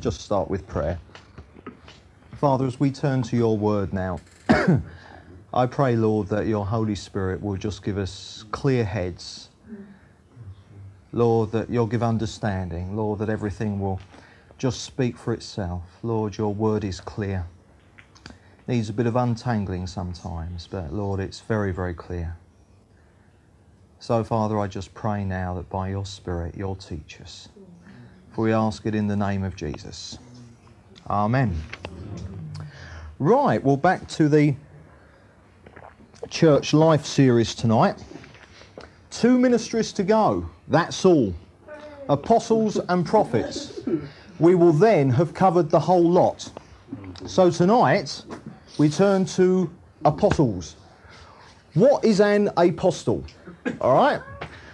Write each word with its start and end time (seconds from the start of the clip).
Just 0.00 0.20
start 0.20 0.48
with 0.48 0.66
prayer. 0.68 1.00
Father, 2.36 2.66
as 2.66 2.78
we 2.78 2.92
turn 2.92 3.22
to 3.22 3.36
your 3.36 3.58
word 3.58 3.92
now, 3.92 4.20
I 5.52 5.66
pray, 5.66 5.96
Lord, 5.96 6.28
that 6.28 6.46
your 6.46 6.66
Holy 6.66 6.94
Spirit 6.94 7.42
will 7.42 7.56
just 7.56 7.82
give 7.82 7.98
us 7.98 8.44
clear 8.52 8.84
heads. 8.84 9.48
Lord, 11.10 11.50
that 11.50 11.68
you'll 11.68 11.88
give 11.88 12.02
understanding. 12.02 12.96
Lord, 12.96 13.18
that 13.18 13.28
everything 13.28 13.80
will 13.80 14.00
just 14.56 14.82
speak 14.82 15.16
for 15.16 15.32
itself. 15.32 15.82
Lord, 16.04 16.36
your 16.36 16.54
word 16.54 16.84
is 16.84 17.00
clear. 17.00 17.46
Needs 18.68 18.88
a 18.88 18.92
bit 18.92 19.06
of 19.06 19.16
untangling 19.16 19.88
sometimes, 19.88 20.68
but 20.68 20.92
Lord, 20.92 21.18
it's 21.18 21.40
very, 21.40 21.72
very 21.72 21.94
clear. 21.94 22.36
So, 23.98 24.22
Father, 24.22 24.60
I 24.60 24.68
just 24.68 24.94
pray 24.94 25.24
now 25.24 25.54
that 25.54 25.68
by 25.68 25.88
your 25.88 26.06
Spirit 26.06 26.54
you'll 26.56 26.76
teach 26.76 27.20
us. 27.20 27.48
For 28.32 28.44
we 28.44 28.52
ask 28.52 28.86
it 28.86 28.94
in 28.94 29.06
the 29.06 29.16
name 29.16 29.42
of 29.44 29.56
Jesus. 29.56 30.18
Amen. 31.08 31.60
Right, 33.18 33.62
well, 33.62 33.76
back 33.76 34.06
to 34.08 34.28
the 34.28 34.54
Church 36.28 36.72
Life 36.72 37.04
series 37.04 37.54
tonight. 37.54 37.96
Two 39.10 39.38
ministries 39.38 39.92
to 39.92 40.02
go, 40.04 40.48
that's 40.68 41.04
all. 41.04 41.34
Apostles 42.08 42.78
and 42.88 43.04
prophets. 43.04 43.80
We 44.38 44.54
will 44.54 44.72
then 44.72 45.10
have 45.10 45.34
covered 45.34 45.70
the 45.70 45.80
whole 45.80 46.08
lot. 46.08 46.50
So 47.26 47.50
tonight, 47.50 48.22
we 48.78 48.88
turn 48.88 49.24
to 49.24 49.68
apostles. 50.04 50.76
What 51.74 52.04
is 52.04 52.20
an 52.20 52.50
apostle? 52.56 53.24
All 53.80 53.94
right? 53.94 54.20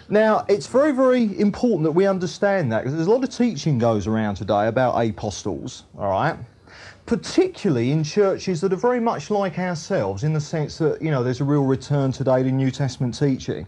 Now, 0.08 0.44
it's 0.48 0.66
very, 0.66 0.92
very 0.92 1.38
important 1.38 1.84
that 1.84 1.92
we 1.92 2.06
understand 2.06 2.70
that 2.72 2.80
because 2.80 2.94
there's 2.94 3.06
a 3.06 3.10
lot 3.10 3.24
of 3.24 3.30
teaching 3.30 3.78
goes 3.78 4.06
around 4.06 4.34
today 4.34 4.68
about 4.68 4.98
apostles, 5.00 5.84
all 5.98 6.10
right? 6.10 6.36
Particularly 7.06 7.90
in 7.90 8.04
churches 8.04 8.60
that 8.60 8.72
are 8.72 8.76
very 8.76 9.00
much 9.00 9.30
like 9.30 9.58
ourselves 9.58 10.22
in 10.22 10.34
the 10.34 10.40
sense 10.40 10.76
that, 10.78 11.00
you 11.00 11.10
know, 11.10 11.22
there's 11.22 11.40
a 11.40 11.44
real 11.44 11.64
return 11.64 12.12
today 12.12 12.42
to 12.42 12.52
New 12.52 12.70
Testament 12.70 13.18
teaching. 13.18 13.66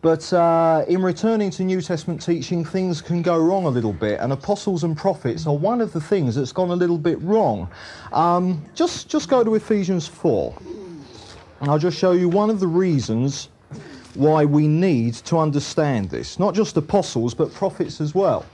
But 0.00 0.32
uh, 0.32 0.84
in 0.88 1.02
returning 1.02 1.50
to 1.50 1.64
New 1.64 1.82
Testament 1.82 2.22
teaching, 2.22 2.64
things 2.64 3.02
can 3.02 3.20
go 3.20 3.38
wrong 3.38 3.64
a 3.64 3.70
little 3.70 3.92
bit, 3.92 4.20
and 4.20 4.32
apostles 4.32 4.84
and 4.84 4.96
prophets 4.96 5.46
are 5.46 5.56
one 5.56 5.80
of 5.80 5.92
the 5.92 6.00
things 6.00 6.34
that's 6.34 6.52
gone 6.52 6.70
a 6.70 6.76
little 6.76 6.98
bit 6.98 7.20
wrong. 7.22 7.70
Um, 8.12 8.62
just, 8.74 9.08
just 9.08 9.28
go 9.28 9.44
to 9.44 9.54
Ephesians 9.54 10.06
4, 10.06 10.54
and 11.60 11.70
I'll 11.70 11.78
just 11.78 11.98
show 11.98 12.12
you 12.12 12.28
one 12.28 12.50
of 12.50 12.60
the 12.60 12.66
reasons 12.66 13.48
why 14.16 14.44
we 14.44 14.66
need 14.66 15.14
to 15.14 15.38
understand 15.38 16.10
this. 16.10 16.38
Not 16.38 16.54
just 16.54 16.76
apostles, 16.76 17.34
but 17.34 17.52
prophets 17.52 18.00
as 18.00 18.14
well. 18.14 18.46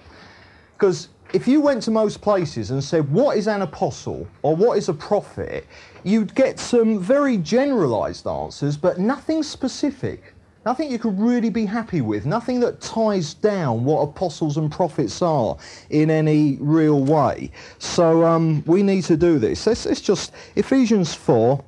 Because 0.74 1.08
if 1.32 1.46
you 1.46 1.60
went 1.60 1.82
to 1.84 1.90
most 1.90 2.20
places 2.20 2.70
and 2.70 2.82
said, 2.82 3.10
What 3.10 3.36
is 3.36 3.46
an 3.46 3.62
apostle 3.62 4.26
or 4.42 4.56
what 4.56 4.78
is 4.78 4.88
a 4.88 4.94
prophet? 4.94 5.66
you'd 6.04 6.34
get 6.34 6.58
some 6.58 6.98
very 6.98 7.36
generalized 7.36 8.26
answers, 8.26 8.76
but 8.76 8.98
nothing 8.98 9.42
specific. 9.42 10.34
Nothing 10.66 10.90
you 10.90 10.98
could 10.98 11.18
really 11.18 11.48
be 11.48 11.64
happy 11.64 12.02
with, 12.02 12.26
nothing 12.26 12.60
that 12.60 12.82
ties 12.82 13.32
down 13.32 13.82
what 13.82 14.00
apostles 14.00 14.58
and 14.58 14.70
prophets 14.70 15.22
are 15.22 15.56
in 15.88 16.10
any 16.10 16.58
real 16.60 17.02
way. 17.02 17.50
So 17.78 18.26
um, 18.26 18.62
we 18.66 18.82
need 18.82 19.04
to 19.04 19.16
do 19.16 19.38
this. 19.38 19.66
Let's, 19.66 19.86
let's 19.86 20.02
just, 20.02 20.34
Ephesians 20.56 21.14
4, 21.14 21.64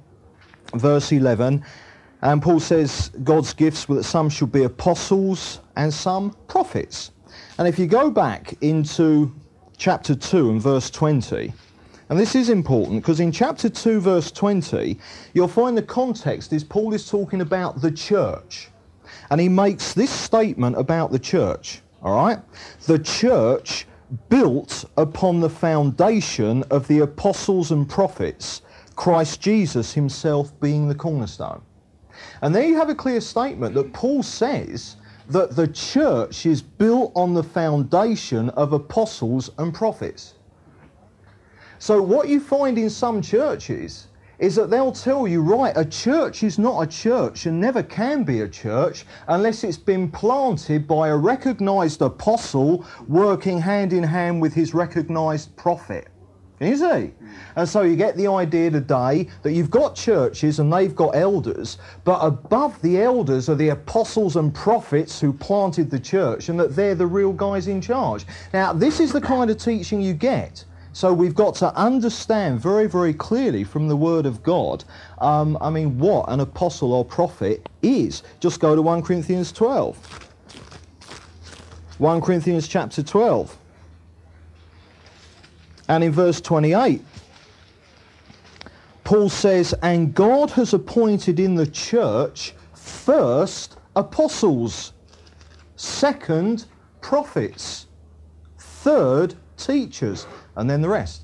verse 0.75 1.11
11, 1.11 1.65
and 2.23 2.41
Paul 2.41 2.61
says 2.61 3.11
God's 3.25 3.53
gifts 3.53 3.89
were 3.89 3.97
that 3.97 4.05
some 4.05 4.31
should 4.31 4.53
be 4.53 4.63
apostles 4.63 5.61
and 5.77 5.93
some 5.93 6.37
prophets. 6.47 7.11
And 7.59 7.67
if 7.67 7.79
you 7.79 7.87
go 7.87 8.11
back 8.11 8.55
into 8.61 9.35
chapter 9.77 10.15
2 10.15 10.51
and 10.51 10.63
verse 10.63 10.89
20, 10.89 11.53
and 12.09 12.21
this 12.21 12.35
is 12.35 12.49
important 12.49 13.03
because 13.03 13.21
in 13.21 13.33
chapter 13.33 13.69
2, 13.69 14.01
verse 14.01 14.31
20, 14.31 14.99
you'll 15.35 15.49
find 15.49 15.77
the 15.77 15.83
context 15.83 16.53
is 16.53 16.63
Paul 16.63 16.95
is 16.95 17.09
talking 17.09 17.41
about 17.41 17.81
the 17.81 17.91
church. 17.91 18.69
And 19.31 19.41
he 19.41 19.49
makes 19.49 19.93
this 19.95 20.11
statement 20.11 20.77
about 20.79 21.11
the 21.11 21.19
church, 21.19 21.81
all 22.03 22.15
right? 22.15 22.39
The 22.87 22.99
church 22.99 23.87
built 24.29 24.85
upon 24.97 25.41
the 25.41 25.49
foundation 25.49 26.63
of 26.65 26.87
the 26.87 27.01
apostles 27.01 27.73
and 27.73 27.89
prophets, 27.89 28.63
Christ 28.95 29.41
Jesus 29.41 29.95
himself 29.95 30.59
being 30.61 30.89
the 30.89 30.95
cornerstone. 30.95 31.63
And 32.41 32.55
there 32.55 32.65
you 32.65 32.77
have 32.77 32.89
a 32.89 32.95
clear 32.95 33.21
statement 33.21 33.75
that 33.75 33.93
Paul 33.93 34.23
says 34.23 34.97
that 35.29 35.57
the 35.57 35.69
church 35.69 36.47
is 36.47 36.63
built 36.63 37.13
on 37.15 37.35
the 37.35 37.43
foundation 37.43 38.51
of 38.51 38.73
apostles 38.73 39.51
and 39.59 39.73
prophets. 39.73 40.35
So 41.79 42.01
what 42.01 42.29
you 42.29 42.41
find 42.41 42.79
in 42.79 42.91
some 42.91 43.23
churches 43.23 44.09
is 44.39 44.57
that 44.57 44.71
they'll 44.71 44.93
tell 44.93 45.29
you, 45.29 45.41
right, 45.41 45.73
a 45.77 45.85
church 45.85 46.43
is 46.43 46.59
not 46.59 46.83
a 46.83 46.87
church 46.87 47.47
and 47.47 47.61
never 47.61 47.83
can 47.83 48.25
be 48.25 48.41
a 48.41 48.49
church 48.49 49.05
unless 49.29 49.63
it's 49.63 49.79
been 49.79 50.11
planted 50.11 50.87
by 50.89 51.09
a 51.09 51.17
recognized 51.17 52.03
apostle 52.03 52.85
working 53.07 53.61
hand 53.61 53.93
in 53.93 54.03
hand 54.03 54.43
with 54.43 54.53
his 54.53 54.75
recognized 54.75 55.55
prophet. 55.57 56.09
You 56.61 56.77
see? 56.77 57.13
And 57.57 57.69
so 57.69 57.83
you 57.83 57.97
get 57.97 58.17
the 58.17 58.27
idea 58.27 58.71
today 58.71 59.29
that 59.43 59.53
you've 59.53 59.71
got 59.71 59.95
churches 59.95 60.59
and 60.59 60.73
they've 60.73 60.95
got 60.95 61.17
elders, 61.17 61.79
but 62.05 62.19
above 62.21 62.81
the 62.83 63.01
elders 63.01 63.49
are 63.49 63.55
the 63.55 63.71
apostles 63.71 64.37
and 64.37 64.55
prophets 64.55 65.21
who 65.21 65.33
planted 65.33 65.91
the 65.91 66.01
church 66.01 66.49
and 66.49 66.59
that 66.59 66.75
they're 66.77 66.95
the 66.95 67.07
real 67.07 67.33
guys 67.33 67.69
in 67.69 67.81
charge. 67.81 68.27
Now, 68.53 68.73
this 68.73 69.01
is 69.01 69.13
the 69.13 69.21
kind 69.21 69.51
of 69.51 69.59
teaching 69.59 70.01
you 70.01 70.15
get 70.15 70.65
so 70.95 71.13
we've 71.13 71.35
got 71.35 71.55
to 71.57 71.75
understand 71.75 72.61
very, 72.61 72.87
very 72.87 73.15
clearly 73.15 73.65
from 73.65 73.89
the 73.89 73.97
Word 73.97 74.27
of 74.27 74.43
God, 74.43 74.85
um, 75.19 75.57
I 75.61 75.71
mean, 75.71 75.99
what 75.99 76.29
an 76.29 76.41
apostle 76.41 76.93
or 76.93 77.05
prophet 77.05 77.67
is. 77.81 78.23
Just 78.41 78.61
go 78.61 78.77
to 78.77 78.83
1 78.83 79.03
Corinthians 79.03 79.53
12. 79.53 80.29
1 81.97 82.21
Corinthians 82.21 82.69
chapter 82.69 83.03
12. 83.03 83.57
And 85.89 86.05
in 86.05 86.13
verse 86.13 86.41
28, 86.43 87.03
Paul 89.05 89.29
says, 89.29 89.75
And 89.83 90.15
God 90.15 90.51
has 90.53 90.75
appointed 90.75 91.41
in 91.41 91.55
the 91.55 91.67
church 91.67 92.55
first 92.73 93.77
apostles, 93.97 94.93
second 95.77 96.67
prophets, 97.01 97.87
third 98.59 99.35
teachers 99.57 100.27
and 100.57 100.69
then 100.69 100.81
the 100.81 100.89
rest. 100.89 101.23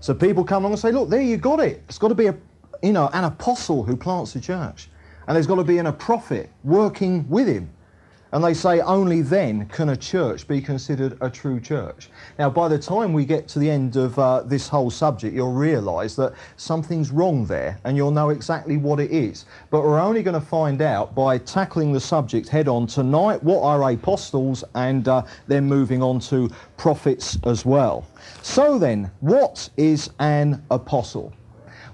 So 0.00 0.14
people 0.14 0.44
come 0.44 0.64
along 0.64 0.72
and 0.72 0.80
say, 0.80 0.92
look, 0.92 1.08
there 1.08 1.20
you 1.20 1.36
got 1.36 1.60
it. 1.60 1.82
It's 1.88 1.98
got 1.98 2.08
to 2.08 2.14
be 2.14 2.26
a, 2.26 2.36
you 2.82 2.92
know, 2.92 3.08
an 3.12 3.24
apostle 3.24 3.82
who 3.82 3.96
plants 3.96 4.32
the 4.32 4.40
church. 4.40 4.88
And 5.26 5.34
there's 5.34 5.46
got 5.46 5.56
to 5.56 5.64
be 5.64 5.78
an, 5.78 5.86
a 5.86 5.92
prophet 5.92 6.50
working 6.62 7.28
with 7.28 7.48
him. 7.48 7.70
And 8.36 8.44
they 8.44 8.52
say 8.52 8.80
only 8.80 9.22
then 9.22 9.64
can 9.68 9.88
a 9.88 9.96
church 9.96 10.46
be 10.46 10.60
considered 10.60 11.16
a 11.22 11.30
true 11.30 11.58
church. 11.58 12.10
Now, 12.38 12.50
by 12.50 12.68
the 12.68 12.78
time 12.78 13.14
we 13.14 13.24
get 13.24 13.48
to 13.48 13.58
the 13.58 13.70
end 13.70 13.96
of 13.96 14.18
uh, 14.18 14.42
this 14.42 14.68
whole 14.68 14.90
subject, 14.90 15.34
you'll 15.34 15.54
realise 15.54 16.16
that 16.16 16.34
something's 16.58 17.10
wrong 17.10 17.46
there 17.46 17.80
and 17.84 17.96
you'll 17.96 18.10
know 18.10 18.28
exactly 18.28 18.76
what 18.76 19.00
it 19.00 19.10
is. 19.10 19.46
But 19.70 19.84
we're 19.84 19.98
only 19.98 20.22
going 20.22 20.38
to 20.38 20.46
find 20.46 20.82
out 20.82 21.14
by 21.14 21.38
tackling 21.38 21.94
the 21.94 22.00
subject 22.00 22.46
head 22.46 22.68
on 22.68 22.86
tonight 22.86 23.42
what 23.42 23.62
are 23.62 23.90
apostles 23.90 24.62
and 24.74 25.08
uh, 25.08 25.22
then 25.46 25.64
moving 25.64 26.02
on 26.02 26.20
to 26.28 26.50
prophets 26.76 27.38
as 27.46 27.64
well. 27.64 28.06
So 28.42 28.78
then, 28.78 29.10
what 29.20 29.70
is 29.78 30.10
an 30.18 30.62
apostle? 30.70 31.32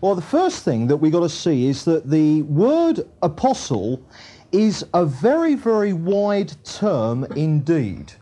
Well, 0.00 0.16
the 0.16 0.22
first 0.22 0.64
thing 0.64 0.88
that 0.88 0.96
we've 0.96 1.12
got 1.12 1.20
to 1.20 1.28
see 1.28 1.68
is 1.68 1.84
that 1.84 2.10
the 2.10 2.42
word 2.42 3.08
apostle 3.22 4.02
is 4.52 4.84
a 4.94 5.04
very, 5.04 5.54
very 5.54 5.92
wide 5.92 6.52
term 6.64 7.24
indeed. 7.36 8.12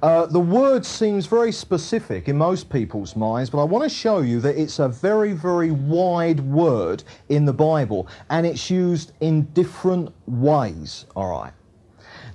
Uh, 0.00 0.26
the 0.26 0.38
word 0.38 0.86
seems 0.86 1.26
very 1.26 1.50
specific 1.50 2.28
in 2.28 2.38
most 2.38 2.70
people's 2.70 3.16
minds, 3.16 3.50
but 3.50 3.60
I 3.60 3.64
want 3.64 3.82
to 3.82 3.90
show 3.90 4.20
you 4.20 4.38
that 4.40 4.56
it's 4.56 4.78
a 4.78 4.88
very, 4.88 5.32
very 5.32 5.72
wide 5.72 6.38
word 6.38 7.02
in 7.30 7.44
the 7.44 7.52
Bible, 7.52 8.06
and 8.30 8.46
it's 8.46 8.70
used 8.70 9.12
in 9.20 9.42
different 9.54 10.12
ways, 10.26 11.06
all 11.16 11.30
right? 11.30 11.52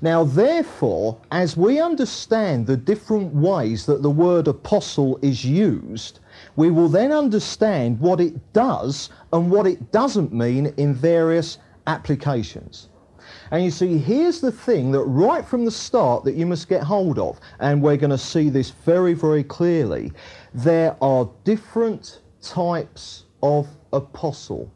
Now, 0.01 0.25
therefore, 0.25 1.17
as 1.31 1.55
we 1.55 1.79
understand 1.79 2.67
the 2.67 2.75
different 2.75 3.33
ways 3.33 3.85
that 3.85 4.01
the 4.01 4.09
word 4.09 4.49
apostle 4.49 5.17
is 5.21 5.45
used, 5.45 6.19
we 6.57 6.69
will 6.69 6.89
then 6.89 7.13
understand 7.13 7.97
what 8.01 8.19
it 8.19 8.51
does 8.51 9.09
and 9.31 9.49
what 9.49 9.65
it 9.65 9.93
doesn't 9.93 10.33
mean 10.33 10.73
in 10.75 10.93
various 10.93 11.59
applications. 11.87 12.89
And 13.53 13.63
you 13.63 13.69
see, 13.69 13.99
here's 13.99 14.41
the 14.41 14.51
thing 14.51 14.91
that 14.93 15.03
right 15.03 15.45
from 15.45 15.63
the 15.63 15.69
start 15.69 16.23
that 16.23 16.33
you 16.33 16.47
must 16.47 16.67
get 16.67 16.81
hold 16.81 17.19
of, 17.19 17.39
and 17.59 17.83
we're 17.83 17.97
going 17.97 18.09
to 18.09 18.17
see 18.17 18.49
this 18.49 18.71
very, 18.71 19.13
very 19.13 19.43
clearly. 19.43 20.11
There 20.55 20.97
are 21.03 21.29
different 21.43 22.21
types 22.41 23.25
of 23.43 23.67
apostle, 23.93 24.71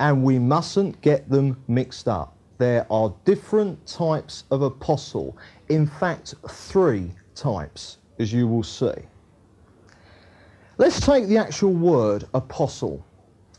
and 0.00 0.24
we 0.24 0.38
mustn't 0.38 0.98
get 1.02 1.28
them 1.28 1.62
mixed 1.68 2.08
up. 2.08 2.38
There 2.56 2.86
are 2.90 3.14
different 3.26 3.86
types 3.86 4.44
of 4.50 4.62
apostle. 4.62 5.36
In 5.68 5.86
fact, 5.86 6.36
three 6.48 7.10
types, 7.34 7.98
as 8.18 8.32
you 8.32 8.48
will 8.48 8.62
see. 8.62 8.94
Let's 10.78 11.00
take 11.04 11.26
the 11.26 11.36
actual 11.36 11.74
word 11.74 12.24
apostle. 12.32 13.04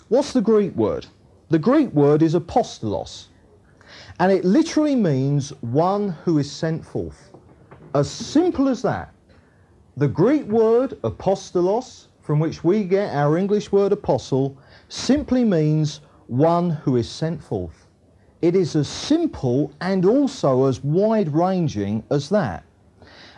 What's 0.07 0.33
the 0.33 0.41
Greek 0.41 0.75
word? 0.75 1.05
The 1.49 1.59
Greek 1.59 1.93
word 1.93 2.23
is 2.23 2.33
apostolos, 2.33 3.27
and 4.19 4.31
it 4.31 4.43
literally 4.43 4.95
means 4.95 5.51
one 5.61 6.09
who 6.09 6.39
is 6.39 6.51
sent 6.51 6.85
forth. 6.85 7.31
As 7.95 8.09
simple 8.09 8.67
as 8.67 8.81
that. 8.81 9.13
The 9.95 10.09
Greek 10.09 10.45
word 10.45 10.91
apostolos, 11.03 12.07
from 12.21 12.39
which 12.39 12.63
we 12.63 12.83
get 12.83 13.15
our 13.15 13.37
English 13.37 13.71
word 13.71 13.93
apostle, 13.93 14.57
simply 14.89 15.43
means 15.43 16.01
one 16.27 16.69
who 16.69 16.97
is 16.97 17.09
sent 17.09 17.41
forth. 17.41 17.87
It 18.41 18.55
is 18.55 18.75
as 18.75 18.87
simple 18.87 19.73
and 19.81 20.05
also 20.05 20.65
as 20.65 20.83
wide 20.83 21.33
ranging 21.33 22.03
as 22.11 22.29
that. 22.29 22.63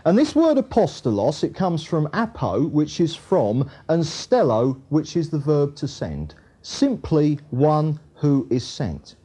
And 0.05 0.17
this 0.17 0.35
word 0.35 0.57
apostolos, 0.57 1.43
it 1.43 1.53
comes 1.53 1.83
from 1.83 2.09
apo, 2.11 2.67
which 2.67 2.99
is 2.99 3.15
from, 3.15 3.69
and 3.87 4.03
stello, 4.03 4.81
which 4.89 5.15
is 5.15 5.29
the 5.29 5.39
verb 5.39 5.75
to 5.75 5.87
send. 5.87 6.33
Simply 6.63 7.39
one 7.51 7.99
who 8.15 8.47
is 8.49 8.65
sent. 8.67 9.15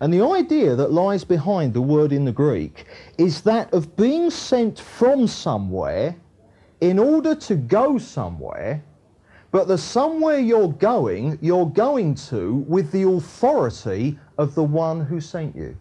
And 0.00 0.12
the 0.12 0.24
idea 0.24 0.76
that 0.76 0.92
lies 0.92 1.24
behind 1.24 1.74
the 1.74 1.82
word 1.82 2.12
in 2.12 2.24
the 2.24 2.32
Greek 2.32 2.86
is 3.18 3.42
that 3.42 3.72
of 3.74 3.96
being 3.96 4.30
sent 4.30 4.78
from 4.78 5.26
somewhere 5.26 6.16
in 6.80 6.98
order 6.98 7.34
to 7.34 7.56
go 7.56 7.98
somewhere, 7.98 8.82
but 9.50 9.66
the 9.66 9.78
somewhere 9.78 10.38
you're 10.38 10.72
going, 10.72 11.38
you're 11.40 11.70
going 11.70 12.14
to 12.14 12.64
with 12.68 12.92
the 12.92 13.08
authority 13.08 14.18
of 14.36 14.54
the 14.54 14.62
one 14.62 15.00
who 15.00 15.20
sent 15.20 15.56
you. 15.56 15.76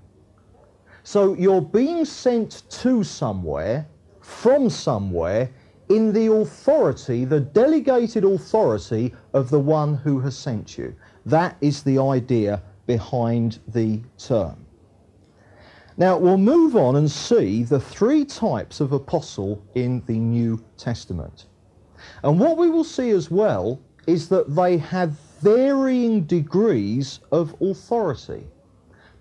So 1.04 1.36
you're 1.36 1.62
being 1.62 2.04
sent 2.04 2.64
to 2.69 3.04
somewhere, 3.04 3.88
from 4.22 4.69
somewhere, 4.69 5.50
in 5.90 6.12
the 6.12 6.31
authority, 6.34 7.24
the 7.24 7.40
delegated 7.40 8.25
authority 8.25 9.14
of 9.34 9.50
the 9.50 9.60
one 9.60 9.96
who 9.96 10.19
has 10.19 10.38
sent 10.38 10.78
you. 10.78 10.96
That 11.25 11.56
is 11.62 11.84
the 11.84 12.00
idea 12.00 12.62
behind 12.88 13.60
the 13.68 14.01
term. 14.18 14.66
Now 15.98 16.18
we'll 16.18 16.38
move 16.38 16.75
on 16.75 16.95
and 16.95 17.10
see 17.10 17.63
the 17.63 17.80
three 17.80 18.24
types 18.25 18.80
of 18.80 18.92
apostle 18.92 19.63
in 19.75 20.04
the 20.06 20.18
New 20.18 20.63
Testament. 20.78 21.45
And 22.24 22.39
what 22.39 22.57
we 22.57 22.69
will 22.69 22.84
see 22.84 23.10
as 23.12 23.30
well 23.30 23.80
is 24.07 24.30
that 24.30 24.56
they 24.56 24.78
have 24.78 25.19
varying 25.42 26.24
degrees 26.24 27.19
of 27.31 27.56
authority. 27.62 28.48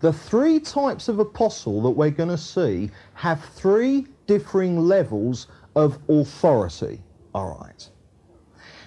The 0.01 0.13
three 0.13 0.61
types 0.61 1.09
of 1.09 1.19
apostle 1.19 1.83
that 1.83 1.91
we're 1.91 2.11
going 2.11 2.29
to 2.29 2.39
see 2.39 2.91
have 3.15 3.43
three 3.45 4.07
differing 4.27 4.79
levels 4.79 5.47
of 5.75 5.99
authority. 6.09 7.03
All 7.35 7.59
right. 7.59 7.89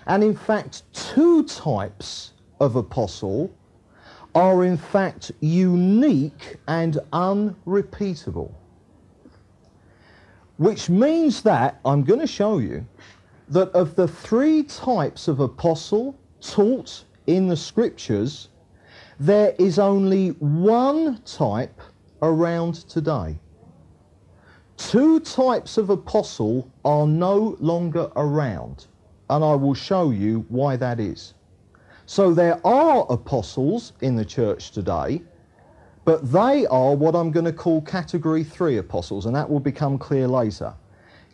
And 0.05 0.23
in 0.23 0.35
fact, 0.35 0.83
two 0.93 1.43
types 1.45 2.33
of 2.59 2.75
apostle 2.75 3.51
are 4.35 4.63
in 4.63 4.77
fact 4.77 5.31
unique 5.39 6.57
and 6.67 6.99
unrepeatable. 7.11 8.53
Which 10.57 10.89
means 10.89 11.41
that, 11.43 11.79
I'm 11.85 12.03
going 12.03 12.19
to 12.19 12.27
show 12.27 12.57
you, 12.57 12.85
that 13.47 13.69
of 13.69 13.95
the 13.95 14.07
three 14.07 14.63
types 14.63 15.27
of 15.27 15.39
apostle 15.39 16.15
taught 16.41 17.03
in 17.27 17.47
the 17.47 17.55
scriptures, 17.55 18.49
there 19.19 19.55
is 19.57 19.79
only 19.79 20.29
one 20.39 21.21
type 21.23 21.81
around 22.21 22.75
today. 22.89 23.39
Two 24.77 25.19
types 25.19 25.77
of 25.77 25.89
apostle 25.89 26.69
are 26.85 27.05
no 27.05 27.57
longer 27.59 28.11
around, 28.15 28.87
and 29.29 29.43
I 29.43 29.55
will 29.55 29.73
show 29.73 30.11
you 30.11 30.45
why 30.49 30.77
that 30.77 30.99
is. 30.99 31.33
So 32.09 32.33
there 32.33 32.59
are 32.65 33.05
apostles 33.07 33.93
in 34.01 34.15
the 34.15 34.25
church 34.25 34.71
today, 34.71 35.21
but 36.05 36.31
they 36.31 36.65
are 36.65 36.95
what 36.95 37.15
I'm 37.15 37.29
going 37.29 37.45
to 37.45 37.53
call 37.53 37.83
category 37.83 38.43
three 38.43 38.77
apostles, 38.77 39.27
and 39.27 39.35
that 39.35 39.47
will 39.47 39.59
become 39.59 39.99
clear 39.99 40.27
later. 40.27 40.73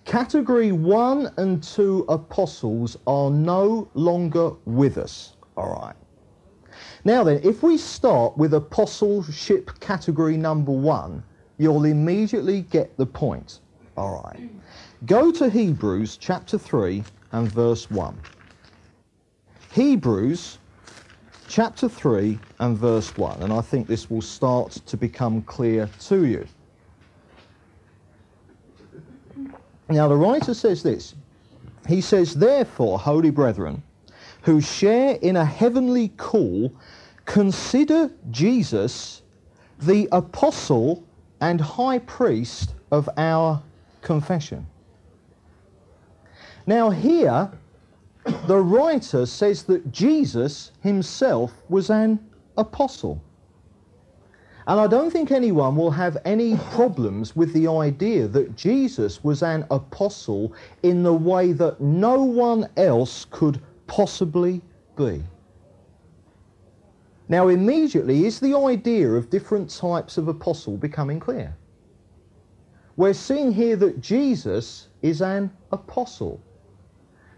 Category 0.03 0.73
one 0.73 1.31
and 1.37 1.63
two 1.63 2.03
apostles 2.09 2.97
are 3.07 3.29
no 3.29 3.89
longer 3.93 4.51
with 4.65 4.97
us. 4.97 5.37
All 5.55 5.79
right. 5.81 5.95
Now 7.05 7.23
then, 7.23 7.39
if 7.41 7.63
we 7.63 7.77
start 7.77 8.37
with 8.37 8.53
apostleship 8.53 9.79
category 9.79 10.35
number 10.35 10.73
one, 10.73 11.23
you'll 11.57 11.85
immediately 11.85 12.63
get 12.63 12.97
the 12.97 13.05
point. 13.05 13.61
All 13.95 14.21
right. 14.25 14.49
Go 15.05 15.31
to 15.31 15.49
Hebrews 15.49 16.17
chapter 16.17 16.57
3 16.57 17.01
and 17.31 17.49
verse 17.49 17.89
1. 17.89 18.19
Hebrews 19.71 20.59
chapter 21.47 21.87
3 21.87 22.37
and 22.59 22.77
verse 22.77 23.15
1, 23.17 23.41
and 23.41 23.53
I 23.53 23.61
think 23.61 23.87
this 23.87 24.09
will 24.09 24.21
start 24.21 24.71
to 24.71 24.97
become 24.97 25.41
clear 25.43 25.89
to 26.01 26.25
you. 26.25 26.47
Now, 29.89 30.07
the 30.07 30.15
writer 30.15 30.53
says 30.53 30.81
this. 30.81 31.15
He 31.87 32.01
says, 32.01 32.33
Therefore, 32.33 32.97
holy 32.97 33.29
brethren, 33.29 33.83
who 34.41 34.59
share 34.59 35.15
in 35.21 35.35
a 35.35 35.45
heavenly 35.45 36.09
call, 36.09 36.73
consider 37.25 38.11
Jesus 38.31 39.21
the 39.79 40.07
apostle 40.11 41.03
and 41.41 41.61
high 41.61 41.99
priest 41.99 42.73
of 42.91 43.09
our 43.17 43.61
confession. 44.01 44.65
Now, 46.65 46.89
here, 46.89 47.51
the 48.47 48.57
writer 48.57 49.25
says 49.25 49.63
that 49.63 49.91
Jesus 49.91 50.71
himself 50.81 51.53
was 51.69 51.89
an 51.89 52.19
apostle. 52.57 53.21
And 54.67 54.79
I 54.79 54.87
don't 54.87 55.11
think 55.11 55.31
anyone 55.31 55.75
will 55.75 55.91
have 55.91 56.17
any 56.25 56.57
problems 56.71 57.35
with 57.35 57.53
the 57.53 57.67
idea 57.67 58.27
that 58.27 58.55
Jesus 58.55 59.23
was 59.23 59.43
an 59.43 59.65
apostle 59.69 60.53
in 60.81 61.03
the 61.03 61.13
way 61.13 61.51
that 61.51 61.79
no 61.79 62.23
one 62.23 62.67
else 62.75 63.27
could 63.29 63.61
possibly 63.85 64.61
be. 64.97 65.23
Now, 67.29 67.49
immediately, 67.49 68.25
is 68.25 68.39
the 68.39 68.57
idea 68.57 69.09
of 69.09 69.29
different 69.29 69.69
types 69.69 70.17
of 70.17 70.27
apostle 70.27 70.77
becoming 70.77 71.19
clear? 71.19 71.55
We're 72.97 73.13
seeing 73.13 73.51
here 73.51 73.75
that 73.75 73.99
Jesus 73.99 74.87
is 75.01 75.21
an 75.21 75.51
apostle. 75.71 76.41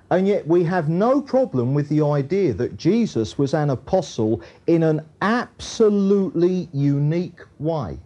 And 0.10 0.28
yet 0.28 0.48
we 0.48 0.64
have 0.64 0.88
no 0.88 1.22
problem 1.22 1.74
with 1.74 1.90
the 1.90 2.02
idea 2.02 2.54
that 2.54 2.78
Jesus 2.78 3.38
was 3.38 3.54
an 3.54 3.70
apostle 3.70 4.42
in 4.68 4.84
an 4.84 5.02
absolutely 5.22 6.70
unique 6.72 7.42
way. 7.60 8.00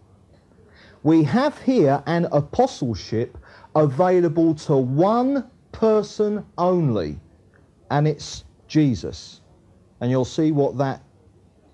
We 1.04 1.22
have 1.24 1.60
here 1.62 2.02
an 2.06 2.26
apostleship 2.32 3.38
available 3.74 4.54
to 4.54 4.76
one 4.76 5.48
person 5.70 6.44
only, 6.58 7.18
and 7.90 8.06
it's 8.06 8.44
Jesus. 8.68 9.40
And 10.00 10.10
you'll 10.10 10.24
see 10.24 10.52
what 10.52 10.78
that 10.78 11.02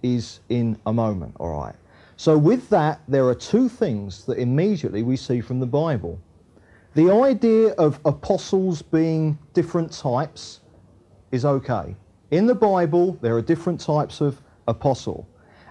is 0.03 0.41
in 0.49 0.79
a 0.87 0.93
moment, 0.93 1.35
all 1.41 1.61
right? 1.61 1.75
So, 2.17 2.37
with 2.37 2.69
that, 2.71 3.00
there 3.09 3.26
are 3.29 3.35
two 3.35 3.69
things 3.69 4.25
that 4.25 4.38
immediately 4.38 5.03
we 5.03 5.17
see 5.17 5.41
from 5.41 5.61
the 5.61 5.67
Bible. 5.67 6.19
The 6.99 7.12
idea 7.12 7.75
of 7.75 8.00
apostles 8.05 8.83
being 8.83 9.38
different 9.52 9.93
types 9.93 10.62
is 11.31 11.45
okay. 11.45 11.95
In 12.33 12.45
the 12.45 12.57
Bible, 12.57 13.17
there 13.21 13.37
are 13.37 13.40
different 13.40 13.78
types 13.78 14.21
of 14.21 14.43
apostle. 14.67 15.28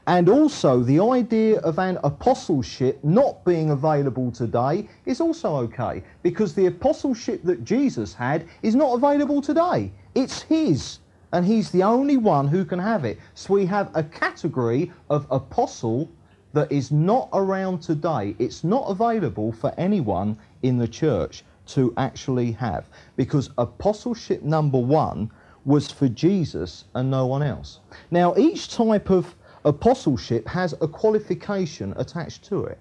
And 0.07 0.29
also, 0.29 0.83
the 0.83 1.01
idea 1.01 1.59
of 1.59 1.79
an 1.79 1.99
apostleship 2.05 3.03
not 3.03 3.43
being 3.43 3.71
available 3.71 4.31
today 4.31 4.87
is 5.05 5.19
also 5.19 5.53
okay, 5.65 6.01
because 6.23 6.53
the 6.53 6.67
apostleship 6.67 7.43
that 7.43 7.65
Jesus 7.65 8.13
had 8.13 8.47
is 8.61 8.73
not 8.73 8.93
available 8.93 9.41
today. 9.41 9.91
It's 10.15 10.43
his, 10.43 10.99
and 11.33 11.45
he's 11.45 11.71
the 11.71 11.83
only 11.83 12.15
one 12.15 12.47
who 12.47 12.63
can 12.63 12.79
have 12.79 13.03
it. 13.03 13.19
So 13.33 13.53
we 13.53 13.65
have 13.65 13.91
a 13.95 14.03
category 14.03 14.93
of 15.09 15.27
apostle 15.29 16.09
that 16.53 16.71
is 16.71 16.91
not 16.91 17.29
around 17.33 17.81
today. 17.81 18.33
It's 18.39 18.63
not 18.63 18.85
available 18.87 19.51
for 19.51 19.73
anyone 19.77 20.37
in 20.63 20.77
the 20.77 20.87
church 20.87 21.43
to 21.67 21.93
actually 21.97 22.51
have. 22.53 22.89
Because 23.15 23.49
apostleship 23.57 24.43
number 24.43 24.79
one 24.79 25.29
was 25.65 25.91
for 25.91 26.07
Jesus 26.07 26.85
and 26.95 27.11
no 27.11 27.25
one 27.25 27.43
else. 27.43 27.79
Now, 28.09 28.35
each 28.37 28.69
type 28.69 29.09
of 29.09 29.35
apostleship 29.65 30.47
has 30.47 30.73
a 30.81 30.87
qualification 30.87 31.93
attached 31.97 32.45
to 32.45 32.65
it. 32.65 32.79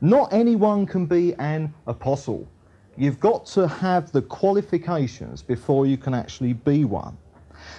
Not 0.00 0.32
anyone 0.32 0.86
can 0.86 1.06
be 1.06 1.34
an 1.34 1.72
apostle. 1.86 2.48
You've 2.96 3.20
got 3.20 3.46
to 3.46 3.68
have 3.68 4.12
the 4.12 4.22
qualifications 4.22 5.42
before 5.42 5.86
you 5.86 5.96
can 5.96 6.14
actually 6.14 6.52
be 6.52 6.84
one. 6.84 7.16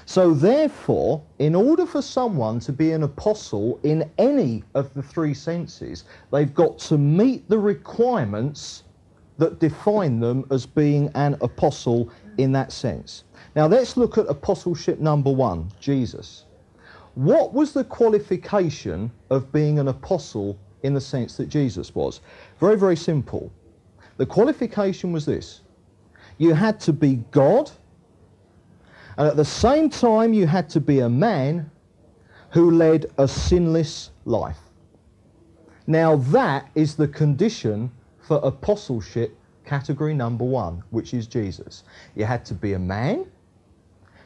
So, 0.06 0.34
therefore, 0.34 1.22
in 1.40 1.56
order 1.56 1.86
for 1.86 2.02
someone 2.02 2.60
to 2.62 2.74
be 2.74 2.92
an 2.92 3.04
apostle 3.04 3.80
in 3.84 4.10
any 4.18 4.64
of 4.74 4.94
the 4.94 5.04
three 5.04 5.34
senses, 5.34 6.06
they've 6.32 6.54
got 6.54 6.80
to 6.80 6.98
meet 6.98 7.48
the 7.50 7.60
requirements 7.60 8.84
that 9.38 9.60
define 9.60 10.20
them 10.20 10.46
as 10.52 10.66
being 10.66 11.12
an 11.16 11.38
apostle 11.42 12.10
in 12.38 12.52
that 12.54 12.72
sense. 12.72 13.24
Now 13.56 13.68
let's 13.68 13.98
look 13.98 14.18
at 14.18 14.28
apostleship 14.28 15.00
number 15.00 15.32
one, 15.32 15.72
Jesus. 15.80 16.46
What 17.16 17.54
was 17.54 17.72
the 17.74 17.84
qualification 17.84 19.12
of 19.30 19.52
being 19.52 19.80
an 19.80 19.88
apostle 19.88 20.58
in 20.84 20.94
the 20.94 21.02
sense 21.02 21.38
that 21.38 21.48
Jesus 21.48 21.96
was? 21.96 22.22
Very, 22.60 22.78
very 22.78 22.98
simple. 22.98 23.52
The 24.18 24.26
qualification 24.26 25.12
was 25.12 25.26
this 25.26 25.62
you 26.38 26.54
had 26.54 26.80
to 26.82 26.94
be 26.94 27.24
God, 27.32 27.72
and 29.18 29.28
at 29.28 29.38
the 29.38 29.46
same 29.46 29.90
time, 29.90 30.34
you 30.34 30.46
had 30.46 30.70
to 30.72 30.82
be 30.82 31.00
a 31.00 31.10
man 31.10 31.72
who 32.50 32.72
led 32.72 33.06
a 33.18 33.28
sinless 33.28 34.12
life. 34.26 34.60
Now, 35.88 36.18
that 36.18 36.70
is 36.76 36.96
the 36.96 37.08
condition 37.08 37.92
for 38.26 38.38
apostleship 38.44 39.38
category 39.66 40.14
number 40.14 40.44
one, 40.44 40.84
which 40.90 41.14
is 41.14 41.28
Jesus. 41.28 41.84
You 42.16 42.26
had 42.26 42.46
to 42.46 42.54
be 42.54 42.74
a 42.74 42.80
man, 42.80 43.26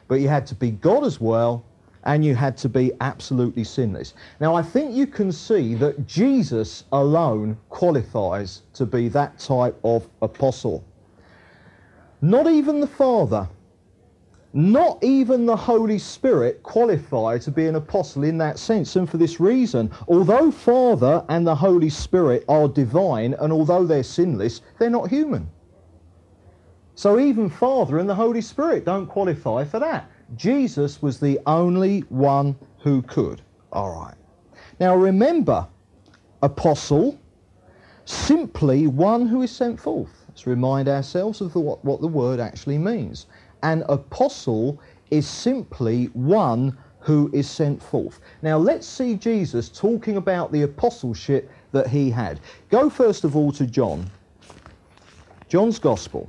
but 0.08 0.16
you 0.16 0.28
had 0.28 0.46
to 0.48 0.54
be 0.54 0.70
God 0.70 1.04
as 1.04 1.20
well, 1.20 1.64
and 2.04 2.24
you 2.24 2.34
had 2.34 2.56
to 2.58 2.68
be 2.68 2.92
absolutely 3.00 3.64
sinless. 3.64 4.14
Now, 4.40 4.54
I 4.54 4.62
think 4.62 4.94
you 4.94 5.06
can 5.06 5.30
see 5.30 5.74
that 5.76 6.06
Jesus 6.06 6.84
alone 6.92 7.58
qualifies 7.68 8.62
to 8.74 8.86
be 8.86 9.08
that 9.08 9.38
type 9.38 9.78
of 9.84 10.08
apostle. 10.22 10.82
Not 12.22 12.46
even 12.46 12.80
the 12.80 12.86
Father, 12.86 13.48
not 14.52 15.02
even 15.02 15.46
the 15.46 15.56
Holy 15.56 15.98
Spirit 15.98 16.62
qualify 16.62 17.38
to 17.38 17.50
be 17.50 17.66
an 17.66 17.76
apostle 17.76 18.24
in 18.24 18.38
that 18.38 18.58
sense. 18.58 18.96
And 18.96 19.08
for 19.08 19.16
this 19.16 19.38
reason, 19.38 19.90
although 20.08 20.50
Father 20.50 21.24
and 21.28 21.46
the 21.46 21.54
Holy 21.54 21.90
Spirit 21.90 22.44
are 22.48 22.68
divine, 22.68 23.34
and 23.34 23.52
although 23.52 23.84
they're 23.84 24.02
sinless, 24.02 24.60
they're 24.78 24.90
not 24.90 25.08
human. 25.08 25.48
So 26.96 27.18
even 27.18 27.48
Father 27.48 27.98
and 27.98 28.08
the 28.08 28.14
Holy 28.14 28.40
Spirit 28.40 28.84
don't 28.84 29.06
qualify 29.06 29.64
for 29.64 29.78
that. 29.78 30.10
Jesus 30.36 31.00
was 31.00 31.20
the 31.20 31.40
only 31.46 32.00
one 32.08 32.56
who 32.78 33.02
could. 33.02 33.42
All 33.72 33.90
right. 33.90 34.14
Now 34.80 34.96
remember, 34.96 35.66
apostle, 36.42 37.18
simply 38.04 38.86
one 38.86 39.26
who 39.26 39.42
is 39.42 39.50
sent 39.50 39.78
forth. 39.78 40.10
Let's 40.28 40.46
remind 40.46 40.88
ourselves 40.88 41.40
of 41.40 41.52
the, 41.52 41.60
what, 41.60 41.84
what 41.84 42.00
the 42.00 42.08
word 42.08 42.40
actually 42.40 42.78
means. 42.78 43.26
An 43.62 43.84
apostle 43.88 44.80
is 45.10 45.26
simply 45.26 46.06
one 46.06 46.76
who 47.00 47.30
is 47.32 47.48
sent 47.48 47.82
forth. 47.82 48.20
Now 48.42 48.58
let's 48.58 48.86
see 48.86 49.14
Jesus 49.14 49.68
talking 49.68 50.16
about 50.16 50.52
the 50.52 50.62
apostleship 50.62 51.50
that 51.72 51.88
he 51.88 52.10
had. 52.10 52.40
Go 52.68 52.90
first 52.90 53.24
of 53.24 53.36
all 53.36 53.52
to 53.52 53.66
John. 53.66 54.10
John's 55.48 55.78
Gospel. 55.78 56.28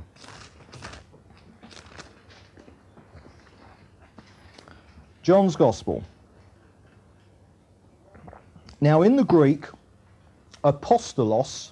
John's 5.21 5.55
Gospel. 5.55 6.03
Now, 8.83 9.03
in 9.03 9.15
the 9.15 9.23
Greek, 9.23 9.67
apostolos, 10.63 11.71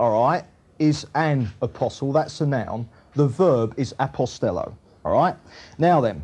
all 0.00 0.24
right, 0.24 0.42
is 0.80 1.06
an 1.14 1.48
apostle. 1.62 2.12
That's 2.12 2.40
a 2.40 2.46
noun. 2.46 2.88
The 3.14 3.28
verb 3.28 3.74
is 3.76 3.94
apostello, 4.00 4.74
all 5.08 5.22
right? 5.22 5.36
Now 5.78 6.00
then, 6.00 6.22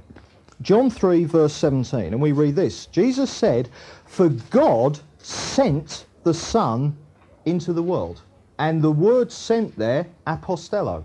John 0.63 0.91
3, 0.91 1.25
verse 1.25 1.53
17, 1.55 2.13
and 2.13 2.21
we 2.21 2.33
read 2.33 2.57
this 2.57 2.87
Jesus 2.87 3.31
said, 3.31 3.69
For 4.07 4.29
God 4.29 5.01
sent 5.19 6.07
the 6.23 6.35
Son 6.35 6.97
into 7.45 7.73
the 7.73 7.83
world. 7.83 8.23
And 8.59 8.81
the 8.81 8.93
word 8.93 9.33
sent 9.33 9.77
there, 9.77 10.07
apostello. 10.27 11.05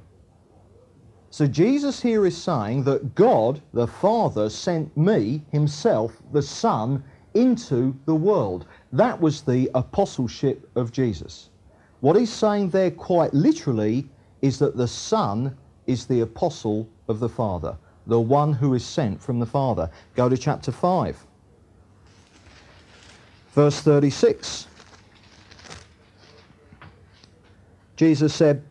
So 1.31 1.47
Jesus 1.47 2.01
here 2.01 2.25
is 2.25 2.37
saying 2.37 2.83
that 2.83 3.15
God, 3.15 3.61
the 3.73 3.87
Father, 3.87 4.49
sent 4.49 4.95
me, 4.95 5.43
himself, 5.51 6.21
the 6.31 6.41
Son, 6.41 7.03
into 7.33 7.95
the 8.05 8.15
world. 8.15 8.65
That 8.91 9.19
was 9.19 9.41
the 9.41 9.69
apostleship 9.75 10.69
of 10.75 10.91
Jesus. 10.91 11.49
What 12.01 12.15
he's 12.15 12.31
saying 12.31 12.69
there 12.69 12.91
quite 12.91 13.33
literally 13.33 14.09
is 14.41 14.57
that 14.59 14.77
the 14.77 14.87
Son 14.87 15.55
is 15.85 16.05
the 16.05 16.21
apostle 16.21 16.87
of 17.09 17.19
the 17.19 17.29
Father, 17.29 17.77
the 18.07 18.19
one 18.19 18.53
who 18.53 18.73
is 18.73 18.85
sent 18.85 19.21
from 19.21 19.39
the 19.39 19.45
Father. 19.45 19.89
Go 20.15 20.29
to 20.29 20.37
chapter 20.37 20.71
5, 20.71 21.25
verse 23.53 23.81
36. 23.81 24.67
Jesus 27.97 28.33
said, 28.33 28.63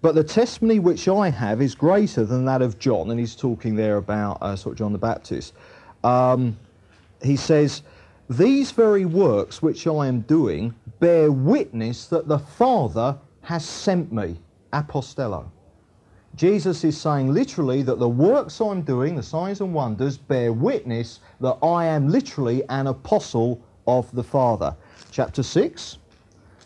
but 0.00 0.14
the 0.14 0.22
testimony 0.22 0.78
which 0.78 1.08
I 1.08 1.28
have 1.28 1.60
is 1.60 1.74
greater 1.74 2.24
than 2.24 2.44
that 2.44 2.62
of 2.62 2.78
John, 2.78 3.10
and 3.10 3.18
he's 3.18 3.34
talking 3.34 3.74
there 3.74 3.96
about 3.96 4.38
uh, 4.40 4.54
sort 4.54 4.74
of 4.74 4.78
John 4.78 4.92
the 4.92 4.98
Baptist. 4.98 5.54
Um, 6.04 6.56
he 7.20 7.36
says, 7.36 7.82
These 8.30 8.70
very 8.70 9.04
works 9.04 9.60
which 9.60 9.88
I 9.88 10.06
am 10.06 10.20
doing 10.20 10.74
bear 11.00 11.32
witness 11.32 12.06
that 12.06 12.28
the 12.28 12.38
Father 12.38 13.18
has 13.42 13.64
sent 13.64 14.12
me, 14.12 14.36
apostello. 14.72 15.50
Jesus 16.38 16.84
is 16.84 16.96
saying 16.96 17.34
literally 17.34 17.82
that 17.82 17.98
the 17.98 18.08
works 18.08 18.60
I'm 18.60 18.82
doing, 18.82 19.16
the 19.16 19.22
signs 19.24 19.60
and 19.60 19.74
wonders, 19.74 20.16
bear 20.16 20.52
witness 20.52 21.18
that 21.40 21.58
I 21.64 21.86
am 21.86 22.08
literally 22.08 22.62
an 22.68 22.86
apostle 22.86 23.60
of 23.88 24.08
the 24.14 24.22
Father. 24.22 24.76
Chapter 25.10 25.42
6, 25.42 25.98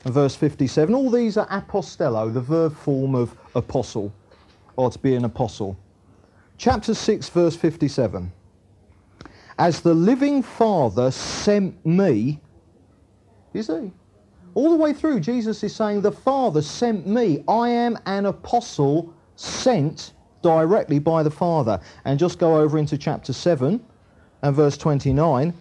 and 0.05 0.13
verse 0.13 0.37
57. 0.37 0.95
All 0.95 1.11
these 1.11 1.39
are 1.39 1.47
apostello, 1.49 2.31
the 2.35 2.41
verb 2.43 2.77
form 2.77 3.15
of 3.15 3.35
apostle, 3.55 4.13
or 4.77 4.91
to 4.91 4.99
be 4.99 5.15
an 5.15 5.25
apostle. 5.25 5.75
Chapter 6.59 6.93
6, 6.93 7.31
verse 7.31 7.57
57. 7.57 8.31
As 9.59 9.81
the 9.81 9.95
living 9.95 10.43
Father 10.43 11.11
sent 11.11 11.87
me, 11.87 12.43
you 13.55 13.63
see, 13.63 13.91
all 14.53 14.69
the 14.69 14.77
way 14.77 14.93
through, 14.93 15.21
Jesus 15.21 15.65
is 15.65 15.75
saying, 15.75 16.03
The 16.03 16.13
Father 16.13 16.61
sent 16.61 17.07
me. 17.07 17.43
I 17.49 17.71
am 17.71 17.99
an 18.05 18.27
apostle 18.27 19.15
sent 19.43 20.13
directly 20.43 20.99
by 20.99 21.23
the 21.23 21.31
Father. 21.31 21.81
And 22.05 22.19
just 22.19 22.39
go 22.39 22.57
over 22.57 22.79
into 22.79 22.97
chapter 22.99 23.33
7 23.33 23.85
and 24.43 24.57
verse 24.57 24.77
29. 24.77 25.55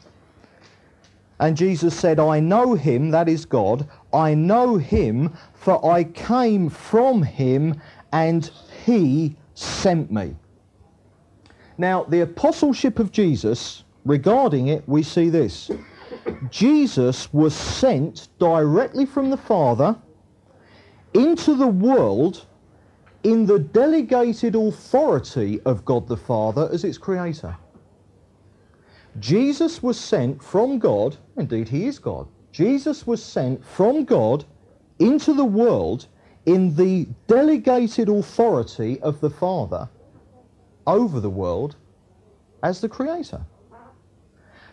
And 1.40 1.58
Jesus 1.58 1.96
said, 1.96 2.20
I 2.20 2.40
know 2.40 2.76
him, 2.76 3.10
that 3.12 3.28
is 3.28 3.46
God, 3.46 3.88
I 4.14 4.36
know 4.36 4.78
him, 4.78 5.34
for 5.54 5.84
I 5.84 6.04
came 6.04 6.70
from 6.70 7.24
him, 7.24 7.82
and 8.12 8.52
he 8.86 9.36
sent 9.56 10.12
me. 10.12 10.36
Now, 11.80 12.04
the 12.04 12.22
apostleship 12.22 13.00
of 13.00 13.12
Jesus, 13.12 13.84
regarding 14.06 14.68
it, 14.68 14.88
we 14.88 15.02
see 15.02 15.30
this. 15.30 15.72
Jesus 16.52 17.34
was 17.34 17.56
sent 17.56 18.28
directly 18.38 19.08
from 19.08 19.32
the 19.32 19.38
Father 19.38 19.96
into 21.16 21.56
the 21.56 21.68
world 21.68 22.46
in 23.24 23.46
the 23.46 23.60
delegated 23.60 24.56
authority 24.56 25.62
of 25.66 25.86
God 25.86 26.08
the 26.08 26.18
Father 26.18 26.70
as 26.72 26.84
its 26.84 26.98
creator. 26.98 27.56
Jesus 29.20 29.84
was 29.84 30.00
sent 30.00 30.42
from 30.42 30.80
God, 30.80 31.18
indeed, 31.38 31.68
he 31.68 31.86
is 31.86 32.00
God. 32.00 32.28
Jesus 32.52 33.06
was 33.06 33.24
sent 33.24 33.64
from 33.64 34.06
God 34.06 34.46
into 35.00 35.34
the 35.34 35.46
world 35.46 36.08
in 36.46 36.76
the 36.76 37.08
delegated 37.28 38.10
authority 38.10 39.00
of 39.02 39.20
the 39.22 39.30
Father 39.30 39.90
over 40.88 41.20
the 41.20 41.30
world 41.30 41.76
as 42.64 42.82
the 42.82 42.90
Creator. 42.90 43.42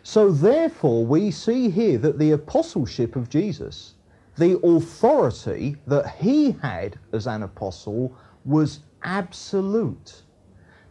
So, 0.03 0.31
therefore, 0.31 1.05
we 1.05 1.31
see 1.31 1.69
here 1.69 1.99
that 1.99 2.19
the 2.19 2.31
apostleship 2.31 3.17
of 3.17 3.29
Jesus, 3.29 3.95
the 4.37 4.59
authority 4.61 5.77
that 5.87 6.15
he 6.17 6.53
had 6.63 6.99
as 7.13 7.27
an 7.27 7.43
apostle, 7.43 8.17
was 8.49 8.81
absolute 9.03 10.23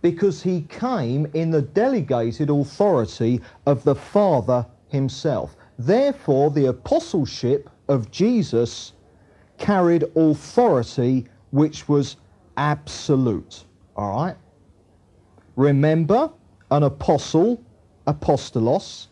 because 0.01 0.41
he 0.41 0.61
came 0.69 1.27
in 1.33 1.51
the 1.51 1.61
delegated 1.61 2.49
authority 2.49 3.41
of 3.65 3.83
the 3.83 3.95
Father 3.95 4.65
himself. 4.87 5.55
Therefore, 5.79 6.51
the 6.51 6.67
apostleship 6.67 7.69
of 7.87 8.11
Jesus 8.11 8.93
carried 9.57 10.05
authority 10.15 11.25
which 11.51 11.89
was 11.89 12.17
absolute. 12.57 13.65
All 13.95 14.15
right? 14.15 14.35
Remember, 15.55 16.31
an 16.69 16.83
apostle, 16.83 17.63
apostolos, 18.05 19.07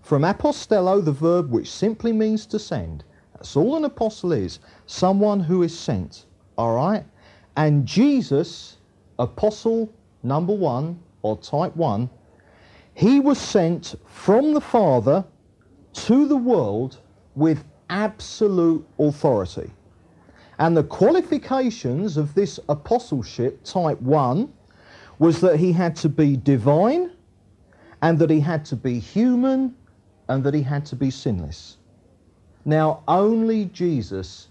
from 0.00 0.22
apostello, 0.22 1.04
the 1.04 1.12
verb 1.12 1.50
which 1.50 1.70
simply 1.70 2.12
means 2.12 2.46
to 2.46 2.58
send. 2.58 3.04
That's 3.34 3.56
all 3.56 3.76
an 3.76 3.84
apostle 3.84 4.32
is. 4.32 4.58
Someone 4.86 5.40
who 5.40 5.62
is 5.62 5.78
sent. 5.78 6.26
All 6.56 6.74
right? 6.74 7.04
And 7.56 7.86
Jesus, 7.86 8.78
apostle 9.18 9.92
number 10.22 10.54
one, 10.54 10.98
or 11.22 11.36
type 11.38 11.76
one, 11.76 12.08
he 12.94 13.20
was 13.20 13.38
sent 13.38 13.94
from 14.06 14.52
the 14.52 14.60
Father 14.60 15.24
to 15.92 16.26
the 16.26 16.36
world 16.36 16.98
with 17.34 17.64
absolute 17.90 18.86
authority. 18.98 19.70
And 20.58 20.76
the 20.76 20.84
qualifications 20.84 22.16
of 22.16 22.34
this 22.34 22.60
apostleship, 22.68 23.64
type 23.64 24.00
1, 24.00 24.52
was 25.18 25.40
that 25.40 25.58
he 25.58 25.72
had 25.72 25.96
to 25.96 26.08
be 26.08 26.36
divine 26.36 27.12
and 28.02 28.18
that 28.18 28.30
he 28.30 28.40
had 28.40 28.64
to 28.66 28.76
be 28.76 28.98
human 28.98 29.74
and 30.28 30.42
that 30.44 30.54
he 30.54 30.62
had 30.62 30.84
to 30.86 30.96
be 30.96 31.10
sinless. 31.10 31.78
Now, 32.64 33.02
only 33.08 33.66
Jesus 33.66 34.48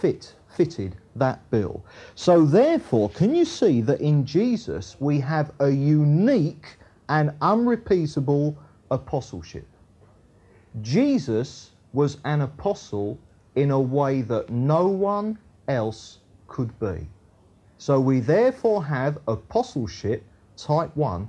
fit, 0.00 0.34
fitted 0.54 0.96
that 1.16 1.48
bill. 1.50 1.84
So 2.14 2.44
therefore, 2.44 3.10
can 3.10 3.34
you 3.34 3.44
see 3.44 3.80
that 3.82 4.00
in 4.00 4.24
Jesus 4.24 4.96
we 5.00 5.20
have 5.20 5.52
a 5.60 5.70
unique 5.70 6.76
and 7.08 7.32
unrepeatable 7.40 8.56
apostleship? 8.90 9.66
Jesus 10.82 11.70
was 11.92 12.18
an 12.24 12.40
apostle 12.40 13.18
in 13.54 13.70
a 13.70 13.80
way 13.80 14.22
that 14.22 14.50
no 14.50 14.88
one 14.88 15.38
else 15.68 16.18
could 16.48 16.78
be. 16.80 17.06
So 17.78 18.00
we 18.00 18.20
therefore 18.20 18.84
have 18.84 19.18
apostleship 19.28 20.24
type 20.56 20.96
1 20.96 21.28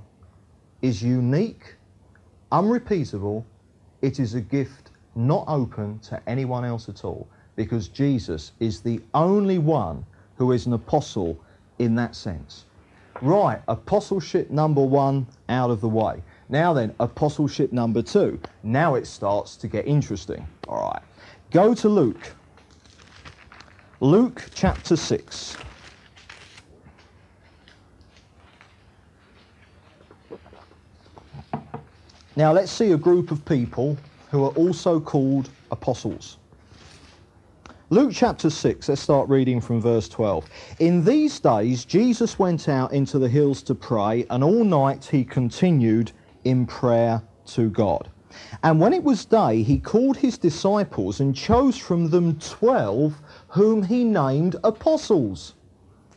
is 0.81 1.01
unique, 1.01 1.75
unrepeatable, 2.51 3.45
it 4.01 4.19
is 4.19 4.33
a 4.35 4.41
gift 4.41 4.91
not 5.15 5.45
open 5.47 5.99
to 5.99 6.21
anyone 6.27 6.65
else 6.65 6.89
at 6.89 7.03
all 7.03 7.27
because 7.55 7.87
Jesus 7.87 8.51
is 8.59 8.81
the 8.81 9.01
only 9.13 9.57
one 9.57 10.05
who 10.37 10.51
is 10.51 10.65
an 10.65 10.73
apostle 10.73 11.39
in 11.79 11.95
that 11.95 12.15
sense. 12.15 12.65
Right, 13.21 13.61
apostleship 13.67 14.51
number 14.51 14.83
one 14.83 15.27
out 15.47 15.69
of 15.69 15.79
the 15.79 15.87
way. 15.87 16.21
Now 16.49 16.73
then, 16.73 16.93
apostleship 16.99 17.71
number 17.71 18.01
two. 18.01 18.39
Now 18.63 18.95
it 18.95 19.07
starts 19.07 19.55
to 19.57 19.67
get 19.67 19.87
interesting. 19.87 20.45
All 20.67 20.91
right, 20.91 21.01
go 21.51 21.73
to 21.73 21.87
Luke. 21.87 22.33
Luke 24.01 24.43
chapter 24.53 24.97
6. 24.97 25.57
Now 32.35 32.51
let's 32.51 32.71
see 32.71 32.91
a 32.91 32.97
group 32.97 33.31
of 33.31 33.45
people 33.45 33.97
who 34.29 34.43
are 34.43 34.51
also 34.51 34.99
called 34.99 35.49
apostles. 35.71 36.37
Luke 37.91 38.11
chapter 38.11 38.49
6, 38.49 38.89
let's 38.89 38.99
start 38.99 39.29
reading 39.29 39.61
from 39.61 39.79
verse 39.79 40.09
12. 40.09 40.49
In 40.79 41.05
these 41.05 41.39
days, 41.39 41.85
Jesus 41.85 42.39
went 42.39 42.67
out 42.67 42.91
into 42.91 43.19
the 43.19 43.29
hills 43.29 43.61
to 43.61 43.75
pray, 43.75 44.25
and 44.31 44.43
all 44.43 44.63
night 44.63 45.05
he 45.05 45.23
continued 45.23 46.11
in 46.45 46.65
prayer 46.65 47.21
to 47.45 47.69
God. 47.69 48.09
And 48.63 48.79
when 48.79 48.91
it 48.91 49.03
was 49.03 49.23
day, 49.23 49.61
he 49.61 49.77
called 49.77 50.17
his 50.17 50.39
disciples 50.39 51.19
and 51.19 51.35
chose 51.35 51.77
from 51.77 52.09
them 52.09 52.39
twelve, 52.39 53.21
whom 53.49 53.83
he 53.83 54.03
named 54.03 54.55
apostles. 54.63 55.53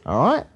All 0.07 0.25
right? 0.25 0.47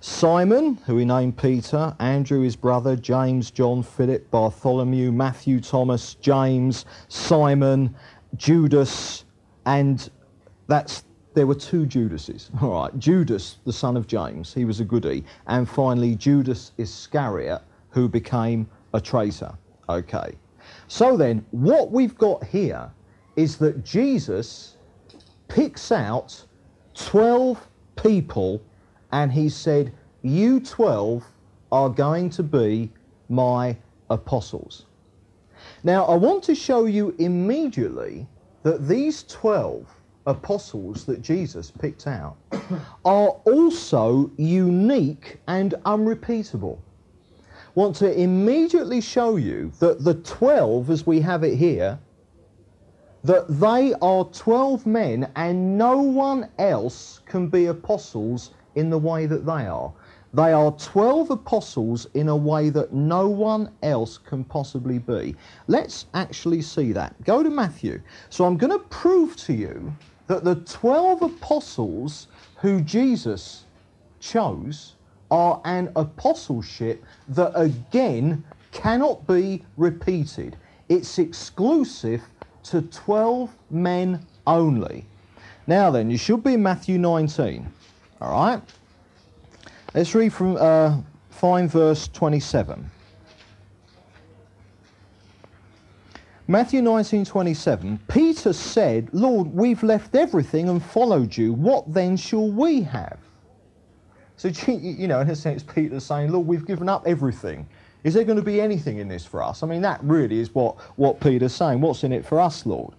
Simon, 0.00 0.76
who 0.84 0.98
he 0.98 1.06
named 1.06 1.38
Peter, 1.38 1.96
Andrew 1.98 2.42
his 2.42 2.56
brother, 2.56 2.94
James, 2.94 3.50
John, 3.50 3.82
Philip, 3.82 4.30
Bartholomew, 4.30 5.12
Matthew, 5.12 5.62
Thomas, 5.62 6.16
James, 6.16 6.84
Simon, 7.08 7.96
Judas, 8.36 9.24
and 9.64 10.10
that's 10.68 11.04
there 11.34 11.46
were 11.46 11.54
two 11.54 11.86
Judases. 11.86 12.50
All 12.62 12.82
right, 12.82 12.98
Judas, 12.98 13.58
the 13.64 13.72
son 13.72 13.96
of 13.96 14.06
James, 14.06 14.54
he 14.54 14.64
was 14.64 14.80
a 14.80 14.84
goody, 14.84 15.24
and 15.46 15.68
finally 15.68 16.14
Judas 16.14 16.72
Iscariot, 16.78 17.62
who 17.90 18.08
became 18.08 18.68
a 18.94 19.00
traitor. 19.00 19.52
Okay. 19.88 20.36
So 20.86 21.16
then, 21.16 21.44
what 21.50 21.90
we've 21.90 22.16
got 22.16 22.44
here 22.44 22.90
is 23.36 23.56
that 23.58 23.84
Jesus 23.84 24.76
picks 25.48 25.92
out 25.92 26.44
12 26.94 27.66
people 27.96 28.60
and 29.12 29.32
he 29.32 29.48
said, 29.48 29.92
You 30.22 30.60
12 30.60 31.24
are 31.72 31.88
going 31.88 32.30
to 32.30 32.42
be 32.42 32.90
my 33.28 33.76
apostles. 34.10 34.86
Now, 35.84 36.04
I 36.04 36.16
want 36.16 36.42
to 36.44 36.54
show 36.54 36.86
you 36.86 37.14
immediately 37.18 38.26
that 38.62 38.88
these 38.88 39.22
12 39.24 39.86
apostles 40.28 41.04
that 41.06 41.22
Jesus 41.22 41.70
picked 41.70 42.06
out 42.06 42.36
are 43.04 43.28
also 43.28 44.30
unique 44.36 45.38
and 45.48 45.74
unrepeatable. 45.84 46.80
Want 47.74 47.96
to 47.96 48.12
immediately 48.12 49.00
show 49.00 49.36
you 49.36 49.72
that 49.80 50.04
the 50.04 50.14
12, 50.14 50.90
as 50.90 51.06
we 51.06 51.20
have 51.20 51.44
it 51.44 51.56
here, 51.56 51.98
that 53.24 53.46
they 53.48 53.94
are 54.00 54.24
12 54.24 54.86
men 54.86 55.30
and 55.36 55.76
no 55.76 55.98
one 55.98 56.48
else 56.58 57.20
can 57.26 57.48
be 57.48 57.66
apostles 57.66 58.52
in 58.74 58.90
the 58.90 58.98
way 58.98 59.26
that 59.26 59.44
they 59.44 59.66
are. 59.66 59.92
They 60.34 60.52
are 60.52 60.72
12 60.72 61.30
apostles 61.30 62.06
in 62.14 62.28
a 62.28 62.36
way 62.36 62.68
that 62.70 62.92
no 62.92 63.28
one 63.28 63.72
else 63.82 64.18
can 64.18 64.44
possibly 64.44 64.98
be. 64.98 65.34
Let's 65.68 66.06
actually 66.12 66.60
see 66.60 66.92
that. 66.92 67.14
Go 67.24 67.42
to 67.42 67.48
Matthew. 67.48 68.00
So 68.28 68.44
I'm 68.44 68.58
going 68.58 68.72
to 68.72 68.84
prove 68.86 69.36
to 69.36 69.54
you 69.54 69.92
that 70.28 70.44
the 70.44 70.56
12 70.56 71.22
apostles 71.22 72.28
who 72.56 72.80
Jesus 72.80 73.64
chose 74.20 74.94
are 75.30 75.60
an 75.64 75.90
apostleship 75.96 77.04
that 77.28 77.52
again 77.54 78.44
cannot 78.72 79.26
be 79.26 79.64
repeated. 79.76 80.56
It's 80.88 81.18
exclusive 81.18 82.22
to 82.64 82.82
12 82.82 83.50
men 83.70 84.24
only. 84.46 85.04
Now 85.66 85.90
then, 85.90 86.10
you 86.10 86.16
should 86.16 86.42
be 86.42 86.54
in 86.54 86.62
Matthew 86.62 86.98
19. 86.98 87.70
All 88.20 88.30
right? 88.30 88.62
Let's 89.94 90.14
read 90.14 90.32
from 90.32 90.56
uh, 90.56 90.98
5 91.30 91.70
verse 91.70 92.08
27. 92.08 92.90
Matthew 96.50 96.80
19:27 96.80 97.98
Peter 98.08 98.54
said, 98.54 99.10
"Lord, 99.12 99.54
we've 99.54 99.82
left 99.82 100.16
everything 100.16 100.70
and 100.70 100.82
followed 100.82 101.36
you. 101.36 101.52
What 101.52 101.92
then 101.92 102.16
shall 102.16 102.50
we 102.50 102.80
have?" 102.80 103.18
So 104.38 104.48
you 104.66 105.08
know, 105.08 105.20
in 105.20 105.28
a 105.28 105.36
sense 105.36 105.62
Peter's 105.62 106.04
saying, 106.04 106.32
"Lord, 106.32 106.46
we've 106.46 106.64
given 106.64 106.88
up 106.88 107.06
everything. 107.06 107.66
Is 108.02 108.14
there 108.14 108.24
going 108.24 108.38
to 108.38 108.42
be 108.42 108.62
anything 108.62 108.96
in 108.96 109.08
this 109.08 109.26
for 109.26 109.42
us?" 109.42 109.62
I 109.62 109.66
mean, 109.66 109.82
that 109.82 110.02
really 110.02 110.40
is 110.40 110.54
what 110.54 110.78
what 110.96 111.20
Peter's 111.20 111.54
saying. 111.54 111.82
What's 111.82 112.02
in 112.02 112.14
it 112.14 112.24
for 112.24 112.40
us, 112.40 112.64
Lord? 112.64 112.94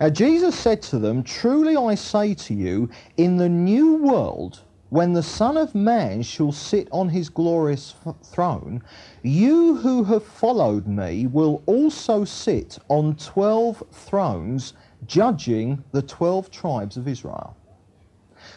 Now, 0.00 0.08
Jesus 0.08 0.58
said 0.58 0.80
to 0.84 0.98
them, 0.98 1.22
"Truly 1.22 1.76
I 1.76 1.94
say 1.94 2.32
to 2.32 2.54
you, 2.54 2.88
in 3.18 3.36
the 3.36 3.50
new 3.50 3.96
world, 3.96 4.62
when 4.90 5.12
the 5.12 5.22
Son 5.22 5.56
of 5.56 5.74
Man 5.74 6.22
shall 6.22 6.52
sit 6.52 6.88
on 6.90 7.10
his 7.10 7.28
glorious 7.28 7.94
throne, 8.22 8.82
you 9.22 9.76
who 9.76 10.04
have 10.04 10.24
followed 10.24 10.86
me 10.86 11.26
will 11.26 11.62
also 11.66 12.24
sit 12.24 12.78
on 12.88 13.14
twelve 13.16 13.82
thrones, 13.92 14.72
judging 15.06 15.84
the 15.92 16.02
twelve 16.02 16.50
tribes 16.50 16.96
of 16.96 17.06
Israel. 17.06 17.56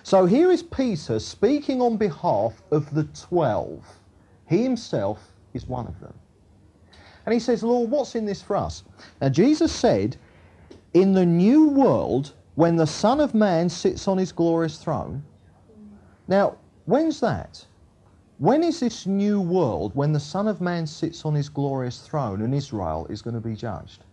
So 0.03 0.25
here 0.25 0.51
is 0.51 0.63
Peter 0.63 1.19
speaking 1.19 1.81
on 1.81 1.97
behalf 1.97 2.61
of 2.71 2.93
the 2.93 3.03
twelve. 3.05 3.85
He 4.47 4.63
himself 4.63 5.33
is 5.53 5.67
one 5.67 5.87
of 5.87 5.99
them. 5.99 6.13
And 7.25 7.33
he 7.33 7.39
says, 7.39 7.61
Lord, 7.61 7.91
what's 7.91 8.15
in 8.15 8.25
this 8.25 8.41
for 8.41 8.55
us? 8.55 8.83
Now, 9.21 9.29
Jesus 9.29 9.71
said, 9.71 10.17
In 10.93 11.13
the 11.13 11.25
new 11.25 11.69
world, 11.69 12.33
when 12.55 12.77
the 12.77 12.87
Son 12.87 13.19
of 13.19 13.33
Man 13.33 13.69
sits 13.69 14.07
on 14.07 14.17
his 14.17 14.31
glorious 14.31 14.77
throne, 14.77 15.23
now, 16.31 16.55
when's 16.85 17.19
that? 17.19 17.65
When 18.37 18.63
is 18.63 18.79
this 18.79 19.05
new 19.05 19.41
world 19.41 19.91
when 19.95 20.13
the 20.13 20.19
Son 20.19 20.47
of 20.47 20.61
Man 20.61 20.87
sits 20.87 21.25
on 21.25 21.35
his 21.35 21.49
glorious 21.49 21.99
throne 21.99 22.41
and 22.41 22.55
Israel 22.55 23.05
is 23.09 23.21
going 23.21 23.33
to 23.33 23.41
be 23.41 23.53
judged? 23.53 24.05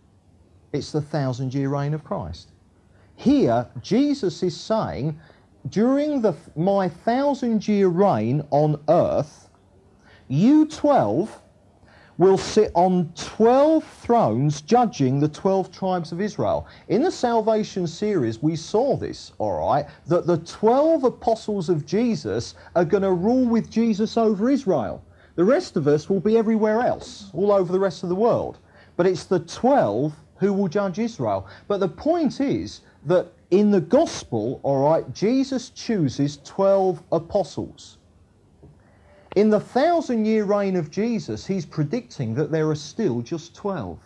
It's 0.73 0.91
the 0.91 1.01
thousand 1.01 1.53
year 1.53 1.69
reign 1.69 1.93
of 1.93 2.03
Christ. 2.03 2.51
Here, 3.15 3.65
Jesus 3.81 4.43
is 4.43 4.59
saying, 4.59 5.17
during 5.69 6.21
the, 6.21 6.35
my 6.57 6.89
thousand 6.89 7.65
year 7.65 7.87
reign 7.87 8.43
on 8.51 8.83
earth, 8.89 9.47
you 10.27 10.65
12 10.65 11.41
will 12.19 12.37
sit 12.37 12.69
on 12.75 13.11
12 13.15 13.81
thrones 13.81 14.59
judging 14.59 15.21
the 15.21 15.27
12 15.29 15.71
tribes 15.71 16.11
of 16.11 16.19
Israel. 16.19 16.67
In 16.89 17.01
the 17.01 17.09
salvation 17.09 17.87
series, 17.87 18.43
we 18.43 18.57
saw 18.57 18.97
this, 18.97 19.31
all 19.37 19.57
right, 19.57 19.85
that 20.07 20.27
the 20.27 20.37
12 20.39 21.05
apostles 21.05 21.69
of 21.69 21.85
Jesus 21.85 22.55
are 22.75 22.83
going 22.83 23.03
to 23.03 23.13
rule 23.13 23.45
with 23.45 23.71
Jesus 23.71 24.17
over 24.17 24.49
Israel. 24.49 25.01
The 25.35 25.45
rest 25.45 25.77
of 25.77 25.87
us 25.87 26.09
will 26.09 26.19
be 26.19 26.37
everywhere 26.37 26.81
else, 26.81 27.31
all 27.33 27.53
over 27.53 27.71
the 27.71 27.79
rest 27.79 28.03
of 28.03 28.09
the 28.09 28.15
world. 28.15 28.59
But 28.97 29.07
it's 29.07 29.23
the 29.23 29.39
12 29.39 30.13
who 30.39 30.51
will 30.51 30.67
judge 30.67 30.99
Israel. 30.99 31.47
But 31.69 31.79
the 31.79 31.87
point 31.87 32.41
is 32.41 32.81
that 33.05 33.31
in 33.49 33.71
the 33.71 33.79
gospel, 33.79 34.59
all 34.63 34.83
right, 34.83 35.09
Jesus 35.13 35.69
chooses 35.69 36.39
12 36.43 37.01
apostles. 37.13 37.98
In 39.39 39.49
the 39.49 39.59
thousand 39.61 40.25
year 40.25 40.43
reign 40.43 40.75
of 40.75 40.91
Jesus, 40.91 41.47
he's 41.47 41.65
predicting 41.65 42.35
that 42.35 42.51
there 42.51 42.69
are 42.69 42.75
still 42.75 43.21
just 43.21 43.55
12 43.55 43.97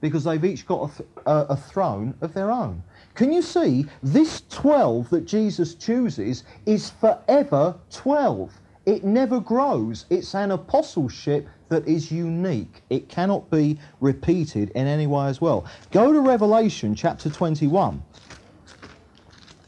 because 0.00 0.22
they've 0.22 0.44
each 0.44 0.68
got 0.68 0.88
a, 0.88 0.96
th- 0.96 1.08
a, 1.26 1.56
throne 1.56 2.14
of 2.20 2.32
their 2.32 2.52
own. 2.52 2.80
Can 3.16 3.32
you 3.32 3.42
see 3.42 3.86
this 4.04 4.44
12 4.48 5.10
that 5.10 5.26
Jesus 5.26 5.74
chooses 5.74 6.44
is 6.64 6.90
forever 6.90 7.74
12? 7.90 8.52
It 8.86 9.02
never 9.02 9.40
grows. 9.40 10.06
It's 10.10 10.32
an 10.32 10.52
apostleship 10.52 11.48
that 11.68 11.88
is 11.88 12.12
unique. 12.12 12.82
It 12.88 13.08
cannot 13.08 13.50
be 13.50 13.80
repeated 13.98 14.70
in 14.76 14.86
any 14.86 15.08
way 15.08 15.26
as 15.26 15.40
well. 15.40 15.66
Go 15.90 16.12
to 16.12 16.20
Revelation 16.20 16.94
chapter 16.94 17.28
21. 17.30 18.00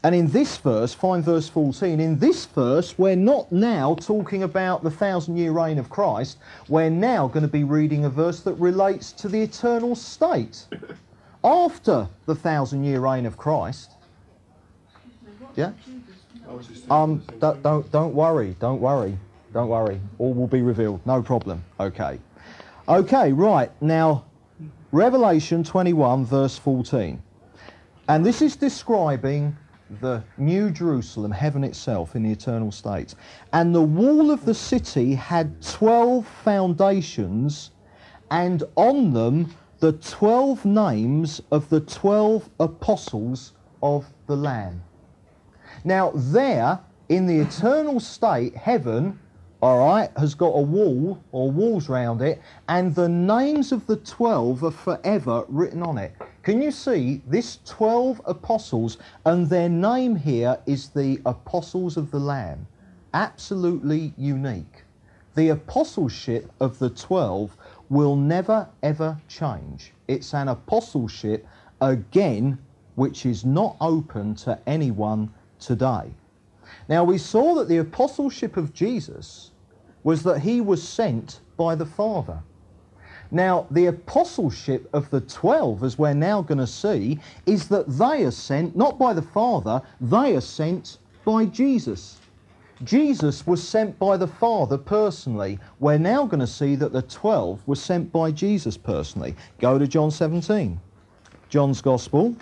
And 0.03 0.15
in 0.15 0.27
this 0.27 0.55
verse, 0.57 0.93
find 0.93 1.23
verse 1.23 1.49
14, 1.49 1.99
in 1.99 2.17
this 2.19 2.45
verse, 2.45 2.97
we're 2.97 3.17
not 3.17 3.51
now 3.51 3.95
talking 3.95 4.43
about 4.43 4.81
the 4.81 4.91
thousand 4.91 5.35
year 5.35 5.51
reign 5.51 5.77
of 5.77 5.89
Christ. 5.89 6.37
We're 6.69 6.89
now 6.89 7.27
going 7.27 7.41
to 7.41 7.51
be 7.51 7.65
reading 7.65 8.05
a 8.05 8.09
verse 8.09 8.39
that 8.41 8.53
relates 8.53 9.11
to 9.13 9.27
the 9.27 9.41
eternal 9.41 9.95
state 9.95 10.65
after 11.43 12.07
the 12.27 12.35
thousand 12.35 12.85
year 12.85 13.01
reign 13.01 13.25
of 13.25 13.35
Christ. 13.35 13.91
Yeah? 15.55 15.73
Um, 16.89 17.21
don't, 17.39 17.61
don't, 17.61 17.91
don't 17.91 18.13
worry, 18.13 18.55
don't 18.59 18.79
worry, 18.79 19.17
don't 19.53 19.67
worry. 19.67 19.99
All 20.17 20.33
will 20.33 20.47
be 20.47 20.61
revealed, 20.61 21.05
no 21.05 21.21
problem. 21.21 21.63
Okay. 21.79 22.19
Okay, 22.87 23.33
right. 23.33 23.69
Now, 23.81 24.25
Revelation 24.91 25.63
21, 25.63 26.25
verse 26.25 26.57
14. 26.57 27.21
And 28.07 28.25
this 28.25 28.41
is 28.41 28.55
describing 28.55 29.55
the 30.01 30.23
New 30.37 30.69
Jerusalem, 30.69 31.31
heaven 31.31 31.63
itself, 31.63 32.15
in 32.15 32.23
the 32.23 32.31
eternal 32.31 32.71
state. 32.71 33.15
And 33.53 33.73
the 33.73 33.81
wall 33.81 34.31
of 34.31 34.45
the 34.45 34.53
city 34.53 35.15
had 35.15 35.61
12 35.61 36.27
foundations, 36.27 37.71
and 38.31 38.63
on 38.75 39.13
them 39.13 39.55
the 39.79 39.93
12 39.93 40.65
names 40.65 41.41
of 41.51 41.69
the 41.69 41.79
12 41.79 42.49
apostles 42.59 43.53
of 43.81 44.05
the 44.27 44.35
Lamb. 44.35 44.83
Now, 45.83 46.11
there 46.13 46.79
in 47.07 47.25
the 47.25 47.39
eternal 47.39 47.99
state, 47.99 48.55
heaven, 48.55 49.19
all 49.61 49.79
right, 49.79 50.09
has 50.17 50.35
got 50.35 50.47
a 50.55 50.61
wall 50.61 51.21
or 51.33 51.51
walls 51.51 51.89
round 51.89 52.21
it, 52.21 52.41
and 52.69 52.95
the 52.95 53.09
names 53.09 53.73
of 53.73 53.85
the 53.87 53.97
12 53.97 54.63
are 54.63 54.71
forever 54.71 55.43
written 55.49 55.83
on 55.83 55.97
it. 55.97 56.13
Can 56.43 56.61
you 56.61 56.71
see 56.71 57.21
this 57.27 57.59
12 57.65 58.21
apostles, 58.25 58.97
and 59.25 59.49
their 59.49 59.67
name 59.67 60.15
here 60.15 60.57
is 60.65 60.89
the 60.89 61.19
apostles 61.25 61.97
of 61.97 62.09
the 62.09 62.19
Lamb? 62.19 62.67
Absolutely 63.13 64.13
unique. 64.17 64.83
The 65.35 65.49
apostleship 65.49 66.49
of 66.61 66.79
the 66.79 66.89
12 66.89 67.57
will 67.89 68.15
never 68.15 68.69
ever 68.81 69.19
change. 69.27 69.91
It's 70.07 70.33
an 70.33 70.47
apostleship, 70.47 71.45
again, 71.81 72.57
which 72.95 73.25
is 73.25 73.43
not 73.43 73.75
open 73.81 74.35
to 74.35 74.57
anyone 74.65 75.33
today. 75.59 76.11
Now, 76.87 77.03
we 77.03 77.17
saw 77.17 77.55
that 77.55 77.67
the 77.67 77.77
apostleship 77.77 78.57
of 78.57 78.73
Jesus 78.73 79.48
was 80.03 80.23
that 80.23 80.39
he 80.39 80.61
was 80.61 80.87
sent 80.87 81.39
by 81.57 81.75
the 81.75 81.85
Father. 81.85 82.39
Now, 83.31 83.67
the 83.69 83.87
apostleship 83.87 84.89
of 84.91 85.09
the 85.11 85.21
12, 85.21 85.83
as 85.83 85.99
we're 85.99 86.13
now 86.13 86.41
going 86.41 86.57
to 86.57 86.67
see, 86.67 87.19
is 87.45 87.67
that 87.67 87.87
they 87.87 88.23
are 88.23 88.31
sent 88.31 88.75
not 88.75 88.97
by 88.97 89.13
the 89.13 89.21
Father, 89.21 89.81
they 90.01 90.35
are 90.35 90.41
sent 90.41 90.97
by 91.25 91.45
Jesus. 91.45 92.17
Jesus 92.83 93.45
was 93.45 93.61
sent 93.61 93.99
by 93.99 94.15
the 94.17 94.27
Father 94.27 94.77
personally. 94.77 95.59
We're 95.79 95.97
now 95.97 96.25
going 96.25 96.39
to 96.39 96.47
see 96.47 96.75
that 96.75 96.93
the 96.93 97.01
12 97.01 97.67
were 97.67 97.75
sent 97.75 98.11
by 98.11 98.31
Jesus 98.31 98.77
personally. 98.77 99.35
Go 99.59 99.77
to 99.77 99.85
John 99.87 100.11
17. 100.11 100.79
John's 101.49 101.81
Gospel. 101.81 102.35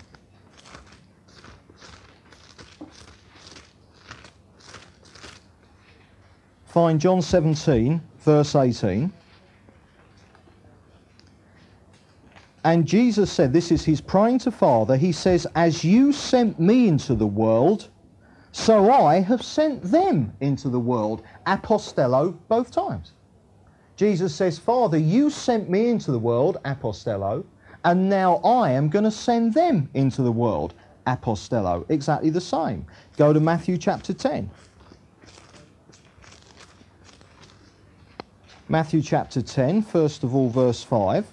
Find 6.68 7.00
John 7.00 7.22
17, 7.22 8.00
verse 8.20 8.54
18. 8.54 9.10
And 12.64 12.86
Jesus 12.86 13.32
said, 13.32 13.52
This 13.52 13.72
is 13.72 13.84
his 13.84 14.02
praying 14.02 14.40
to 14.40 14.50
Father. 14.50 14.96
He 14.96 15.12
says, 15.12 15.46
As 15.54 15.82
you 15.82 16.12
sent 16.12 16.60
me 16.60 16.86
into 16.86 17.14
the 17.14 17.26
world, 17.26 17.88
so 18.52 18.90
I 18.92 19.20
have 19.20 19.42
sent 19.42 19.82
them 19.82 20.34
into 20.40 20.68
the 20.68 20.78
world. 20.78 21.22
Apostello, 21.46 22.36
both 22.48 22.70
times. 22.70 23.12
Jesus 23.96 24.34
says, 24.34 24.58
Father, 24.58 24.98
you 24.98 25.30
sent 25.30 25.70
me 25.70 25.88
into 25.88 26.12
the 26.12 26.18
world, 26.18 26.58
apostello, 26.64 27.44
and 27.84 28.08
now 28.10 28.36
I 28.44 28.72
am 28.72 28.90
going 28.90 29.04
to 29.04 29.10
send 29.10 29.54
them 29.54 29.88
into 29.94 30.22
the 30.22 30.32
world, 30.32 30.74
apostello. 31.06 31.84
Exactly 31.88 32.30
the 32.30 32.40
same. 32.40 32.84
Go 33.16 33.32
to 33.32 33.40
Matthew 33.40 33.78
chapter 33.78 34.12
10. 34.12 34.50
Matthew 38.70 39.00
chapter 39.00 39.40
10, 39.40 39.80
first 39.80 40.24
of 40.24 40.34
all, 40.34 40.50
verse 40.50 40.82
5. 40.82 41.26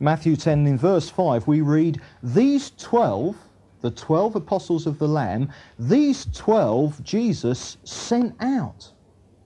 Matthew 0.00 0.34
10 0.34 0.66
in 0.66 0.76
verse 0.76 1.08
5, 1.08 1.46
we 1.46 1.60
read, 1.60 2.00
These 2.24 2.72
12, 2.72 3.36
the 3.82 3.90
12 3.92 4.34
apostles 4.34 4.86
of 4.88 4.98
the 4.98 5.06
Lamb, 5.06 5.52
these 5.78 6.26
12 6.34 7.02
Jesus 7.04 7.78
sent 7.84 8.34
out. 8.40 8.90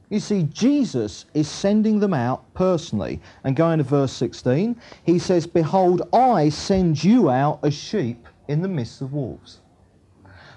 You 0.09 0.19
see, 0.19 0.45
Jesus 0.45 1.27
is 1.35 1.47
sending 1.47 2.01
them 2.01 2.15
out 2.15 2.53
personally. 2.55 3.21
And 3.45 3.55
going 3.55 3.79
to 3.79 3.85
verse 3.85 4.13
16, 4.13 4.81
he 5.05 5.19
says, 5.19 5.47
Behold, 5.47 6.09
I 6.13 6.49
send 6.49 7.05
you 7.05 7.31
out 7.31 7.61
as 7.63 7.75
sheep 7.75 8.27
in 8.49 8.63
the 8.63 8.69
midst 8.69 9.03
of 9.03 9.13
wolves. 9.13 9.60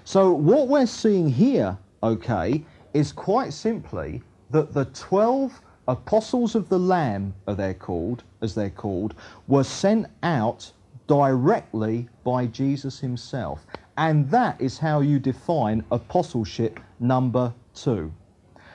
So 0.04 0.32
what 0.32 0.68
we're 0.68 0.86
seeing 0.86 1.30
here, 1.30 1.78
okay, 2.02 2.62
is 2.92 3.10
quite 3.10 3.54
simply 3.54 4.22
that 4.50 4.74
the 4.74 4.84
12 4.86 5.60
apostles 5.88 6.54
of 6.54 6.68
the 6.68 6.78
Lamb, 6.78 7.34
are 7.48 7.54
they 7.54 7.72
called, 7.72 8.22
as 8.42 8.54
they're 8.54 8.68
called, 8.68 9.14
were 9.48 9.64
sent 9.64 10.06
out 10.22 10.70
directly 11.06 12.08
by 12.22 12.46
Jesus 12.46 13.00
himself. 13.00 13.66
And 13.96 14.30
that 14.30 14.60
is 14.60 14.78
how 14.78 15.00
you 15.00 15.18
define 15.18 15.82
apostleship 15.90 16.80
number 17.00 17.54
two. 17.74 18.12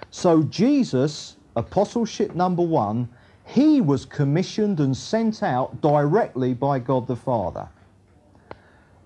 So 0.10 0.44
Jesus, 0.44 1.36
apostleship 1.56 2.34
number 2.36 2.64
one, 2.64 3.08
he 3.46 3.82
was 3.82 4.06
commissioned 4.06 4.80
and 4.80 4.98
sent 4.98 5.44
out 5.44 5.80
directly 5.82 6.56
by 6.56 6.80
God 6.80 7.08
the 7.08 7.16
Father. 7.16 7.68